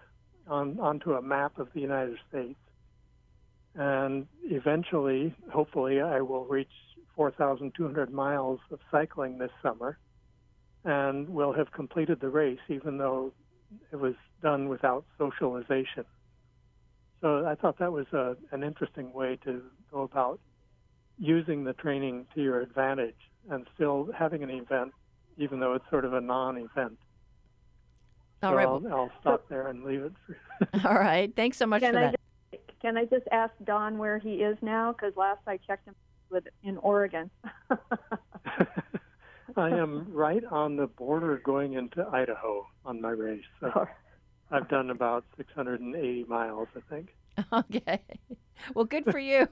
on, 0.46 0.78
onto 0.80 1.14
a 1.14 1.22
map 1.22 1.58
of 1.58 1.68
the 1.74 1.80
United 1.80 2.16
States. 2.28 2.58
And 3.74 4.26
eventually, 4.44 5.34
hopefully, 5.50 6.00
I 6.00 6.22
will 6.22 6.46
reach 6.46 6.70
4,200 7.14 8.10
miles 8.10 8.60
of 8.70 8.78
cycling 8.90 9.36
this 9.38 9.50
summer 9.62 9.98
and 10.84 11.28
will 11.28 11.52
have 11.52 11.72
completed 11.72 12.20
the 12.20 12.28
race, 12.28 12.60
even 12.68 12.96
though 12.96 13.32
it 13.92 13.96
was 13.96 14.14
done 14.42 14.68
without 14.68 15.04
socialization. 15.18 16.04
So 17.20 17.46
I 17.46 17.54
thought 17.54 17.78
that 17.78 17.92
was 17.92 18.06
a, 18.12 18.36
an 18.52 18.62
interesting 18.62 19.12
way 19.12 19.38
to 19.44 19.62
go 19.90 20.02
about 20.02 20.40
using 21.18 21.64
the 21.64 21.72
training 21.72 22.26
to 22.34 22.42
your 22.42 22.60
advantage 22.60 23.16
and 23.50 23.66
still 23.74 24.10
having 24.16 24.42
an 24.42 24.50
event, 24.50 24.92
even 25.38 25.60
though 25.60 25.74
it's 25.74 25.84
sort 25.90 26.04
of 26.04 26.12
a 26.12 26.20
non-event. 26.20 26.98
All 28.42 28.50
so 28.50 28.56
right. 28.56 28.66
I'll, 28.66 28.82
I'll 28.92 29.12
stop 29.20 29.48
there 29.48 29.68
and 29.68 29.82
leave 29.84 30.02
it. 30.02 30.12
For 30.26 30.36
All 30.88 30.98
right. 30.98 31.34
Thanks 31.34 31.56
so 31.56 31.66
much 31.66 31.82
Can 31.82 31.94
for 31.94 31.98
I 31.98 32.02
that. 32.02 32.16
just, 32.52 32.80
can 32.80 32.96
I 32.96 33.04
just 33.04 33.26
ask 33.32 33.52
Don 33.64 33.98
where 33.98 34.18
he 34.18 34.34
is 34.34 34.58
now? 34.60 34.92
Because 34.92 35.16
last 35.16 35.40
I 35.46 35.58
checked 35.66 35.88
him 35.88 35.94
with 36.30 36.44
in 36.62 36.76
Oregon. 36.78 37.30
I 39.56 39.70
am 39.70 40.06
right 40.12 40.44
on 40.44 40.76
the 40.76 40.86
border 40.86 41.40
going 41.42 41.74
into 41.74 42.06
Idaho 42.12 42.66
on 42.84 43.00
my 43.00 43.10
race. 43.10 43.44
So 43.60 43.86
I've 44.50 44.68
done 44.68 44.90
about 44.90 45.24
680 45.36 46.24
miles, 46.24 46.68
I 46.76 46.80
think. 46.94 47.14
Okay. 47.52 48.00
Well, 48.74 48.86
good 48.86 49.04
for 49.04 49.18
you. 49.18 49.46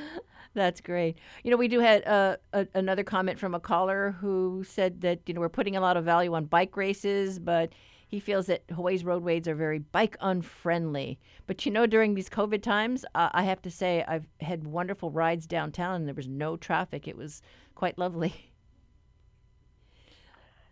That's 0.54 0.82
great. 0.82 1.16
You 1.42 1.50
know, 1.50 1.56
we 1.56 1.68
do 1.68 1.80
had 1.80 2.06
uh, 2.06 2.36
a, 2.52 2.66
another 2.74 3.02
comment 3.02 3.38
from 3.38 3.54
a 3.54 3.60
caller 3.60 4.14
who 4.20 4.62
said 4.68 5.00
that 5.00 5.20
you 5.24 5.32
know 5.32 5.40
we're 5.40 5.48
putting 5.48 5.74
a 5.74 5.80
lot 5.80 5.96
of 5.96 6.04
value 6.04 6.34
on 6.34 6.44
bike 6.44 6.76
races, 6.76 7.38
but 7.38 7.72
he 8.08 8.20
feels 8.20 8.46
that 8.46 8.62
Hawaii's 8.72 9.04
roadways 9.04 9.48
are 9.48 9.54
very 9.54 9.78
bike 9.78 10.16
unfriendly. 10.20 11.18
But 11.46 11.64
you 11.66 11.72
know, 11.72 11.86
during 11.86 12.14
these 12.14 12.28
COVID 12.28 12.62
times, 12.62 13.04
uh, 13.14 13.30
I 13.32 13.42
have 13.44 13.62
to 13.62 13.70
say 13.70 14.04
I've 14.06 14.28
had 14.40 14.66
wonderful 14.66 15.10
rides 15.10 15.46
downtown, 15.46 15.96
and 15.96 16.06
there 16.06 16.14
was 16.14 16.28
no 16.28 16.56
traffic. 16.56 17.08
It 17.08 17.16
was 17.16 17.42
quite 17.74 17.98
lovely. 17.98 18.50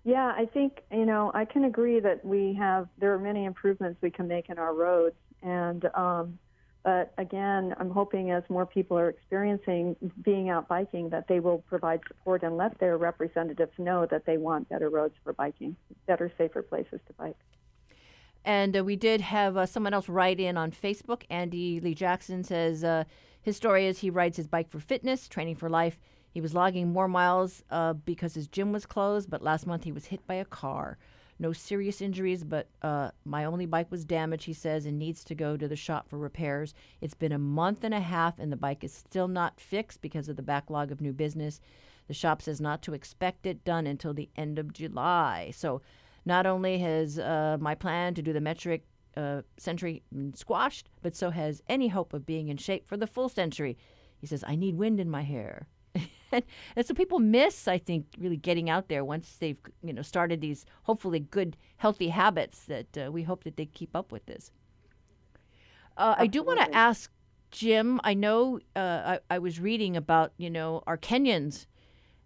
Yeah, 0.04 0.32
I 0.36 0.46
think 0.46 0.82
you 0.90 1.06
know 1.06 1.30
I 1.34 1.44
can 1.44 1.64
agree 1.64 2.00
that 2.00 2.24
we 2.24 2.54
have 2.54 2.88
there 2.98 3.12
are 3.14 3.18
many 3.18 3.44
improvements 3.44 4.00
we 4.02 4.10
can 4.10 4.26
make 4.26 4.48
in 4.48 4.58
our 4.58 4.74
roads, 4.74 5.16
and 5.42 5.84
um, 5.94 6.38
but 6.82 7.12
again, 7.18 7.74
I'm 7.78 7.90
hoping 7.90 8.32
as 8.32 8.42
more 8.48 8.66
people 8.66 8.98
are 8.98 9.08
experiencing 9.08 9.94
being 10.22 10.48
out 10.48 10.66
biking 10.66 11.10
that 11.10 11.28
they 11.28 11.38
will 11.38 11.58
provide 11.58 12.00
support 12.08 12.42
and 12.42 12.56
let 12.56 12.78
their 12.78 12.98
representatives 12.98 13.72
know 13.78 14.06
that 14.06 14.26
they 14.26 14.36
want 14.36 14.68
better 14.68 14.90
roads 14.90 15.14
for 15.22 15.32
biking, 15.32 15.76
better, 16.06 16.32
safer 16.36 16.62
places 16.62 17.00
to 17.06 17.12
bike. 17.12 17.36
And 18.44 18.76
uh, 18.76 18.82
we 18.82 18.96
did 18.96 19.20
have 19.20 19.56
uh, 19.56 19.66
someone 19.66 19.94
else 19.94 20.08
write 20.08 20.40
in 20.40 20.56
on 20.56 20.72
Facebook. 20.72 21.22
Andy 21.30 21.78
Lee 21.78 21.94
Jackson 21.94 22.42
says 22.42 22.82
uh, 22.82 23.04
his 23.40 23.56
story 23.56 23.86
is 23.86 24.00
he 24.00 24.10
rides 24.10 24.36
his 24.36 24.48
bike 24.48 24.68
for 24.68 24.80
fitness, 24.80 25.28
training 25.28 25.54
for 25.54 25.70
life. 25.70 26.00
He 26.32 26.40
was 26.40 26.54
logging 26.54 26.92
more 26.92 27.08
miles 27.08 27.62
uh, 27.70 27.92
because 27.92 28.34
his 28.34 28.48
gym 28.48 28.72
was 28.72 28.86
closed, 28.86 29.28
but 29.28 29.42
last 29.42 29.66
month 29.66 29.84
he 29.84 29.92
was 29.92 30.06
hit 30.06 30.26
by 30.26 30.34
a 30.34 30.44
car. 30.44 30.96
No 31.38 31.52
serious 31.52 32.00
injuries, 32.00 32.44
but 32.44 32.68
uh, 32.82 33.10
my 33.24 33.44
only 33.44 33.66
bike 33.66 33.90
was 33.90 34.04
damaged, 34.04 34.44
he 34.44 34.52
says, 34.52 34.86
and 34.86 34.98
needs 34.98 35.24
to 35.24 35.34
go 35.34 35.56
to 35.56 35.68
the 35.68 35.76
shop 35.76 36.08
for 36.08 36.16
repairs. 36.16 36.72
It's 37.00 37.14
been 37.14 37.32
a 37.32 37.38
month 37.38 37.84
and 37.84 37.92
a 37.92 38.00
half, 38.00 38.38
and 38.38 38.50
the 38.50 38.56
bike 38.56 38.84
is 38.84 38.92
still 38.94 39.28
not 39.28 39.60
fixed 39.60 40.00
because 40.00 40.28
of 40.28 40.36
the 40.36 40.42
backlog 40.42 40.90
of 40.90 41.00
new 41.00 41.12
business. 41.12 41.60
The 42.06 42.14
shop 42.14 42.42
says 42.42 42.60
not 42.60 42.80
to 42.82 42.94
expect 42.94 43.44
it 43.44 43.64
done 43.64 43.86
until 43.86 44.14
the 44.14 44.30
end 44.36 44.58
of 44.58 44.72
July. 44.72 45.52
So, 45.54 45.82
not 46.24 46.46
only 46.46 46.78
has 46.78 47.18
uh, 47.18 47.58
my 47.60 47.74
plan 47.74 48.14
to 48.14 48.22
do 48.22 48.32
the 48.32 48.40
metric 48.40 48.84
uh, 49.16 49.42
century 49.56 50.02
been 50.12 50.34
squashed, 50.34 50.88
but 51.02 51.16
so 51.16 51.30
has 51.30 51.62
any 51.68 51.88
hope 51.88 52.12
of 52.12 52.24
being 52.24 52.48
in 52.48 52.56
shape 52.56 52.86
for 52.86 52.96
the 52.96 53.06
full 53.06 53.28
century. 53.28 53.76
He 54.18 54.26
says, 54.26 54.44
I 54.46 54.54
need 54.54 54.76
wind 54.76 55.00
in 55.00 55.10
my 55.10 55.22
hair. 55.22 55.66
And 56.32 56.86
so 56.86 56.94
people 56.94 57.18
miss, 57.18 57.68
I 57.68 57.78
think, 57.78 58.06
really 58.18 58.36
getting 58.36 58.70
out 58.70 58.88
there 58.88 59.04
once 59.04 59.36
they've, 59.38 59.58
you 59.82 59.92
know, 59.92 60.02
started 60.02 60.40
these 60.40 60.64
hopefully 60.84 61.20
good, 61.20 61.56
healthy 61.76 62.08
habits 62.08 62.64
that 62.64 62.86
uh, 62.96 63.12
we 63.12 63.22
hope 63.22 63.44
that 63.44 63.56
they 63.56 63.66
keep 63.66 63.94
up 63.94 64.12
with 64.12 64.26
this. 64.26 64.50
Uh, 65.96 66.14
I 66.16 66.26
do 66.26 66.42
want 66.42 66.60
to 66.60 66.74
ask 66.74 67.10
Jim. 67.50 68.00
I 68.02 68.14
know 68.14 68.60
uh, 68.74 69.18
I, 69.30 69.34
I 69.34 69.38
was 69.38 69.60
reading 69.60 69.96
about, 69.96 70.32
you 70.38 70.48
know, 70.48 70.82
our 70.86 70.96
Kenyans, 70.96 71.66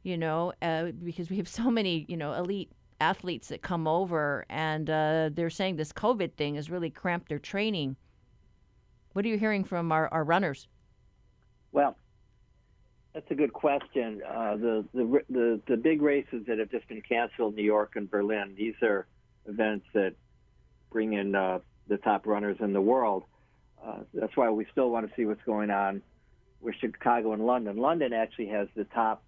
you 0.02 0.16
know, 0.16 0.52
uh, 0.62 0.92
because 1.02 1.30
we 1.30 1.36
have 1.38 1.48
so 1.48 1.70
many, 1.70 2.06
you 2.08 2.16
know, 2.16 2.32
elite 2.34 2.70
athletes 3.00 3.48
that 3.48 3.60
come 3.60 3.86
over, 3.86 4.46
and 4.48 4.88
uh, 4.88 5.30
they're 5.32 5.50
saying 5.50 5.76
this 5.76 5.92
COVID 5.92 6.34
thing 6.34 6.54
has 6.54 6.70
really 6.70 6.90
cramped 6.90 7.28
their 7.28 7.38
training. 7.38 7.96
What 9.12 9.24
are 9.24 9.28
you 9.28 9.38
hearing 9.38 9.64
from 9.64 9.92
our, 9.92 10.08
our 10.12 10.24
runners? 10.24 10.68
Well, 11.72 11.96
that's 13.16 13.30
a 13.30 13.34
good 13.34 13.54
question. 13.54 14.20
Uh, 14.28 14.56
the, 14.56 14.84
the 14.92 15.22
the 15.30 15.60
the 15.66 15.76
big 15.78 16.02
races 16.02 16.44
that 16.46 16.58
have 16.58 16.70
just 16.70 16.86
been 16.86 17.00
canceled, 17.00 17.56
New 17.56 17.64
York 17.64 17.92
and 17.96 18.10
Berlin. 18.10 18.54
These 18.58 18.74
are 18.82 19.06
events 19.46 19.86
that 19.94 20.12
bring 20.92 21.14
in 21.14 21.34
uh, 21.34 21.60
the 21.88 21.96
top 21.96 22.26
runners 22.26 22.58
in 22.60 22.74
the 22.74 22.80
world. 22.80 23.24
Uh, 23.82 24.00
that's 24.12 24.36
why 24.36 24.50
we 24.50 24.66
still 24.70 24.90
want 24.90 25.08
to 25.08 25.16
see 25.16 25.24
what's 25.24 25.42
going 25.44 25.70
on 25.70 26.02
with 26.60 26.74
Chicago 26.78 27.32
and 27.32 27.46
London. 27.46 27.78
London 27.78 28.12
actually 28.12 28.48
has 28.48 28.68
the 28.76 28.84
top 28.84 29.22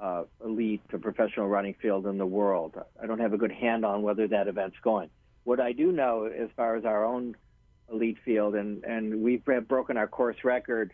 uh, 0.00 0.24
elite 0.44 0.82
to 0.90 0.98
professional 0.98 1.46
running 1.46 1.74
field 1.80 2.08
in 2.08 2.18
the 2.18 2.26
world. 2.26 2.74
I 3.00 3.06
don't 3.06 3.20
have 3.20 3.32
a 3.32 3.38
good 3.38 3.52
hand 3.52 3.84
on 3.84 4.02
whether 4.02 4.26
that 4.26 4.48
event's 4.48 4.78
going. 4.82 5.08
What 5.44 5.60
I 5.60 5.70
do 5.70 5.92
know, 5.92 6.24
as 6.24 6.48
far 6.56 6.74
as 6.74 6.84
our 6.84 7.04
own 7.04 7.36
elite 7.92 8.18
field, 8.24 8.56
and 8.56 8.82
and 8.82 9.22
we've 9.22 9.44
broken 9.68 9.96
our 9.96 10.08
course 10.08 10.38
record 10.42 10.90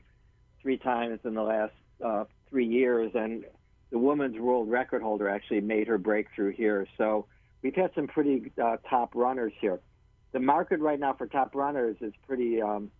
three 0.60 0.76
times 0.76 1.20
in 1.24 1.32
the 1.32 1.42
last 1.42 1.72
uh, 2.04 2.24
three 2.50 2.66
years, 2.66 3.12
and 3.14 3.44
the 3.90 3.98
women's 3.98 4.38
world 4.38 4.70
record 4.70 5.02
holder 5.02 5.28
actually 5.28 5.60
made 5.60 5.88
her 5.88 5.98
breakthrough 5.98 6.52
here. 6.52 6.86
So 6.98 7.26
we've 7.62 7.74
had 7.74 7.90
some 7.94 8.06
pretty 8.06 8.52
uh, 8.62 8.76
top 8.88 9.14
runners 9.14 9.52
here. 9.60 9.80
The 10.32 10.40
market 10.40 10.80
right 10.80 10.98
now 10.98 11.14
for 11.14 11.26
top 11.26 11.54
runners 11.54 11.96
is 12.00 12.12
pretty 12.26 12.60
um, 12.60 12.90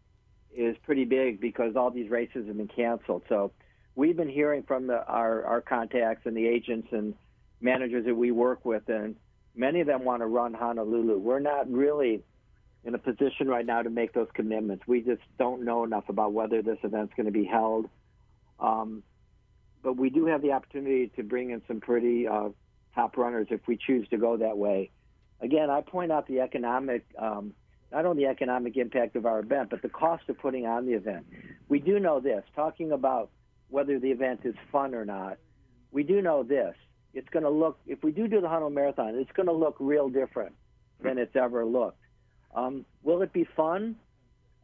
is 0.55 0.77
pretty 0.85 1.05
big 1.05 1.41
because 1.41 1.77
all 1.77 1.91
these 1.91 2.11
races 2.11 2.47
have 2.47 2.57
been 2.57 2.69
canceled. 2.69 3.23
So 3.29 3.53
we've 3.95 4.17
been 4.17 4.29
hearing 4.29 4.63
from 4.63 4.87
the, 4.87 5.05
our 5.07 5.45
our 5.45 5.61
contacts 5.61 6.25
and 6.25 6.37
the 6.37 6.47
agents 6.47 6.89
and 6.93 7.15
managers 7.61 8.05
that 8.07 8.15
we 8.15 8.31
work 8.31 8.65
with, 8.65 8.89
and 8.89 9.17
many 9.55 9.81
of 9.81 9.87
them 9.87 10.05
want 10.05 10.23
to 10.23 10.27
run 10.27 10.55
Honolulu. 10.55 11.19
We're 11.19 11.41
not 11.41 11.71
really 11.71 12.23
in 12.85 12.95
a 12.95 12.99
position 12.99 13.49
right 13.49 13.67
now 13.67 13.83
to 13.83 13.91
make 13.91 14.13
those 14.13 14.29
commitments. 14.35 14.85
We 14.87 15.01
just 15.01 15.23
don't 15.39 15.65
know 15.65 15.83
enough 15.85 16.09
about 16.09 16.33
whether 16.33 16.63
this 16.63 16.79
event's 16.85 17.13
going 17.17 17.27
to 17.27 17.33
be 17.33 17.45
held. 17.45 17.89
Um, 18.59 19.03
but 19.83 19.97
we 19.97 20.11
do 20.11 20.27
have 20.27 20.43
the 20.43 20.53
opportunity 20.53 21.13
to 21.17 21.23
bring 21.23 21.51
in 21.51 21.63
some 21.69 21.81
pretty 21.81 22.27
uh, 22.27 22.49
top 22.95 23.17
runners 23.17 23.49
if 23.51 23.61
we 23.67 23.77
choose 23.77 24.09
to 24.09 24.17
go 24.17 24.37
that 24.39 24.57
way. 24.59 24.91
Again, 25.41 25.71
I 25.71 25.83
point 25.83 26.11
out 26.11 26.27
the 26.27 26.41
economic, 26.41 27.05
um, 27.19 27.53
not 27.93 28.07
only 28.07 28.25
the 28.25 28.31
economic 28.31 28.77
impact 28.77 29.17
of 29.17 29.27
our 29.27 29.41
event, 29.41 29.71
but 29.71 29.83
the 29.83 29.89
cost 29.89 30.29
of 30.29 30.39
putting 30.39 30.67
on 30.67 30.87
the 30.87 30.95
event. 30.95 31.27
We 31.69 31.79
do 31.79 32.01
know 32.01 32.21
this, 32.21 32.43
talking 32.55 32.91
about 32.91 33.31
whether 33.69 33.99
the 33.99 34.11
event 34.11 34.41
is 34.45 34.55
fun 34.73 34.95
or 34.95 35.05
not, 35.05 35.39
we 35.93 36.03
do 36.03 36.23
know 36.23 36.43
this. 36.43 36.75
It's 37.15 37.29
going 37.29 37.45
to 37.45 37.51
look, 37.51 37.79
if 37.87 38.03
we 38.03 38.13
do 38.13 38.29
do 38.29 38.41
the 38.41 38.49
Honolulu 38.49 38.75
Marathon, 38.75 39.15
it's 39.15 39.33
going 39.33 39.47
to 39.47 39.53
look 39.53 39.77
real 39.79 40.09
different 40.09 40.55
than 41.01 41.19
it's 41.19 41.37
ever 41.37 41.65
looked. 41.65 42.03
Um, 42.55 42.85
will 43.03 43.23
it 43.23 43.33
be 43.33 43.47
fun? 43.57 43.97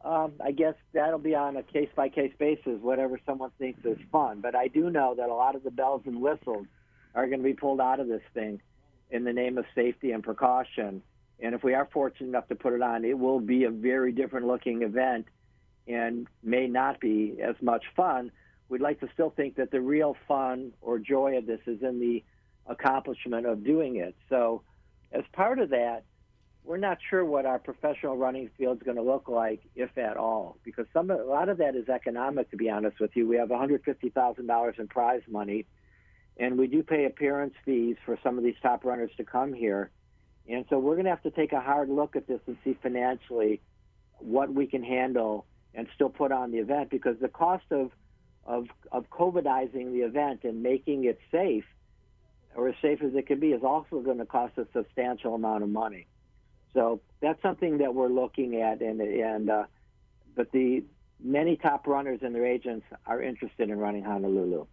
Um, 0.03 0.33
I 0.43 0.51
guess 0.51 0.75
that'll 0.91 1.17
be 1.17 1.35
on 1.35 1.55
a 1.55 1.63
case 1.63 1.89
by 1.95 2.09
case 2.09 2.33
basis, 2.37 2.79
whatever 2.81 3.19
someone 3.25 3.51
thinks 3.57 3.85
is 3.85 3.97
fun. 4.11 4.41
But 4.41 4.55
I 4.55 4.67
do 4.67 4.89
know 4.89 5.15
that 5.15 5.29
a 5.29 5.33
lot 5.33 5.55
of 5.55 5.63
the 5.63 5.71
bells 5.71 6.01
and 6.05 6.21
whistles 6.21 6.67
are 7.15 7.27
going 7.27 7.39
to 7.39 7.43
be 7.43 7.53
pulled 7.53 7.79
out 7.79 7.99
of 7.99 8.07
this 8.07 8.21
thing 8.33 8.61
in 9.11 9.23
the 9.23 9.31
name 9.31 9.57
of 9.57 9.65
safety 9.75 10.11
and 10.11 10.21
precaution. 10.21 11.01
And 11.39 11.55
if 11.55 11.63
we 11.63 11.73
are 11.73 11.87
fortunate 11.93 12.27
enough 12.27 12.47
to 12.49 12.55
put 12.55 12.73
it 12.73 12.81
on, 12.81 13.05
it 13.05 13.17
will 13.17 13.39
be 13.39 13.63
a 13.63 13.69
very 13.69 14.11
different 14.11 14.47
looking 14.47 14.81
event 14.81 15.27
and 15.87 16.27
may 16.41 16.67
not 16.67 16.99
be 16.99 17.37
as 17.41 17.55
much 17.61 17.83
fun. 17.95 18.31
We'd 18.69 18.81
like 18.81 18.99
to 19.01 19.09
still 19.13 19.29
think 19.29 19.55
that 19.55 19.71
the 19.71 19.81
real 19.81 20.17
fun 20.27 20.73
or 20.81 20.99
joy 20.99 21.37
of 21.37 21.45
this 21.45 21.59
is 21.65 21.81
in 21.81 21.99
the 21.99 22.23
accomplishment 22.65 23.45
of 23.45 23.63
doing 23.63 23.97
it. 23.97 24.15
So, 24.29 24.63
as 25.11 25.23
part 25.33 25.59
of 25.59 25.69
that, 25.69 26.03
we're 26.65 26.77
not 26.77 26.97
sure 27.09 27.25
what 27.25 27.45
our 27.45 27.59
professional 27.59 28.15
running 28.15 28.49
field 28.57 28.77
is 28.77 28.83
going 28.83 28.97
to 28.97 29.03
look 29.03 29.27
like, 29.27 29.61
if 29.75 29.97
at 29.97 30.15
all, 30.15 30.57
because 30.63 30.85
some 30.93 31.11
a 31.11 31.17
lot 31.17 31.49
of 31.49 31.57
that 31.57 31.75
is 31.75 31.89
economic. 31.89 32.49
To 32.51 32.57
be 32.57 32.69
honest 32.69 32.99
with 32.99 33.11
you, 33.15 33.27
we 33.27 33.35
have 33.35 33.49
$150,000 33.49 34.79
in 34.79 34.87
prize 34.87 35.21
money, 35.27 35.65
and 36.37 36.57
we 36.57 36.67
do 36.67 36.81
pay 36.81 37.05
appearance 37.05 37.53
fees 37.65 37.97
for 38.05 38.17
some 38.23 38.37
of 38.37 38.43
these 38.43 38.55
top 38.61 38.85
runners 38.85 39.11
to 39.17 39.23
come 39.23 39.53
here, 39.53 39.91
and 40.47 40.65
so 40.69 40.79
we're 40.79 40.95
going 40.95 41.05
to 41.05 41.11
have 41.11 41.23
to 41.23 41.31
take 41.31 41.51
a 41.51 41.59
hard 41.59 41.89
look 41.89 42.15
at 42.15 42.27
this 42.27 42.39
and 42.47 42.57
see 42.63 42.77
financially 42.81 43.61
what 44.19 44.53
we 44.53 44.65
can 44.65 44.83
handle 44.83 45.45
and 45.73 45.87
still 45.95 46.09
put 46.09 46.31
on 46.31 46.51
the 46.51 46.59
event, 46.59 46.89
because 46.89 47.17
the 47.19 47.27
cost 47.27 47.65
of 47.71 47.91
of 48.45 48.67
of 48.91 49.09
COVIDizing 49.09 49.91
the 49.93 50.01
event 50.01 50.41
and 50.43 50.61
making 50.63 51.05
it 51.05 51.19
safe, 51.31 51.65
or 52.55 52.69
as 52.69 52.75
safe 52.81 53.01
as 53.01 53.13
it 53.15 53.27
can 53.27 53.39
be, 53.39 53.51
is 53.51 53.63
also 53.63 53.99
going 54.01 54.17
to 54.17 54.25
cost 54.25 54.57
a 54.57 54.67
substantial 54.73 55.35
amount 55.35 55.63
of 55.63 55.69
money. 55.69 56.07
So 56.73 57.01
that's 57.21 57.41
something 57.41 57.77
that 57.79 57.93
we're 57.93 58.09
looking 58.09 58.61
at, 58.61 58.81
and 58.81 58.99
and 59.01 59.49
uh, 59.49 59.63
but 60.35 60.51
the 60.51 60.83
many 61.23 61.55
top 61.55 61.87
runners 61.87 62.19
and 62.21 62.33
their 62.33 62.45
agents 62.45 62.85
are 63.05 63.21
interested 63.21 63.69
in 63.69 63.77
running 63.77 64.03
Honolulu. 64.03 64.65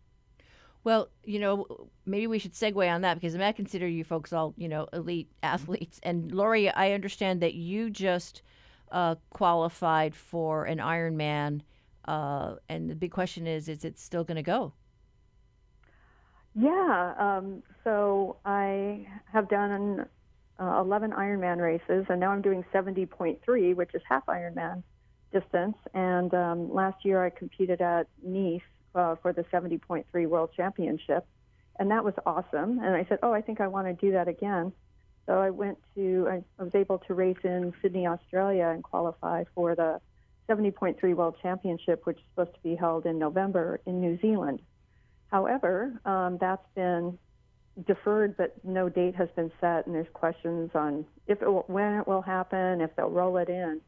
Well, 0.83 1.11
you 1.25 1.39
know, 1.39 1.89
maybe 2.07 2.27
we 2.27 2.39
should 2.39 2.55
segue 2.55 2.91
on 2.91 3.03
that 3.03 3.15
because 3.15 3.37
I 3.37 3.53
consider 3.53 3.87
you 3.87 4.03
folks 4.03 4.33
all, 4.33 4.55
you 4.57 4.69
know, 4.69 4.89
elite 4.93 5.31
athletes. 5.43 6.01
And 6.03 6.33
Lori, 6.33 6.71
I 6.71 6.93
understand 6.93 7.43
that 7.43 7.55
you 7.55 7.91
just 7.91 8.43
uh, 8.91 9.17
qualified 9.31 10.15
for 10.15 10.65
an 10.65 10.79
Ironman, 10.79 11.61
uh, 12.07 12.57
and 12.69 12.89
the 12.89 12.95
big 12.95 13.13
question 13.13 13.47
is, 13.47 13.69
is 13.69 13.85
it 13.85 13.99
still 13.99 14.25
going 14.25 14.37
to 14.37 14.43
go? 14.43 14.73
Yeah. 16.55 17.15
Um, 17.19 17.63
so 17.85 18.37
I 18.45 19.07
have 19.33 19.49
done 19.49 20.07
uh, 20.61 20.81
11 20.81 21.13
Ironman 21.13 21.59
races, 21.59 22.07
and 22.09 22.21
now 22.21 22.31
I'm 22.31 22.43
doing 22.43 22.65
70.3, 22.73 23.75
which 23.75 23.95
is 23.95 24.03
half 24.09 24.27
Ironman 24.27 24.83
distance. 25.33 25.77
And 25.95 26.33
um, 26.35 26.73
last 26.73 27.05
year 27.05 27.25
I 27.25 27.31
competed 27.31 27.81
at 27.81 28.09
Nice 28.23 28.61
uh, 28.95 29.17
for 29.23 29.33
the 29.33 29.43
70.3 29.45 30.05
World 30.27 30.51
Championship, 30.57 31.27
and 31.79 31.91
that 31.91 32.05
was 32.05 32.15
awesome. 32.27 32.79
And 32.79 32.95
I 32.95 33.07
said, 33.09 33.21
oh, 33.23 33.33
I 33.33 33.41
think 33.41 33.61
I 33.61 33.69
want 33.69 33.87
to 33.87 33.95
do 33.95 34.13
that 34.13 34.29
again. 34.29 34.73
So 35.27 35.39
I 35.39 35.51
went 35.51 35.79
to, 35.95 36.29
I, 36.59 36.63
was 36.63 36.75
able 36.75 36.99
to 36.99 37.15
race 37.15 37.39
in 37.45 37.73
Sydney, 37.81 38.07
Australia, 38.07 38.69
and 38.69 38.83
qualify 38.83 39.45
for 39.55 39.75
the 39.75 40.01
70.3 40.49 41.15
World 41.15 41.37
Championship, 41.41 42.05
which 42.05 42.19
is 42.19 42.25
supposed 42.35 42.55
to 42.55 42.63
be 42.63 42.75
held 42.75 43.07
in 43.07 43.19
November 43.19 43.81
in 43.87 44.01
New 44.01 44.19
Zealand. 44.21 44.61
However, 45.29 46.01
um, 46.05 46.39
that's 46.39 46.67
been 46.75 47.19
deferred, 47.87 48.37
but 48.37 48.55
no 48.65 48.89
date 48.89 49.15
has 49.17 49.29
been 49.37 49.51
set, 49.61 49.87
and 49.87 49.95
there's 49.95 50.07
questions 50.13 50.71
on 50.75 51.05
if 51.27 51.43
it 51.43 51.47
will, 51.47 51.65
when 51.67 51.95
it 51.95 52.07
will 52.07 52.23
happen, 52.23 52.81
if 52.81 52.95
they'll 52.97 53.11
roll 53.11 53.37
it 53.37 53.49
in 53.49 53.81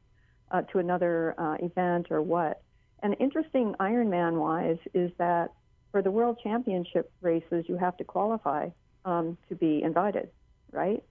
uh, 0.51 0.62
to 0.62 0.78
another 0.78 1.34
uh, 1.38 1.57
event 1.61 2.09
or 2.11 2.22
what. 2.22 2.62
And 3.03 3.16
interesting 3.18 3.74
Ironman 3.80 4.34
wise 4.34 4.78
is 4.95 5.11
that 5.18 5.53
for 5.90 6.03
the 6.03 6.11
World 6.11 6.38
Championship 6.43 7.11
races, 7.20 7.64
you 7.68 7.76
have 7.76 7.97
to 7.99 8.05
qualify 8.05 8.68
um, 9.05 9.36
to 9.49 9.55
be 9.55 9.82
invited, 9.82 10.30
right? 10.70 11.03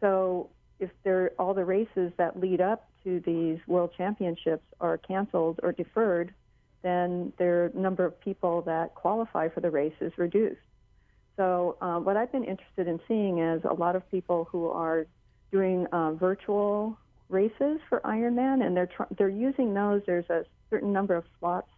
So 0.00 0.50
if 0.78 0.90
there 1.04 1.32
all 1.38 1.54
the 1.54 1.64
races 1.64 2.12
that 2.18 2.38
lead 2.38 2.60
up 2.60 2.88
to 3.04 3.20
these 3.24 3.58
World 3.66 3.90
Championships 3.96 4.64
are 4.80 4.98
canceled 4.98 5.60
or 5.62 5.72
deferred, 5.72 6.32
then 6.82 7.32
their 7.38 7.70
number 7.74 8.04
of 8.04 8.20
people 8.20 8.62
that 8.62 8.94
qualify 8.94 9.48
for 9.48 9.60
the 9.60 9.70
race 9.70 9.94
is 10.00 10.12
reduced. 10.16 10.60
So 11.38 11.76
uh, 11.80 12.00
what 12.00 12.16
I've 12.16 12.32
been 12.32 12.44
interested 12.44 12.88
in 12.88 13.00
seeing 13.06 13.38
is 13.38 13.62
a 13.64 13.72
lot 13.72 13.94
of 13.96 14.08
people 14.10 14.48
who 14.50 14.68
are 14.68 15.06
doing 15.52 15.86
uh, 15.92 16.12
virtual 16.12 16.98
races 17.28 17.78
for 17.88 18.00
Ironman, 18.00 18.66
and 18.66 18.76
they're 18.76 18.88
tr- 18.88 19.14
they're 19.16 19.28
using 19.28 19.72
those. 19.72 20.02
There's 20.04 20.28
a 20.28 20.44
certain 20.68 20.92
number 20.92 21.14
of 21.14 21.24
slots 21.38 21.70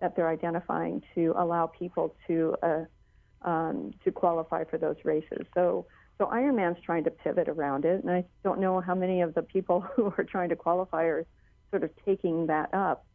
that 0.00 0.16
they're 0.16 0.28
identifying 0.28 1.02
to 1.14 1.32
allow 1.38 1.68
people 1.68 2.16
to 2.26 2.56
uh, 2.62 3.48
um, 3.48 3.94
to 4.04 4.10
qualify 4.10 4.64
for 4.64 4.76
those 4.76 4.96
races. 5.04 5.46
So 5.54 5.86
so 6.18 6.26
Ironman's 6.26 6.82
trying 6.82 7.04
to 7.04 7.10
pivot 7.10 7.48
around 7.48 7.84
it, 7.84 8.02
and 8.02 8.10
I 8.10 8.24
don't 8.42 8.60
know 8.60 8.80
how 8.80 8.96
many 8.96 9.20
of 9.20 9.34
the 9.34 9.42
people 9.42 9.80
who 9.94 10.12
are 10.18 10.24
trying 10.24 10.48
to 10.48 10.56
qualify 10.56 11.04
are 11.04 11.26
sort 11.70 11.84
of 11.84 11.90
taking 12.04 12.46
that 12.46 12.74
up. 12.74 13.06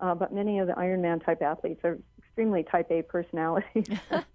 Uh, 0.00 0.14
but 0.14 0.32
many 0.32 0.60
of 0.60 0.66
the 0.66 0.72
Ironman 0.74 1.24
type 1.24 1.42
athletes 1.42 1.80
are 1.84 1.98
extremely 2.18 2.62
type 2.62 2.90
A 2.90 3.02
personalities, 3.02 3.86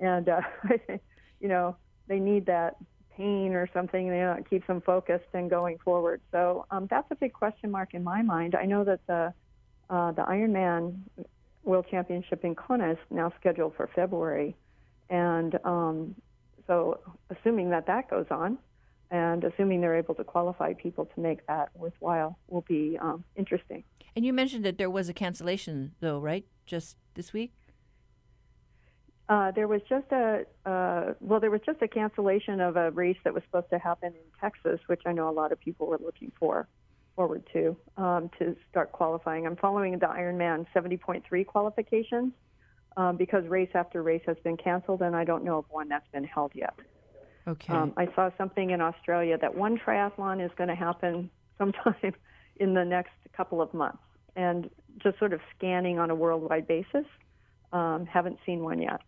and 0.00 0.28
uh, 0.28 0.40
you 1.40 1.48
know 1.48 1.76
they 2.08 2.18
need 2.18 2.46
that 2.46 2.76
pain 3.16 3.52
or 3.52 3.68
something 3.72 4.06
you 4.06 4.12
know, 4.12 4.34
that 4.34 4.48
keeps 4.48 4.66
them 4.66 4.80
focused 4.80 5.26
and 5.34 5.50
going 5.50 5.78
forward. 5.84 6.20
So 6.32 6.66
um, 6.70 6.86
that's 6.90 7.10
a 7.10 7.14
big 7.14 7.32
question 7.32 7.70
mark 7.70 7.92
in 7.92 8.02
my 8.02 8.22
mind. 8.22 8.54
I 8.54 8.64
know 8.64 8.84
that 8.84 9.00
the 9.06 9.32
uh, 9.90 10.12
the 10.12 10.22
Ironman 10.22 11.00
World 11.64 11.86
Championship 11.90 12.44
in 12.44 12.54
Kona 12.54 12.92
is 12.92 12.98
now 13.10 13.32
scheduled 13.40 13.74
for 13.76 13.88
February, 13.94 14.56
and 15.08 15.58
um, 15.64 16.14
so 16.66 17.00
assuming 17.28 17.70
that 17.70 17.86
that 17.86 18.08
goes 18.08 18.26
on, 18.30 18.58
and 19.10 19.42
assuming 19.42 19.80
they're 19.80 19.98
able 19.98 20.14
to 20.14 20.24
qualify 20.24 20.72
people 20.74 21.06
to 21.06 21.20
make 21.20 21.44
that 21.48 21.70
worthwhile 21.74 22.38
will 22.48 22.62
be 22.62 22.96
um, 23.00 23.24
interesting. 23.36 23.82
And 24.14 24.24
you 24.24 24.32
mentioned 24.32 24.64
that 24.64 24.78
there 24.78 24.90
was 24.90 25.08
a 25.08 25.12
cancellation, 25.12 25.92
though, 26.00 26.18
right? 26.18 26.44
Just 26.66 26.96
this 27.14 27.32
week. 27.32 27.52
Uh, 29.30 29.52
there 29.52 29.68
was 29.68 29.80
just 29.88 30.10
a 30.10 30.44
uh, 30.66 31.14
well, 31.20 31.38
there 31.38 31.52
was 31.52 31.60
just 31.64 31.80
a 31.82 31.86
cancellation 31.86 32.60
of 32.60 32.76
a 32.76 32.90
race 32.90 33.16
that 33.22 33.32
was 33.32 33.44
supposed 33.44 33.70
to 33.70 33.78
happen 33.78 34.08
in 34.08 34.40
Texas, 34.40 34.80
which 34.88 35.02
I 35.06 35.12
know 35.12 35.30
a 35.30 35.30
lot 35.30 35.52
of 35.52 35.60
people 35.60 35.86
were 35.86 36.00
looking 36.04 36.32
for 36.36 36.66
forward 37.14 37.48
to 37.52 37.76
um, 37.96 38.28
to 38.40 38.56
start 38.68 38.90
qualifying. 38.90 39.46
I'm 39.46 39.54
following 39.54 39.92
the 39.92 40.06
Ironman 40.06 40.66
70.3 40.74 41.46
qualifications 41.46 42.32
um, 42.96 43.16
because 43.16 43.46
race 43.46 43.70
after 43.72 44.02
race 44.02 44.22
has 44.26 44.36
been 44.42 44.56
canceled, 44.56 45.00
and 45.00 45.14
I 45.14 45.22
don't 45.22 45.44
know 45.44 45.58
of 45.58 45.64
one 45.70 45.88
that's 45.88 46.08
been 46.10 46.24
held 46.24 46.50
yet. 46.52 46.74
Okay. 47.46 47.72
Um, 47.72 47.92
I 47.96 48.06
saw 48.16 48.30
something 48.36 48.70
in 48.70 48.80
Australia 48.80 49.38
that 49.38 49.54
one 49.54 49.78
triathlon 49.78 50.44
is 50.44 50.50
going 50.56 50.70
to 50.70 50.74
happen 50.74 51.30
sometime 51.56 52.14
in 52.56 52.74
the 52.74 52.84
next 52.84 53.12
couple 53.36 53.62
of 53.62 53.72
months, 53.74 54.02
and 54.34 54.68
just 54.98 55.20
sort 55.20 55.32
of 55.32 55.40
scanning 55.56 56.00
on 56.00 56.10
a 56.10 56.16
worldwide 56.16 56.66
basis, 56.66 57.06
um, 57.72 58.06
haven't 58.06 58.40
seen 58.44 58.64
one 58.64 58.82
yet. 58.82 59.00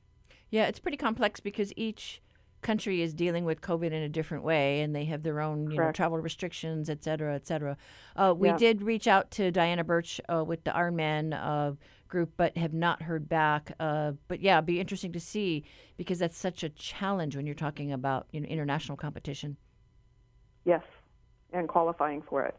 Yeah, 0.53 0.66
it's 0.66 0.78
pretty 0.78 0.98
complex 0.98 1.40
because 1.40 1.72
each 1.76 2.20
country 2.61 3.00
is 3.00 3.14
dealing 3.14 3.46
with 3.46 3.62
COVID 3.62 3.86
in 3.86 4.03
a 4.03 4.09
different 4.09 4.44
way, 4.44 4.82
and 4.82 4.94
they 4.94 5.07
have 5.07 5.22
their 5.22 5.40
own, 5.40 5.70
you 5.70 5.78
know, 5.78 5.92
travel 5.92 6.18
restrictions, 6.18 6.90
et 6.90 7.03
cetera, 7.03 7.34
et 7.34 7.46
cetera. 7.46 7.76
Uh, 8.14 8.34
we 8.36 8.48
Yeah. 8.48 8.57
did 8.59 8.82
reach 8.82 9.09
out 9.09 9.30
to 9.32 9.50
Diana 9.50 9.82
Bertsch 9.82 10.20
uh, 10.28 10.44
with 10.44 10.62
the 10.64 10.70
Ironman 10.70 11.32
uh, 11.32 11.72
group, 12.07 12.34
but 12.36 12.57
have 12.59 12.74
not 12.74 13.03
heard 13.03 13.30
back. 13.30 13.72
Uh, 13.80 14.12
but 14.28 14.40
yeah, 14.40 14.59
it'd 14.59 14.66
be 14.66 14.78
interesting 14.78 15.11
to 15.12 15.20
see 15.20 15.64
because 15.96 16.18
that's 16.18 16.36
such 16.36 16.62
a 16.62 16.68
challenge 16.68 17.34
when 17.34 17.46
you're 17.46 17.55
talking 17.55 17.90
about 17.90 18.26
you 18.30 18.40
know 18.40 18.46
international 18.46 18.98
competition. 18.98 19.57
Yes, 20.66 20.82
and 21.55 21.66
qualifying 21.66 22.22
for 22.22 22.44
it. 22.44 22.55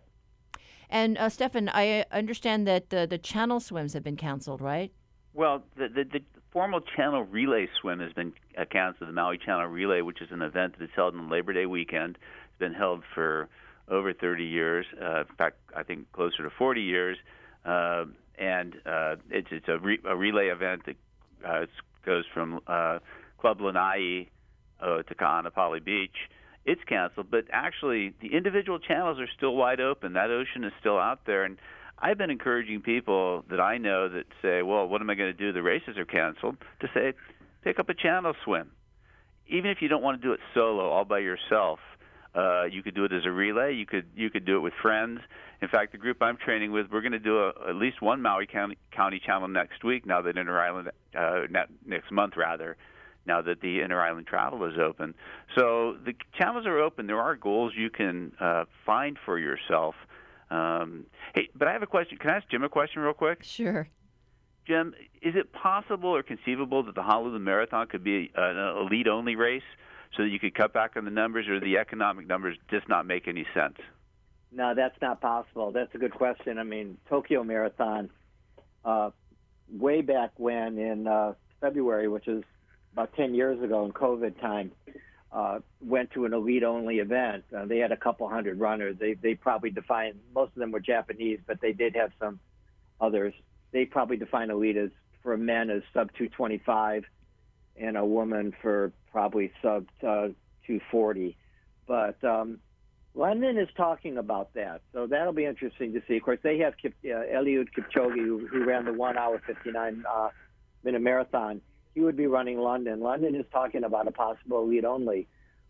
And 0.89 1.17
uh, 1.17 1.29
Stefan, 1.29 1.69
I 1.69 2.05
understand 2.11 2.67
that 2.67 2.89
the 2.89 3.05
the 3.07 3.19
channel 3.19 3.59
swims 3.59 3.93
have 3.93 4.03
been 4.03 4.17
canceled, 4.17 4.61
right? 4.61 4.91
Well, 5.33 5.63
the, 5.77 5.87
the, 5.87 6.03
the 6.03 6.21
formal 6.51 6.81
channel 6.81 7.23
relay 7.23 7.67
swim 7.81 7.99
has 7.99 8.13
been 8.13 8.33
uh, 8.57 8.65
canceled. 8.65 9.09
The 9.09 9.13
Maui 9.13 9.37
Channel 9.37 9.67
Relay, 9.67 10.01
which 10.01 10.21
is 10.21 10.29
an 10.31 10.41
event 10.41 10.77
that 10.77 10.83
is 10.83 10.91
held 10.95 11.15
on 11.15 11.29
Labor 11.29 11.53
Day 11.53 11.65
weekend, 11.65 12.17
has 12.17 12.59
been 12.59 12.73
held 12.73 13.03
for 13.13 13.49
over 13.87 14.13
30 14.13 14.43
years. 14.43 14.85
Uh, 15.01 15.21
in 15.21 15.35
fact, 15.37 15.57
I 15.75 15.83
think 15.83 16.11
closer 16.11 16.43
to 16.43 16.49
40 16.49 16.81
years. 16.81 17.17
Uh, 17.65 18.05
and 18.37 18.75
uh, 18.85 19.15
it's 19.29 19.47
it's 19.51 19.67
a, 19.67 19.77
re- 19.77 19.99
a 20.05 20.15
relay 20.15 20.47
event 20.47 20.83
that 20.85 20.95
uh, 21.47 21.65
goes 22.05 22.25
from 22.33 22.59
uh, 22.67 22.99
Club 23.37 23.61
Lanai 23.61 24.29
uh, 24.81 25.03
to 25.03 25.15
Ka'anapali 25.15 25.83
Beach. 25.83 26.15
It's 26.65 26.81
canceled, 26.87 27.27
but 27.29 27.45
actually 27.51 28.13
the 28.21 28.33
individual 28.33 28.79
channels 28.79 29.19
are 29.19 29.27
still 29.35 29.55
wide 29.55 29.81
open. 29.81 30.13
That 30.13 30.29
ocean 30.29 30.63
is 30.63 30.71
still 30.79 30.97
out 30.97 31.25
there, 31.25 31.43
and 31.43 31.57
I've 32.03 32.17
been 32.17 32.29
encouraging 32.29 32.81
people 32.81 33.45
that 33.49 33.61
I 33.61 33.77
know 33.77 34.09
that 34.09 34.25
say, 34.41 34.61
"Well, 34.61 34.89
what 34.89 34.99
am 34.99 35.09
I 35.09 35.15
going 35.15 35.31
to 35.31 35.37
do? 35.37 35.53
The 35.53 35.63
races 35.63 35.97
are 35.97 36.03
canceled." 36.03 36.57
To 36.81 36.89
say, 36.93 37.13
pick 37.63 37.79
up 37.79 37.87
a 37.87 37.93
channel 37.93 38.33
swim, 38.43 38.71
even 39.47 39.71
if 39.71 39.81
you 39.81 39.87
don't 39.87 40.03
want 40.03 40.21
to 40.21 40.27
do 40.27 40.33
it 40.33 40.41
solo, 40.53 40.89
all 40.89 41.05
by 41.05 41.19
yourself. 41.19 41.79
Uh, 42.35 42.63
you 42.63 42.83
could 42.83 42.93
do 42.95 43.05
it 43.05 43.13
as 43.13 43.25
a 43.25 43.31
relay. 43.31 43.73
You 43.73 43.85
could 43.85 44.05
you 44.15 44.29
could 44.29 44.43
do 44.43 44.57
it 44.57 44.59
with 44.59 44.73
friends. 44.81 45.21
In 45.61 45.69
fact, 45.69 45.93
the 45.93 45.97
group 45.97 46.17
I'm 46.21 46.35
training 46.35 46.73
with, 46.73 46.87
we're 46.91 46.99
going 46.99 47.13
to 47.13 47.19
do 47.19 47.39
a, 47.39 47.53
at 47.69 47.75
least 47.75 48.01
one 48.01 48.21
Maui 48.21 48.47
County, 48.47 48.77
County 48.91 49.21
channel 49.25 49.47
next 49.47 49.81
week. 49.85 50.05
Now 50.05 50.21
that 50.23 50.37
Inter 50.37 50.59
Island, 50.59 50.91
uh, 51.17 51.43
ne- 51.49 51.73
next 51.85 52.11
month 52.11 52.33
rather, 52.35 52.75
now 53.25 53.41
that 53.41 53.61
the 53.61 53.79
Inter 53.79 54.01
Island 54.01 54.27
travel 54.27 54.65
is 54.65 54.77
open. 54.77 55.13
So 55.55 55.95
the 56.03 56.15
channels 56.37 56.65
are 56.65 56.79
open. 56.79 57.07
There 57.07 57.21
are 57.21 57.37
goals 57.37 57.71
you 57.77 57.89
can 57.89 58.33
uh, 58.41 58.65
find 58.85 59.17
for 59.23 59.39
yourself. 59.39 59.95
Um, 60.49 61.05
hey, 61.33 61.49
but 61.55 61.67
I 61.67 61.73
have 61.73 61.83
a 61.83 61.87
question. 61.87 62.17
Can 62.17 62.29
I 62.29 62.37
ask 62.37 62.49
Jim 62.49 62.63
a 62.63 62.69
question 62.69 63.01
real 63.01 63.13
quick? 63.13 63.43
Sure. 63.43 63.87
Jim, 64.67 64.93
is 65.21 65.35
it 65.35 65.51
possible 65.51 66.09
or 66.09 66.23
conceivable 66.23 66.83
that 66.83 66.95
the 66.95 67.01
Honolulu 67.01 67.39
Marathon 67.39 67.87
could 67.87 68.03
be 68.03 68.31
an 68.35 68.57
elite 68.77 69.07
only 69.07 69.35
race 69.35 69.63
so 70.15 70.23
that 70.23 70.29
you 70.29 70.39
could 70.39 70.55
cut 70.55 70.73
back 70.73 70.95
on 70.95 71.05
the 71.05 71.11
numbers, 71.11 71.47
or 71.47 71.59
the 71.59 71.77
economic 71.77 72.27
numbers 72.27 72.57
just 72.69 72.87
not 72.87 73.05
make 73.05 73.27
any 73.27 73.45
sense? 73.53 73.77
No, 74.51 74.73
that's 74.75 74.95
not 75.01 75.19
possible. 75.19 75.71
That's 75.71 75.93
a 75.95 75.97
good 75.97 76.13
question. 76.13 76.59
I 76.59 76.63
mean, 76.63 76.97
Tokyo 77.09 77.43
Marathon, 77.43 78.09
uh, 78.85 79.09
way 79.71 80.01
back 80.01 80.31
when 80.37 80.77
in 80.77 81.07
uh, 81.07 81.33
February, 81.59 82.07
which 82.07 82.27
is 82.27 82.43
about 82.93 83.13
10 83.15 83.33
years 83.33 83.61
ago 83.63 83.85
in 83.85 83.91
COVID 83.91 84.39
time, 84.39 84.71
uh, 85.33 85.59
went 85.81 86.11
to 86.11 86.25
an 86.25 86.33
elite 86.33 86.63
only 86.63 86.99
event. 86.99 87.43
Uh, 87.55 87.65
they 87.65 87.79
had 87.79 87.91
a 87.91 87.97
couple 87.97 88.29
hundred 88.29 88.59
runners. 88.59 88.95
They, 88.99 89.15
they 89.15 89.33
probably 89.33 89.71
defined, 89.71 90.19
most 90.33 90.49
of 90.49 90.59
them 90.59 90.71
were 90.71 90.79
Japanese, 90.79 91.39
but 91.45 91.59
they 91.59 91.73
did 91.73 91.95
have 91.95 92.11
some 92.19 92.39
others. 93.01 93.33
They 93.71 93.85
probably 93.85 94.17
define 94.17 94.51
elite 94.51 94.77
as 94.77 94.91
for 95.23 95.35
men 95.35 95.71
as 95.71 95.81
sub 95.93 96.11
225 96.13 97.05
and 97.77 97.97
a 97.97 98.05
woman 98.05 98.53
for 98.61 98.91
probably 99.11 99.51
sub 99.61 99.87
uh, 100.03 100.29
240. 100.67 101.35
But 101.87 102.23
um, 102.23 102.59
London 103.15 103.57
is 103.57 103.69
talking 103.75 104.17
about 104.17 104.53
that, 104.53 104.81
so 104.93 105.07
that'll 105.07 105.33
be 105.33 105.45
interesting 105.45 105.93
to 105.93 106.03
see. 106.07 106.17
Of 106.17 106.23
course, 106.23 106.39
they 106.43 106.59
have 106.59 106.77
Kip, 106.77 106.93
uh, 107.03 107.07
Eliud 107.07 107.69
Kipchoge, 107.75 108.15
who, 108.15 108.47
who 108.47 108.65
ran 108.65 108.85
the 108.85 108.93
one 108.93 109.17
hour 109.17 109.41
59 109.47 110.03
uh, 110.07 110.29
minute 110.83 111.01
marathon. 111.01 111.61
He 111.93 112.01
would 112.01 112.17
be 112.17 112.27
running 112.27 112.59
London. 112.59 113.01
London 113.01 113.35
is 113.35 113.45
talking 113.51 113.83
about 113.83 114.07
a 114.07 114.11
possible 114.11 114.67
lead 114.67 114.85
only. 114.85 115.27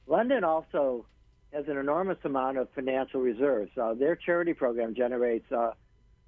London 0.08 0.44
also 0.44 1.06
has 1.52 1.68
an 1.68 1.78
enormous 1.78 2.18
amount 2.24 2.58
of 2.58 2.68
financial 2.74 3.22
reserves. 3.22 3.72
Uh, 3.78 3.94
their 3.94 4.16
charity 4.16 4.54
program 4.54 4.96
generates 4.96 5.52
uh, 5.52 5.72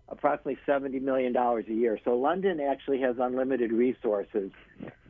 approximately 0.07 0.57
$70 0.67 1.01
million 1.01 1.35
a 1.35 1.61
year. 1.73 1.99
So 2.03 2.15
London 2.15 2.59
actually 2.59 3.01
has 3.01 3.15
unlimited 3.19 3.71
resources. 3.71 4.51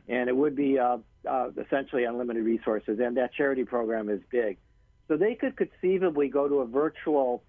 and 0.08 0.28
it 0.28 0.36
would 0.36 0.56
be 0.56 0.78
uh, 0.78 0.98
uh, 1.28 1.50
essentially 1.62 2.04
unlimited 2.04 2.44
resources. 2.44 2.98
And 3.00 3.16
that 3.16 3.32
charity 3.34 3.64
program 3.64 4.08
is 4.08 4.20
big, 4.30 4.58
so 5.08 5.16
they 5.16 5.34
could 5.34 5.56
conceivably 5.56 6.28
go 6.28 6.48
to 6.48 6.60
a 6.60 6.66
virtual 6.66 7.42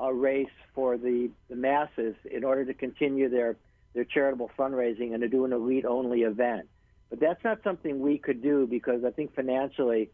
uh, 0.00 0.12
race 0.12 0.46
for 0.74 0.96
the, 0.96 1.30
the 1.48 1.56
masses 1.56 2.14
in 2.30 2.44
order 2.44 2.64
to 2.64 2.74
continue 2.74 3.28
their 3.28 3.56
their 3.94 4.04
charitable 4.04 4.50
fundraising 4.58 5.12
and 5.12 5.20
to 5.20 5.28
do 5.28 5.44
an 5.44 5.52
elite 5.52 5.84
only 5.84 6.22
event. 6.22 6.68
But 7.10 7.20
that's 7.20 7.42
not 7.44 7.60
something 7.62 8.00
we 8.00 8.18
could 8.18 8.42
do 8.42 8.66
because 8.66 9.04
I 9.04 9.10
think 9.10 9.34
financially 9.34 10.10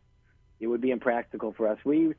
it 0.59 0.67
would 0.67 0.81
be 0.81 0.91
impractical 0.91 1.53
for 1.53 1.69
us. 1.69 1.79
We, 1.85 2.15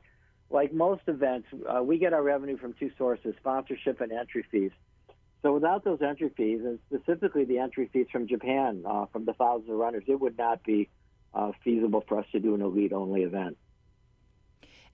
like 0.50 0.72
most 0.72 1.02
events, 1.06 1.48
uh, 1.68 1.82
we 1.82 1.98
get 1.98 2.12
our 2.12 2.22
revenue 2.22 2.58
from 2.58 2.74
two 2.74 2.90
sources 2.98 3.34
sponsorship 3.38 4.00
and 4.00 4.12
entry 4.12 4.44
fees. 4.50 4.72
So 5.42 5.52
without 5.52 5.84
those 5.84 6.00
entry 6.02 6.30
fees, 6.36 6.60
and 6.64 6.78
specifically 6.86 7.44
the 7.44 7.58
entry 7.58 7.90
fees 7.92 8.06
from 8.12 8.28
Japan, 8.28 8.84
uh, 8.86 9.06
from 9.06 9.24
the 9.24 9.32
thousands 9.32 9.70
of 9.70 9.76
runners, 9.76 10.04
it 10.06 10.20
would 10.20 10.38
not 10.38 10.62
be 10.62 10.88
uh, 11.34 11.52
feasible 11.64 12.04
for 12.06 12.18
us 12.20 12.26
to 12.32 12.40
do 12.40 12.54
an 12.54 12.60
elite 12.60 12.92
only 12.92 13.22
event. 13.22 13.56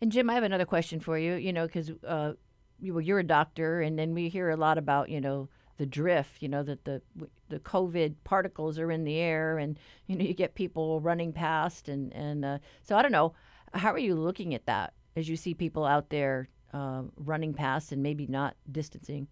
And 0.00 0.12
Jim, 0.12 0.30
I 0.30 0.34
have 0.34 0.44
another 0.44 0.64
question 0.64 1.00
for 1.00 1.18
you. 1.18 1.34
You 1.34 1.52
know, 1.52 1.66
because 1.66 1.90
uh, 2.06 2.32
you, 2.80 2.98
you're 2.98 3.18
a 3.18 3.24
doctor, 3.24 3.82
and 3.82 3.98
then 3.98 4.14
we 4.14 4.28
hear 4.28 4.50
a 4.50 4.56
lot 4.56 4.78
about 4.78 5.10
you 5.10 5.20
know 5.20 5.48
the 5.78 5.86
drift. 5.86 6.42
You 6.42 6.48
know 6.48 6.62
that 6.62 6.84
the 6.84 7.00
the 7.48 7.58
COVID 7.60 8.16
particles 8.24 8.78
are 8.78 8.92
in 8.92 9.04
the 9.04 9.16
air, 9.16 9.58
and 9.58 9.78
you 10.06 10.16
know 10.16 10.24
you 10.24 10.34
get 10.34 10.54
people 10.54 11.00
running 11.00 11.32
past, 11.32 11.88
and 11.88 12.12
and 12.12 12.44
uh, 12.44 12.58
so 12.82 12.96
I 12.96 13.02
don't 13.02 13.12
know. 13.12 13.32
How 13.72 13.92
are 13.92 13.98
you 13.98 14.14
looking 14.14 14.54
at 14.54 14.66
that 14.66 14.92
as 15.16 15.28
you 15.28 15.36
see 15.36 15.54
people 15.54 15.84
out 15.84 16.10
there 16.10 16.48
uh, 16.72 17.02
running 17.16 17.54
past 17.54 17.92
and 17.92 18.02
maybe 18.02 18.26
not 18.26 18.56
distancing? 18.70 19.28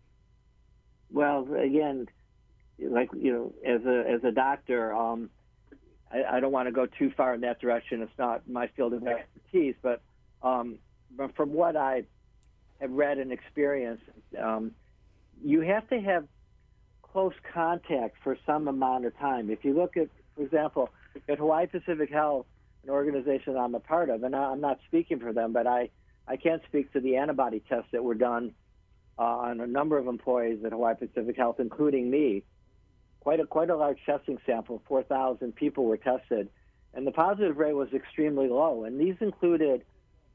Well, 1.11 1.47
again, 1.55 2.07
like 2.79 3.11
you 3.17 3.33
know, 3.33 3.53
as 3.65 3.85
a 3.85 4.11
as 4.11 4.25
a 4.25 4.33
doctor, 4.33 4.95
um, 4.95 5.31
I, 6.13 6.37
I 6.37 6.41
don't 6.41 6.53
want 6.53 6.69
to 6.69 6.73
go 6.73 6.87
too 6.87 7.13
far 7.17 7.35
in 7.35 7.41
that 7.43 7.61
direction. 7.61 8.03
It's 8.03 8.19
not 8.19 8.49
my 8.49 8.69
field 8.69 8.95
of 8.95 9.07
expertise, 9.07 9.75
but 9.83 10.01
um, 10.43 10.79
from 11.35 11.53
what 11.53 11.77
I 11.77 12.05
have 12.81 12.91
read 12.91 13.19
and 13.19 13.33
experienced, 13.33 14.05
um, 14.39 14.73
you 15.43 15.63
have 15.63 15.89
to 15.89 16.01
have 16.01 16.27
close 17.13 17.35
contact 17.53 18.17
for 18.23 18.37
some 18.47 18.69
amount 18.69 19.07
of 19.07 19.17
time. 19.19 19.51
If 19.51 19.65
you 19.65 19.75
look 19.75 19.97
at, 19.97 20.09
for 20.35 20.43
example, 20.43 20.91
at 21.29 21.39
Hawaii 21.39 21.67
Pacific 21.67 22.11
Health, 22.11 22.47
an 22.83 22.91
organization 22.91 23.57
I'm 23.57 23.75
a 23.75 23.81
part 23.81 24.11
of, 24.11 24.23
and 24.23 24.35
I'm 24.35 24.61
not 24.61 24.79
speaking 24.87 25.19
for 25.19 25.33
them, 25.33 25.53
but 25.53 25.67
I, 25.67 25.91
I 26.29 26.37
can't 26.37 26.63
speak 26.69 26.93
to 26.93 27.01
the 27.01 27.17
antibody 27.17 27.63
tests 27.69 27.89
that 27.93 28.05
were 28.05 28.15
done 28.15 28.53
uh, 29.19 29.23
on 29.23 29.61
a 29.61 29.67
number 29.67 29.99
of 29.99 30.07
employees 30.07 30.65
at 30.65 30.73
Hawaii 30.73 30.95
Pacific 30.95 31.37
Health, 31.37 31.57
including 31.59 32.11
me. 32.11 32.45
Quite 33.21 33.41
a 33.41 33.47
quite 33.47 33.71
a 33.71 33.77
large 33.77 33.99
testing 34.07 34.39
sample, 34.47 34.83
4,000 34.87 35.55
people 35.57 35.85
were 35.85 35.97
tested, 35.97 36.49
and 36.95 37.05
the 37.07 37.11
positive 37.11 37.57
rate 37.57 37.73
was 37.73 37.89
extremely 37.93 38.49
low. 38.49 38.85
And 38.85 39.01
these 39.01 39.17
included 39.21 39.83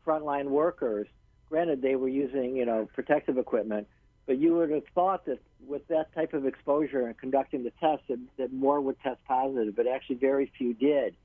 frontline 0.06 0.48
workers. 0.48 1.08
Granted, 1.50 1.82
they 1.82 1.96
were 1.96 2.10
using 2.10 2.56
you 2.56 2.66
know 2.66 2.90
protective 2.94 3.38
equipment, 3.38 3.88
but 4.26 4.38
you 4.38 4.56
would 4.56 4.72
have 4.72 4.84
thought 4.94 5.26
that 5.26 5.40
with 5.66 5.88
that 5.88 6.14
type 6.14 6.34
of 6.34 6.46
exposure 6.46 7.08
and 7.08 7.18
conducting 7.18 7.64
the 7.64 7.72
test, 7.80 8.04
that, 8.08 8.20
that 8.38 8.54
more 8.54 8.80
would 8.80 9.00
test 9.02 9.20
positive, 9.28 9.76
but 9.76 9.88
actually 9.88 10.16
very 10.16 10.52
few 10.58 10.74
did. 10.74 11.16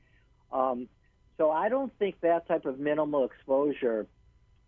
Um, 0.53 0.89
so 1.37 1.51
I 1.51 1.69
don't 1.69 1.93
think 1.99 2.21
that 2.23 2.49
type 2.49 2.65
of 2.65 2.79
minimal 2.79 3.25
exposure. 3.25 4.07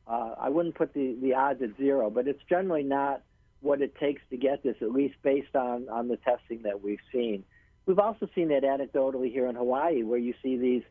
Uh, 0.07 0.35
I 0.39 0.49
wouldn't 0.49 0.75
put 0.75 0.95
the, 0.95 1.17
the 1.21 1.35
odds 1.35 1.63
at 1.63 1.77
zero, 1.77 2.11
but 2.11 2.29
it's 2.29 2.43
generally 2.49 2.83
not 2.83 3.23
what 3.61 3.83
it 3.83 3.95
takes 3.97 4.23
to 4.31 4.37
get 4.37 4.63
this, 4.63 4.77
at 4.81 4.93
least 4.93 5.17
based 5.23 5.57
on, 5.57 5.89
on 5.89 6.09
the 6.09 6.17
testing 6.17 6.63
that 6.63 6.83
we've 6.83 7.01
seen. 7.13 7.45
We've 7.87 7.99
also 7.99 8.29
seen 8.35 8.49
that 8.49 8.63
anecdotally 8.63 9.33
here 9.33 9.47
in 9.47 9.55
Hawaii, 9.55 10.03
where 10.03 10.19
you 10.19 10.35
see 10.43 10.57
these 10.57 10.83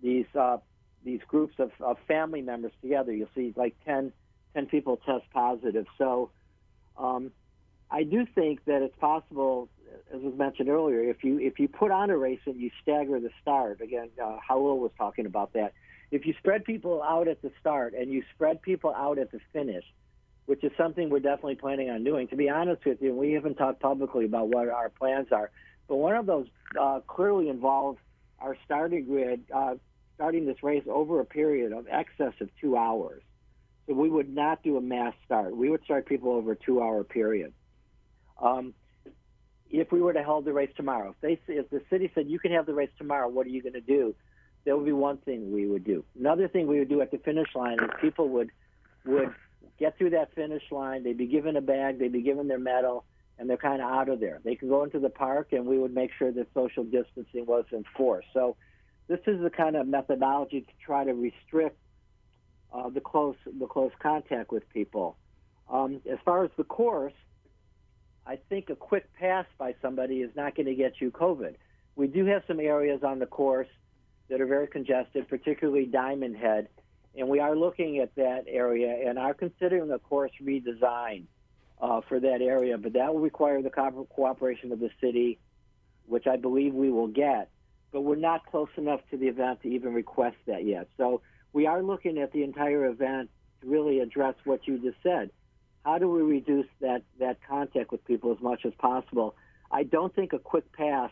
these 0.00 0.26
uh, 0.38 0.58
these 1.04 1.20
groups 1.26 1.54
of, 1.58 1.72
of 1.80 1.96
family 2.06 2.42
members 2.42 2.72
together. 2.80 3.12
You'll 3.12 3.28
see 3.34 3.52
like 3.56 3.74
10, 3.84 4.12
10 4.54 4.66
people 4.66 4.98
test 4.98 5.24
positive. 5.32 5.86
So 5.96 6.30
um, 6.98 7.32
I 7.90 8.02
do 8.02 8.26
think 8.34 8.64
that 8.66 8.82
it's 8.82 8.96
possible, 8.98 9.68
as 10.14 10.20
was 10.20 10.34
mentioned 10.36 10.68
earlier, 10.68 11.02
if 11.02 11.24
you 11.24 11.38
if 11.38 11.58
you 11.58 11.68
put 11.68 11.90
on 11.90 12.10
a 12.10 12.16
race 12.16 12.40
and 12.46 12.56
you 12.56 12.70
stagger 12.82 13.18
the 13.20 13.30
start. 13.40 13.80
Again, 13.80 14.10
uh, 14.22 14.38
Raul 14.50 14.78
was 14.78 14.90
talking 14.98 15.26
about 15.26 15.54
that. 15.54 15.72
If 16.10 16.26
you 16.26 16.34
spread 16.38 16.64
people 16.64 17.02
out 17.02 17.28
at 17.28 17.42
the 17.42 17.50
start 17.60 17.94
and 17.94 18.10
you 18.10 18.22
spread 18.34 18.62
people 18.62 18.94
out 18.94 19.18
at 19.18 19.30
the 19.30 19.40
finish, 19.52 19.84
which 20.46 20.64
is 20.64 20.72
something 20.76 21.10
we're 21.10 21.20
definitely 21.20 21.56
planning 21.56 21.90
on 21.90 22.04
doing. 22.04 22.26
To 22.28 22.36
be 22.36 22.48
honest 22.48 22.84
with 22.86 23.02
you, 23.02 23.14
we 23.14 23.32
haven't 23.32 23.56
talked 23.56 23.80
publicly 23.80 24.24
about 24.24 24.48
what 24.48 24.68
our 24.68 24.88
plans 24.88 25.28
are, 25.30 25.50
but 25.86 25.96
one 25.96 26.14
of 26.14 26.24
those 26.24 26.46
uh, 26.80 27.00
clearly 27.06 27.48
involves 27.50 27.98
our 28.40 28.56
starting 28.64 29.04
grid 29.04 29.44
uh, 29.54 29.74
starting 30.14 30.46
this 30.46 30.62
race 30.62 30.84
over 30.90 31.20
a 31.20 31.24
period 31.24 31.72
of 31.72 31.86
excess 31.88 32.32
of 32.40 32.48
two 32.60 32.76
hours. 32.76 33.22
We 33.88 34.10
would 34.10 34.28
not 34.28 34.62
do 34.62 34.76
a 34.76 34.80
mass 34.80 35.14
start. 35.24 35.56
We 35.56 35.70
would 35.70 35.82
start 35.84 36.06
people 36.06 36.32
over 36.32 36.52
a 36.52 36.56
two-hour 36.56 37.04
period. 37.04 37.54
Um, 38.40 38.74
if 39.70 39.90
we 39.92 40.00
were 40.00 40.12
to 40.12 40.22
hold 40.22 40.44
the 40.44 40.52
race 40.52 40.70
tomorrow, 40.76 41.14
if, 41.22 41.40
they, 41.46 41.52
if 41.52 41.70
the 41.70 41.82
city 41.90 42.10
said 42.14 42.28
you 42.28 42.38
can 42.38 42.52
have 42.52 42.66
the 42.66 42.74
race 42.74 42.90
tomorrow, 42.98 43.28
what 43.28 43.46
are 43.46 43.50
you 43.50 43.62
going 43.62 43.74
to 43.74 43.80
do? 43.80 44.14
That 44.64 44.76
would 44.76 44.86
be 44.86 44.92
one 44.92 45.18
thing 45.18 45.52
we 45.52 45.66
would 45.66 45.84
do. 45.84 46.04
Another 46.18 46.48
thing 46.48 46.66
we 46.66 46.78
would 46.78 46.88
do 46.88 47.00
at 47.00 47.10
the 47.10 47.18
finish 47.18 47.48
line 47.54 47.78
is 47.82 47.90
people 48.00 48.28
would 48.30 48.50
would 49.04 49.32
get 49.78 49.96
through 49.96 50.10
that 50.10 50.34
finish 50.34 50.62
line. 50.70 51.02
They'd 51.04 51.16
be 51.16 51.26
given 51.26 51.56
a 51.56 51.60
bag, 51.60 51.98
they'd 51.98 52.12
be 52.12 52.22
given 52.22 52.48
their 52.48 52.58
medal, 52.58 53.04
and 53.38 53.48
they're 53.48 53.56
kind 53.56 53.80
of 53.80 53.88
out 53.88 54.08
of 54.08 54.20
there. 54.20 54.40
They 54.44 54.56
could 54.56 54.68
go 54.68 54.84
into 54.84 54.98
the 54.98 55.08
park, 55.08 55.52
and 55.52 55.64
we 55.64 55.78
would 55.78 55.94
make 55.94 56.10
sure 56.18 56.32
that 56.32 56.48
social 56.52 56.84
distancing 56.84 57.46
was 57.46 57.64
enforced. 57.72 58.28
So 58.34 58.56
this 59.06 59.20
is 59.26 59.40
the 59.40 59.50
kind 59.50 59.76
of 59.76 59.86
methodology 59.86 60.62
to 60.62 60.72
try 60.84 61.04
to 61.04 61.14
restrict 61.14 61.78
uh, 62.72 62.88
the 62.90 63.00
close 63.00 63.36
the 63.46 63.66
close 63.66 63.92
contact 63.98 64.50
with 64.50 64.68
people. 64.70 65.16
Um, 65.70 66.00
as 66.10 66.18
far 66.24 66.44
as 66.44 66.50
the 66.56 66.64
course, 66.64 67.12
I 68.26 68.38
think 68.48 68.70
a 68.70 68.76
quick 68.76 69.12
pass 69.14 69.46
by 69.58 69.74
somebody 69.82 70.16
is 70.16 70.30
not 70.34 70.54
going 70.54 70.66
to 70.66 70.74
get 70.74 71.00
you 71.00 71.10
COVID. 71.10 71.54
We 71.96 72.06
do 72.06 72.24
have 72.26 72.42
some 72.46 72.60
areas 72.60 73.02
on 73.02 73.18
the 73.18 73.26
course 73.26 73.68
that 74.28 74.40
are 74.40 74.46
very 74.46 74.66
congested, 74.66 75.28
particularly 75.28 75.86
Diamond 75.86 76.36
Head, 76.36 76.68
and 77.16 77.28
we 77.28 77.40
are 77.40 77.56
looking 77.56 77.98
at 77.98 78.14
that 78.16 78.44
area 78.46 79.08
and 79.08 79.18
are 79.18 79.34
considering 79.34 79.90
a 79.90 79.98
course 79.98 80.30
redesign 80.42 81.24
uh, 81.80 82.00
for 82.08 82.20
that 82.20 82.40
area. 82.40 82.78
But 82.78 82.92
that 82.94 83.12
will 83.12 83.20
require 83.20 83.62
the 83.62 83.70
co- 83.70 84.06
cooperation 84.10 84.72
of 84.72 84.80
the 84.80 84.90
city, 85.00 85.38
which 86.06 86.26
I 86.26 86.36
believe 86.36 86.74
we 86.74 86.90
will 86.90 87.08
get. 87.08 87.50
But 87.90 88.02
we're 88.02 88.16
not 88.16 88.44
close 88.46 88.68
enough 88.76 89.00
to 89.10 89.16
the 89.16 89.28
event 89.28 89.62
to 89.62 89.68
even 89.68 89.94
request 89.94 90.36
that 90.46 90.64
yet. 90.64 90.88
So 90.98 91.22
we 91.52 91.66
are 91.66 91.82
looking 91.82 92.18
at 92.18 92.32
the 92.32 92.42
entire 92.42 92.86
event 92.86 93.30
to 93.60 93.68
really 93.68 94.00
address 94.00 94.34
what 94.44 94.66
you 94.66 94.78
just 94.78 94.98
said. 95.02 95.30
How 95.84 95.98
do 95.98 96.10
we 96.10 96.22
reduce 96.22 96.66
that, 96.80 97.02
that 97.18 97.38
contact 97.48 97.92
with 97.92 98.04
people 98.04 98.32
as 98.32 98.40
much 98.40 98.64
as 98.64 98.72
possible? 98.78 99.34
I 99.70 99.84
don't 99.84 100.14
think 100.14 100.32
a 100.32 100.38
quick 100.38 100.72
pass 100.72 101.10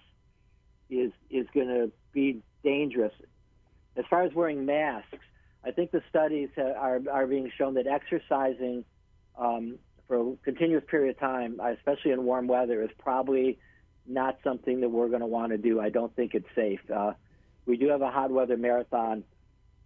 is 0.88 1.12
is 1.30 1.46
going 1.52 1.68
to 1.68 1.90
be 2.12 2.42
dangerous. 2.62 3.12
As 3.96 4.04
far 4.08 4.22
as 4.22 4.32
wearing 4.34 4.66
masks, 4.66 5.18
I 5.64 5.72
think 5.72 5.90
the 5.90 6.02
studies 6.08 6.50
are 6.56 7.00
are 7.10 7.26
being 7.26 7.50
shown 7.58 7.74
that 7.74 7.86
exercising 7.86 8.84
um, 9.36 9.78
for 10.06 10.32
a 10.32 10.36
continuous 10.44 10.84
period 10.88 11.16
of 11.16 11.20
time, 11.20 11.60
especially 11.60 12.12
in 12.12 12.24
warm 12.24 12.46
weather, 12.46 12.82
is 12.82 12.90
probably 12.98 13.58
not 14.06 14.38
something 14.44 14.80
that 14.80 14.88
we're 14.88 15.08
going 15.08 15.20
to 15.20 15.26
want 15.26 15.50
to 15.52 15.58
do. 15.58 15.80
I 15.80 15.90
don't 15.90 16.14
think 16.14 16.34
it's 16.34 16.46
safe. 16.54 16.80
Uh, 16.94 17.12
we 17.66 17.76
do 17.76 17.88
have 17.88 18.02
a 18.02 18.10
hot 18.10 18.30
weather 18.30 18.56
marathon 18.56 19.24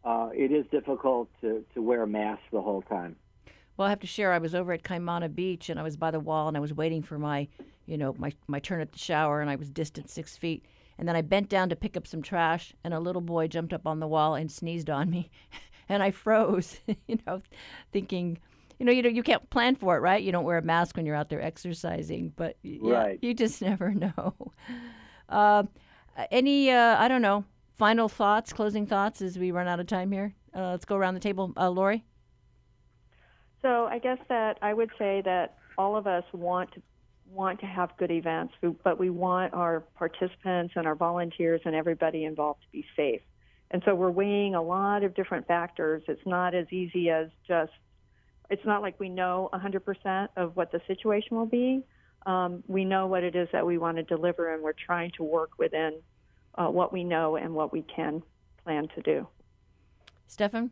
uh, 0.04 0.30
it 0.34 0.52
is 0.52 0.64
difficult 0.70 1.28
to, 1.40 1.64
to 1.74 1.82
wear 1.82 2.02
a 2.02 2.06
mask 2.06 2.42
the 2.52 2.62
whole 2.62 2.82
time. 2.82 3.16
Well, 3.76 3.86
I 3.86 3.90
have 3.90 4.00
to 4.00 4.06
share. 4.06 4.32
I 4.32 4.38
was 4.38 4.54
over 4.54 4.72
at 4.72 4.82
Kaimana 4.82 5.34
Beach, 5.34 5.70
and 5.70 5.80
I 5.80 5.82
was 5.82 5.96
by 5.96 6.10
the 6.10 6.20
wall, 6.20 6.48
and 6.48 6.56
I 6.56 6.60
was 6.60 6.74
waiting 6.74 7.02
for 7.02 7.18
my, 7.18 7.48
you 7.86 7.96
know, 7.96 8.14
my 8.18 8.32
my 8.46 8.58
turn 8.58 8.80
at 8.80 8.92
the 8.92 8.98
shower, 8.98 9.40
and 9.40 9.48
I 9.48 9.56
was 9.56 9.70
distant 9.70 10.10
six 10.10 10.36
feet. 10.36 10.66
And 10.98 11.08
then 11.08 11.16
I 11.16 11.22
bent 11.22 11.48
down 11.48 11.70
to 11.70 11.76
pick 11.76 11.96
up 11.96 12.06
some 12.06 12.20
trash, 12.20 12.74
and 12.84 12.92
a 12.92 13.00
little 13.00 13.22
boy 13.22 13.46
jumped 13.46 13.72
up 13.72 13.86
on 13.86 14.00
the 14.00 14.06
wall 14.06 14.34
and 14.34 14.52
sneezed 14.52 14.90
on 14.90 15.08
me, 15.08 15.30
and 15.88 16.02
I 16.02 16.10
froze. 16.10 16.78
you 17.06 17.18
know, 17.26 17.40
thinking, 17.90 18.38
you 18.78 18.84
know, 18.84 18.92
you 18.92 19.00
know, 19.00 19.08
you 19.08 19.22
can't 19.22 19.48
plan 19.48 19.76
for 19.76 19.96
it, 19.96 20.00
right? 20.00 20.22
You 20.22 20.30
don't 20.30 20.44
wear 20.44 20.58
a 20.58 20.62
mask 20.62 20.96
when 20.96 21.06
you're 21.06 21.16
out 21.16 21.30
there 21.30 21.40
exercising, 21.40 22.34
but 22.36 22.56
yeah, 22.62 22.92
right. 22.92 23.18
you 23.22 23.32
just 23.32 23.62
never 23.62 23.94
know. 23.94 24.34
Uh, 25.26 25.62
any, 26.30 26.70
uh, 26.70 26.96
I 26.98 27.08
don't 27.08 27.22
know, 27.22 27.44
final 27.80 28.10
thoughts, 28.10 28.52
closing 28.52 28.84
thoughts 28.84 29.22
as 29.22 29.38
we 29.38 29.50
run 29.50 29.66
out 29.66 29.80
of 29.80 29.86
time 29.86 30.12
here? 30.12 30.34
Uh, 30.54 30.72
let's 30.72 30.84
go 30.84 30.96
around 30.96 31.14
the 31.14 31.20
table. 31.20 31.50
Uh, 31.56 31.70
Lori? 31.70 32.04
So 33.62 33.86
I 33.86 33.98
guess 33.98 34.18
that 34.28 34.58
I 34.60 34.74
would 34.74 34.90
say 34.98 35.22
that 35.24 35.56
all 35.78 35.96
of 35.96 36.06
us 36.06 36.24
want 36.34 36.70
to 36.72 36.82
want 37.32 37.58
to 37.60 37.66
have 37.66 37.96
good 37.96 38.10
events, 38.10 38.52
but 38.84 38.98
we 38.98 39.08
want 39.08 39.54
our 39.54 39.80
participants 39.96 40.74
and 40.76 40.86
our 40.86 40.96
volunteers 40.96 41.60
and 41.64 41.74
everybody 41.74 42.24
involved 42.24 42.60
to 42.60 42.66
be 42.70 42.84
safe. 42.96 43.22
And 43.70 43.80
so 43.86 43.94
we're 43.94 44.10
weighing 44.10 44.56
a 44.56 44.62
lot 44.62 45.04
of 45.04 45.14
different 45.14 45.46
factors. 45.46 46.02
It's 46.08 46.26
not 46.26 46.54
as 46.56 46.66
easy 46.72 47.08
as 47.08 47.28
just, 47.46 47.72
it's 48.50 48.66
not 48.66 48.82
like 48.82 48.98
we 48.98 49.08
know 49.08 49.48
100% 49.54 50.28
of 50.36 50.56
what 50.56 50.72
the 50.72 50.82
situation 50.88 51.36
will 51.36 51.46
be. 51.46 51.82
Um, 52.26 52.64
we 52.66 52.84
know 52.84 53.06
what 53.06 53.22
it 53.22 53.36
is 53.36 53.48
that 53.52 53.64
we 53.64 53.78
want 53.78 53.96
to 53.98 54.02
deliver, 54.02 54.52
and 54.52 54.62
we're 54.62 54.72
trying 54.72 55.12
to 55.18 55.22
work 55.22 55.52
within 55.56 56.00
uh, 56.54 56.66
what 56.66 56.92
we 56.92 57.04
know 57.04 57.36
and 57.36 57.54
what 57.54 57.72
we 57.72 57.82
can 57.82 58.22
plan 58.64 58.88
to 58.94 59.02
do. 59.02 59.26
Stefan? 60.26 60.70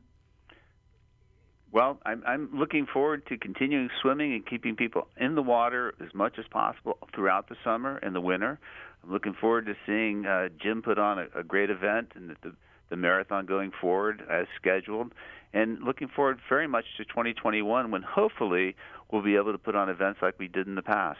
Well, 1.70 2.00
I'm, 2.06 2.22
I'm 2.26 2.48
looking 2.54 2.86
forward 2.86 3.26
to 3.26 3.36
continuing 3.36 3.90
swimming 4.00 4.32
and 4.32 4.46
keeping 4.46 4.74
people 4.74 5.08
in 5.18 5.34
the 5.34 5.42
water 5.42 5.94
as 6.00 6.14
much 6.14 6.38
as 6.38 6.46
possible 6.50 6.96
throughout 7.14 7.48
the 7.48 7.56
summer 7.62 7.96
and 7.98 8.14
the 8.14 8.20
winter. 8.20 8.58
I'm 9.04 9.12
looking 9.12 9.34
forward 9.34 9.66
to 9.66 9.74
seeing 9.84 10.24
uh, 10.24 10.48
Jim 10.62 10.80
put 10.80 10.98
on 10.98 11.18
a, 11.18 11.26
a 11.40 11.44
great 11.44 11.68
event 11.68 12.12
and 12.14 12.36
the, 12.42 12.52
the 12.88 12.96
marathon 12.96 13.44
going 13.44 13.72
forward 13.80 14.22
as 14.30 14.46
scheduled. 14.56 15.12
And 15.52 15.82
looking 15.82 16.08
forward 16.08 16.40
very 16.48 16.68
much 16.68 16.84
to 16.96 17.04
2021 17.04 17.90
when 17.90 18.02
hopefully 18.02 18.74
we'll 19.10 19.22
be 19.22 19.36
able 19.36 19.52
to 19.52 19.58
put 19.58 19.74
on 19.74 19.88
events 19.88 20.20
like 20.22 20.38
we 20.38 20.48
did 20.48 20.66
in 20.66 20.74
the 20.74 20.82
past. 20.82 21.18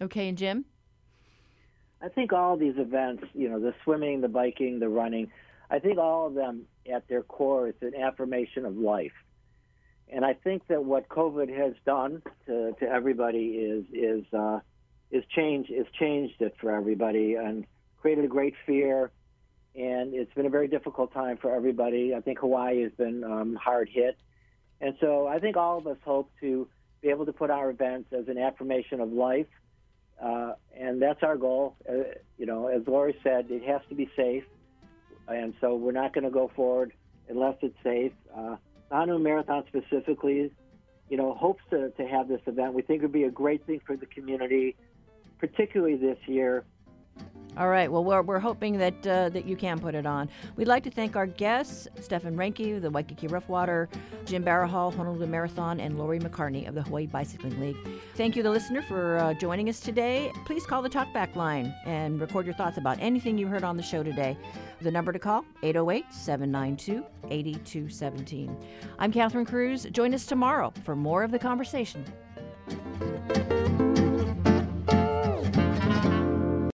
Okay, 0.00 0.28
and 0.28 0.36
Jim? 0.36 0.64
I 2.02 2.08
think 2.08 2.32
all 2.32 2.56
these 2.56 2.74
events, 2.76 3.24
you 3.32 3.48
know, 3.48 3.60
the 3.60 3.74
swimming, 3.84 4.20
the 4.20 4.28
biking, 4.28 4.80
the 4.80 4.88
running, 4.88 5.30
I 5.70 5.78
think 5.78 5.98
all 5.98 6.26
of 6.26 6.34
them 6.34 6.66
at 6.92 7.06
their 7.08 7.22
core 7.22 7.68
is 7.68 7.74
an 7.80 7.94
affirmation 7.94 8.66
of 8.66 8.76
life. 8.76 9.12
And 10.08 10.24
I 10.24 10.34
think 10.34 10.66
that 10.66 10.84
what 10.84 11.08
COVID 11.08 11.56
has 11.56 11.74
done 11.86 12.22
to, 12.46 12.74
to 12.80 12.86
everybody 12.86 13.46
is 13.46 13.84
is 13.92 14.24
uh, 14.34 14.60
is 15.10 15.24
change 15.34 15.70
is 15.70 15.86
changed 15.98 16.42
it 16.42 16.54
for 16.60 16.70
everybody 16.74 17.34
and 17.36 17.64
created 17.98 18.24
a 18.24 18.28
great 18.28 18.54
fear. 18.66 19.10
And 19.74 20.12
it's 20.12 20.32
been 20.34 20.44
a 20.44 20.50
very 20.50 20.68
difficult 20.68 21.14
time 21.14 21.38
for 21.38 21.54
everybody. 21.54 22.14
I 22.14 22.20
think 22.20 22.40
Hawaii 22.40 22.82
has 22.82 22.92
been 22.92 23.24
um, 23.24 23.54
hard 23.54 23.88
hit, 23.88 24.18
and 24.82 24.94
so 25.00 25.26
I 25.26 25.38
think 25.38 25.56
all 25.56 25.78
of 25.78 25.86
us 25.86 25.96
hope 26.04 26.30
to 26.40 26.68
be 27.00 27.08
able 27.08 27.24
to 27.24 27.32
put 27.32 27.48
our 27.48 27.70
events 27.70 28.12
as 28.12 28.28
an 28.28 28.36
affirmation 28.36 29.00
of 29.00 29.10
life, 29.10 29.46
uh, 30.20 30.54
and 30.76 31.00
that's 31.00 31.22
our 31.22 31.36
goal. 31.36 31.76
Uh, 31.88 32.14
you 32.38 32.46
know, 32.46 32.68
as 32.68 32.82
Lori 32.86 33.16
said, 33.22 33.46
it 33.50 33.62
has 33.64 33.80
to 33.88 33.94
be 33.94 34.10
safe 34.16 34.44
and 35.28 35.54
so 35.60 35.74
we're 35.74 35.92
not 35.92 36.12
going 36.12 36.24
to 36.24 36.30
go 36.30 36.50
forward 36.54 36.92
unless 37.28 37.56
it's 37.62 37.76
safe. 37.82 38.12
Uh, 38.36 38.56
Honolulu 38.90 39.22
Marathon 39.22 39.64
specifically, 39.68 40.50
you 41.08 41.16
know, 41.16 41.34
hopes 41.34 41.62
to, 41.70 41.90
to 41.90 42.06
have 42.06 42.28
this 42.28 42.40
event. 42.46 42.74
We 42.74 42.82
think 42.82 43.00
it 43.00 43.02
would 43.02 43.12
be 43.12 43.24
a 43.24 43.30
great 43.30 43.64
thing 43.66 43.80
for 43.86 43.96
the 43.96 44.06
community, 44.06 44.76
particularly 45.38 45.96
this 45.96 46.18
year. 46.26 46.64
All 47.58 47.68
right. 47.68 47.92
Well, 47.92 48.02
we're, 48.02 48.22
we're 48.22 48.38
hoping 48.38 48.78
that 48.78 49.06
uh, 49.06 49.28
that 49.28 49.44
you 49.44 49.56
can 49.56 49.78
put 49.78 49.94
it 49.94 50.06
on. 50.06 50.30
We'd 50.56 50.68
like 50.68 50.84
to 50.84 50.90
thank 50.90 51.16
our 51.16 51.26
guests, 51.26 51.86
Stefan 52.00 52.34
Reinke, 52.34 52.80
the 52.80 52.90
Waikiki 52.90 53.26
Roughwater, 53.26 53.90
Jim 54.24 54.42
Barahal, 54.42 54.94
Honolulu 54.94 55.26
Marathon, 55.26 55.78
and 55.78 55.98
Lori 55.98 56.18
McCarney 56.18 56.66
of 56.66 56.74
the 56.74 56.80
Hawaii 56.82 57.06
Bicycling 57.06 57.60
League. 57.60 57.76
Thank 58.14 58.36
you, 58.36 58.42
the 58.42 58.48
listener, 58.48 58.80
for 58.80 59.18
uh, 59.18 59.34
joining 59.34 59.68
us 59.68 59.80
today. 59.80 60.32
Please 60.46 60.64
call 60.64 60.80
the 60.80 60.88
talkback 60.88 61.36
line 61.36 61.74
and 61.84 62.18
record 62.18 62.46
your 62.46 62.54
thoughts 62.54 62.78
about 62.78 62.98
anything 63.00 63.36
you 63.36 63.46
heard 63.46 63.64
on 63.64 63.76
the 63.76 63.82
show 63.82 64.02
today. 64.02 64.34
The 64.80 64.90
number 64.90 65.12
to 65.12 65.18
call, 65.18 65.44
808-792-8217. 65.62 68.56
I'm 68.98 69.12
Catherine 69.12 69.44
Cruz. 69.44 69.84
Join 69.92 70.14
us 70.14 70.24
tomorrow 70.24 70.72
for 70.84 70.96
more 70.96 71.22
of 71.22 71.30
the 71.30 71.38
conversation. 71.38 72.02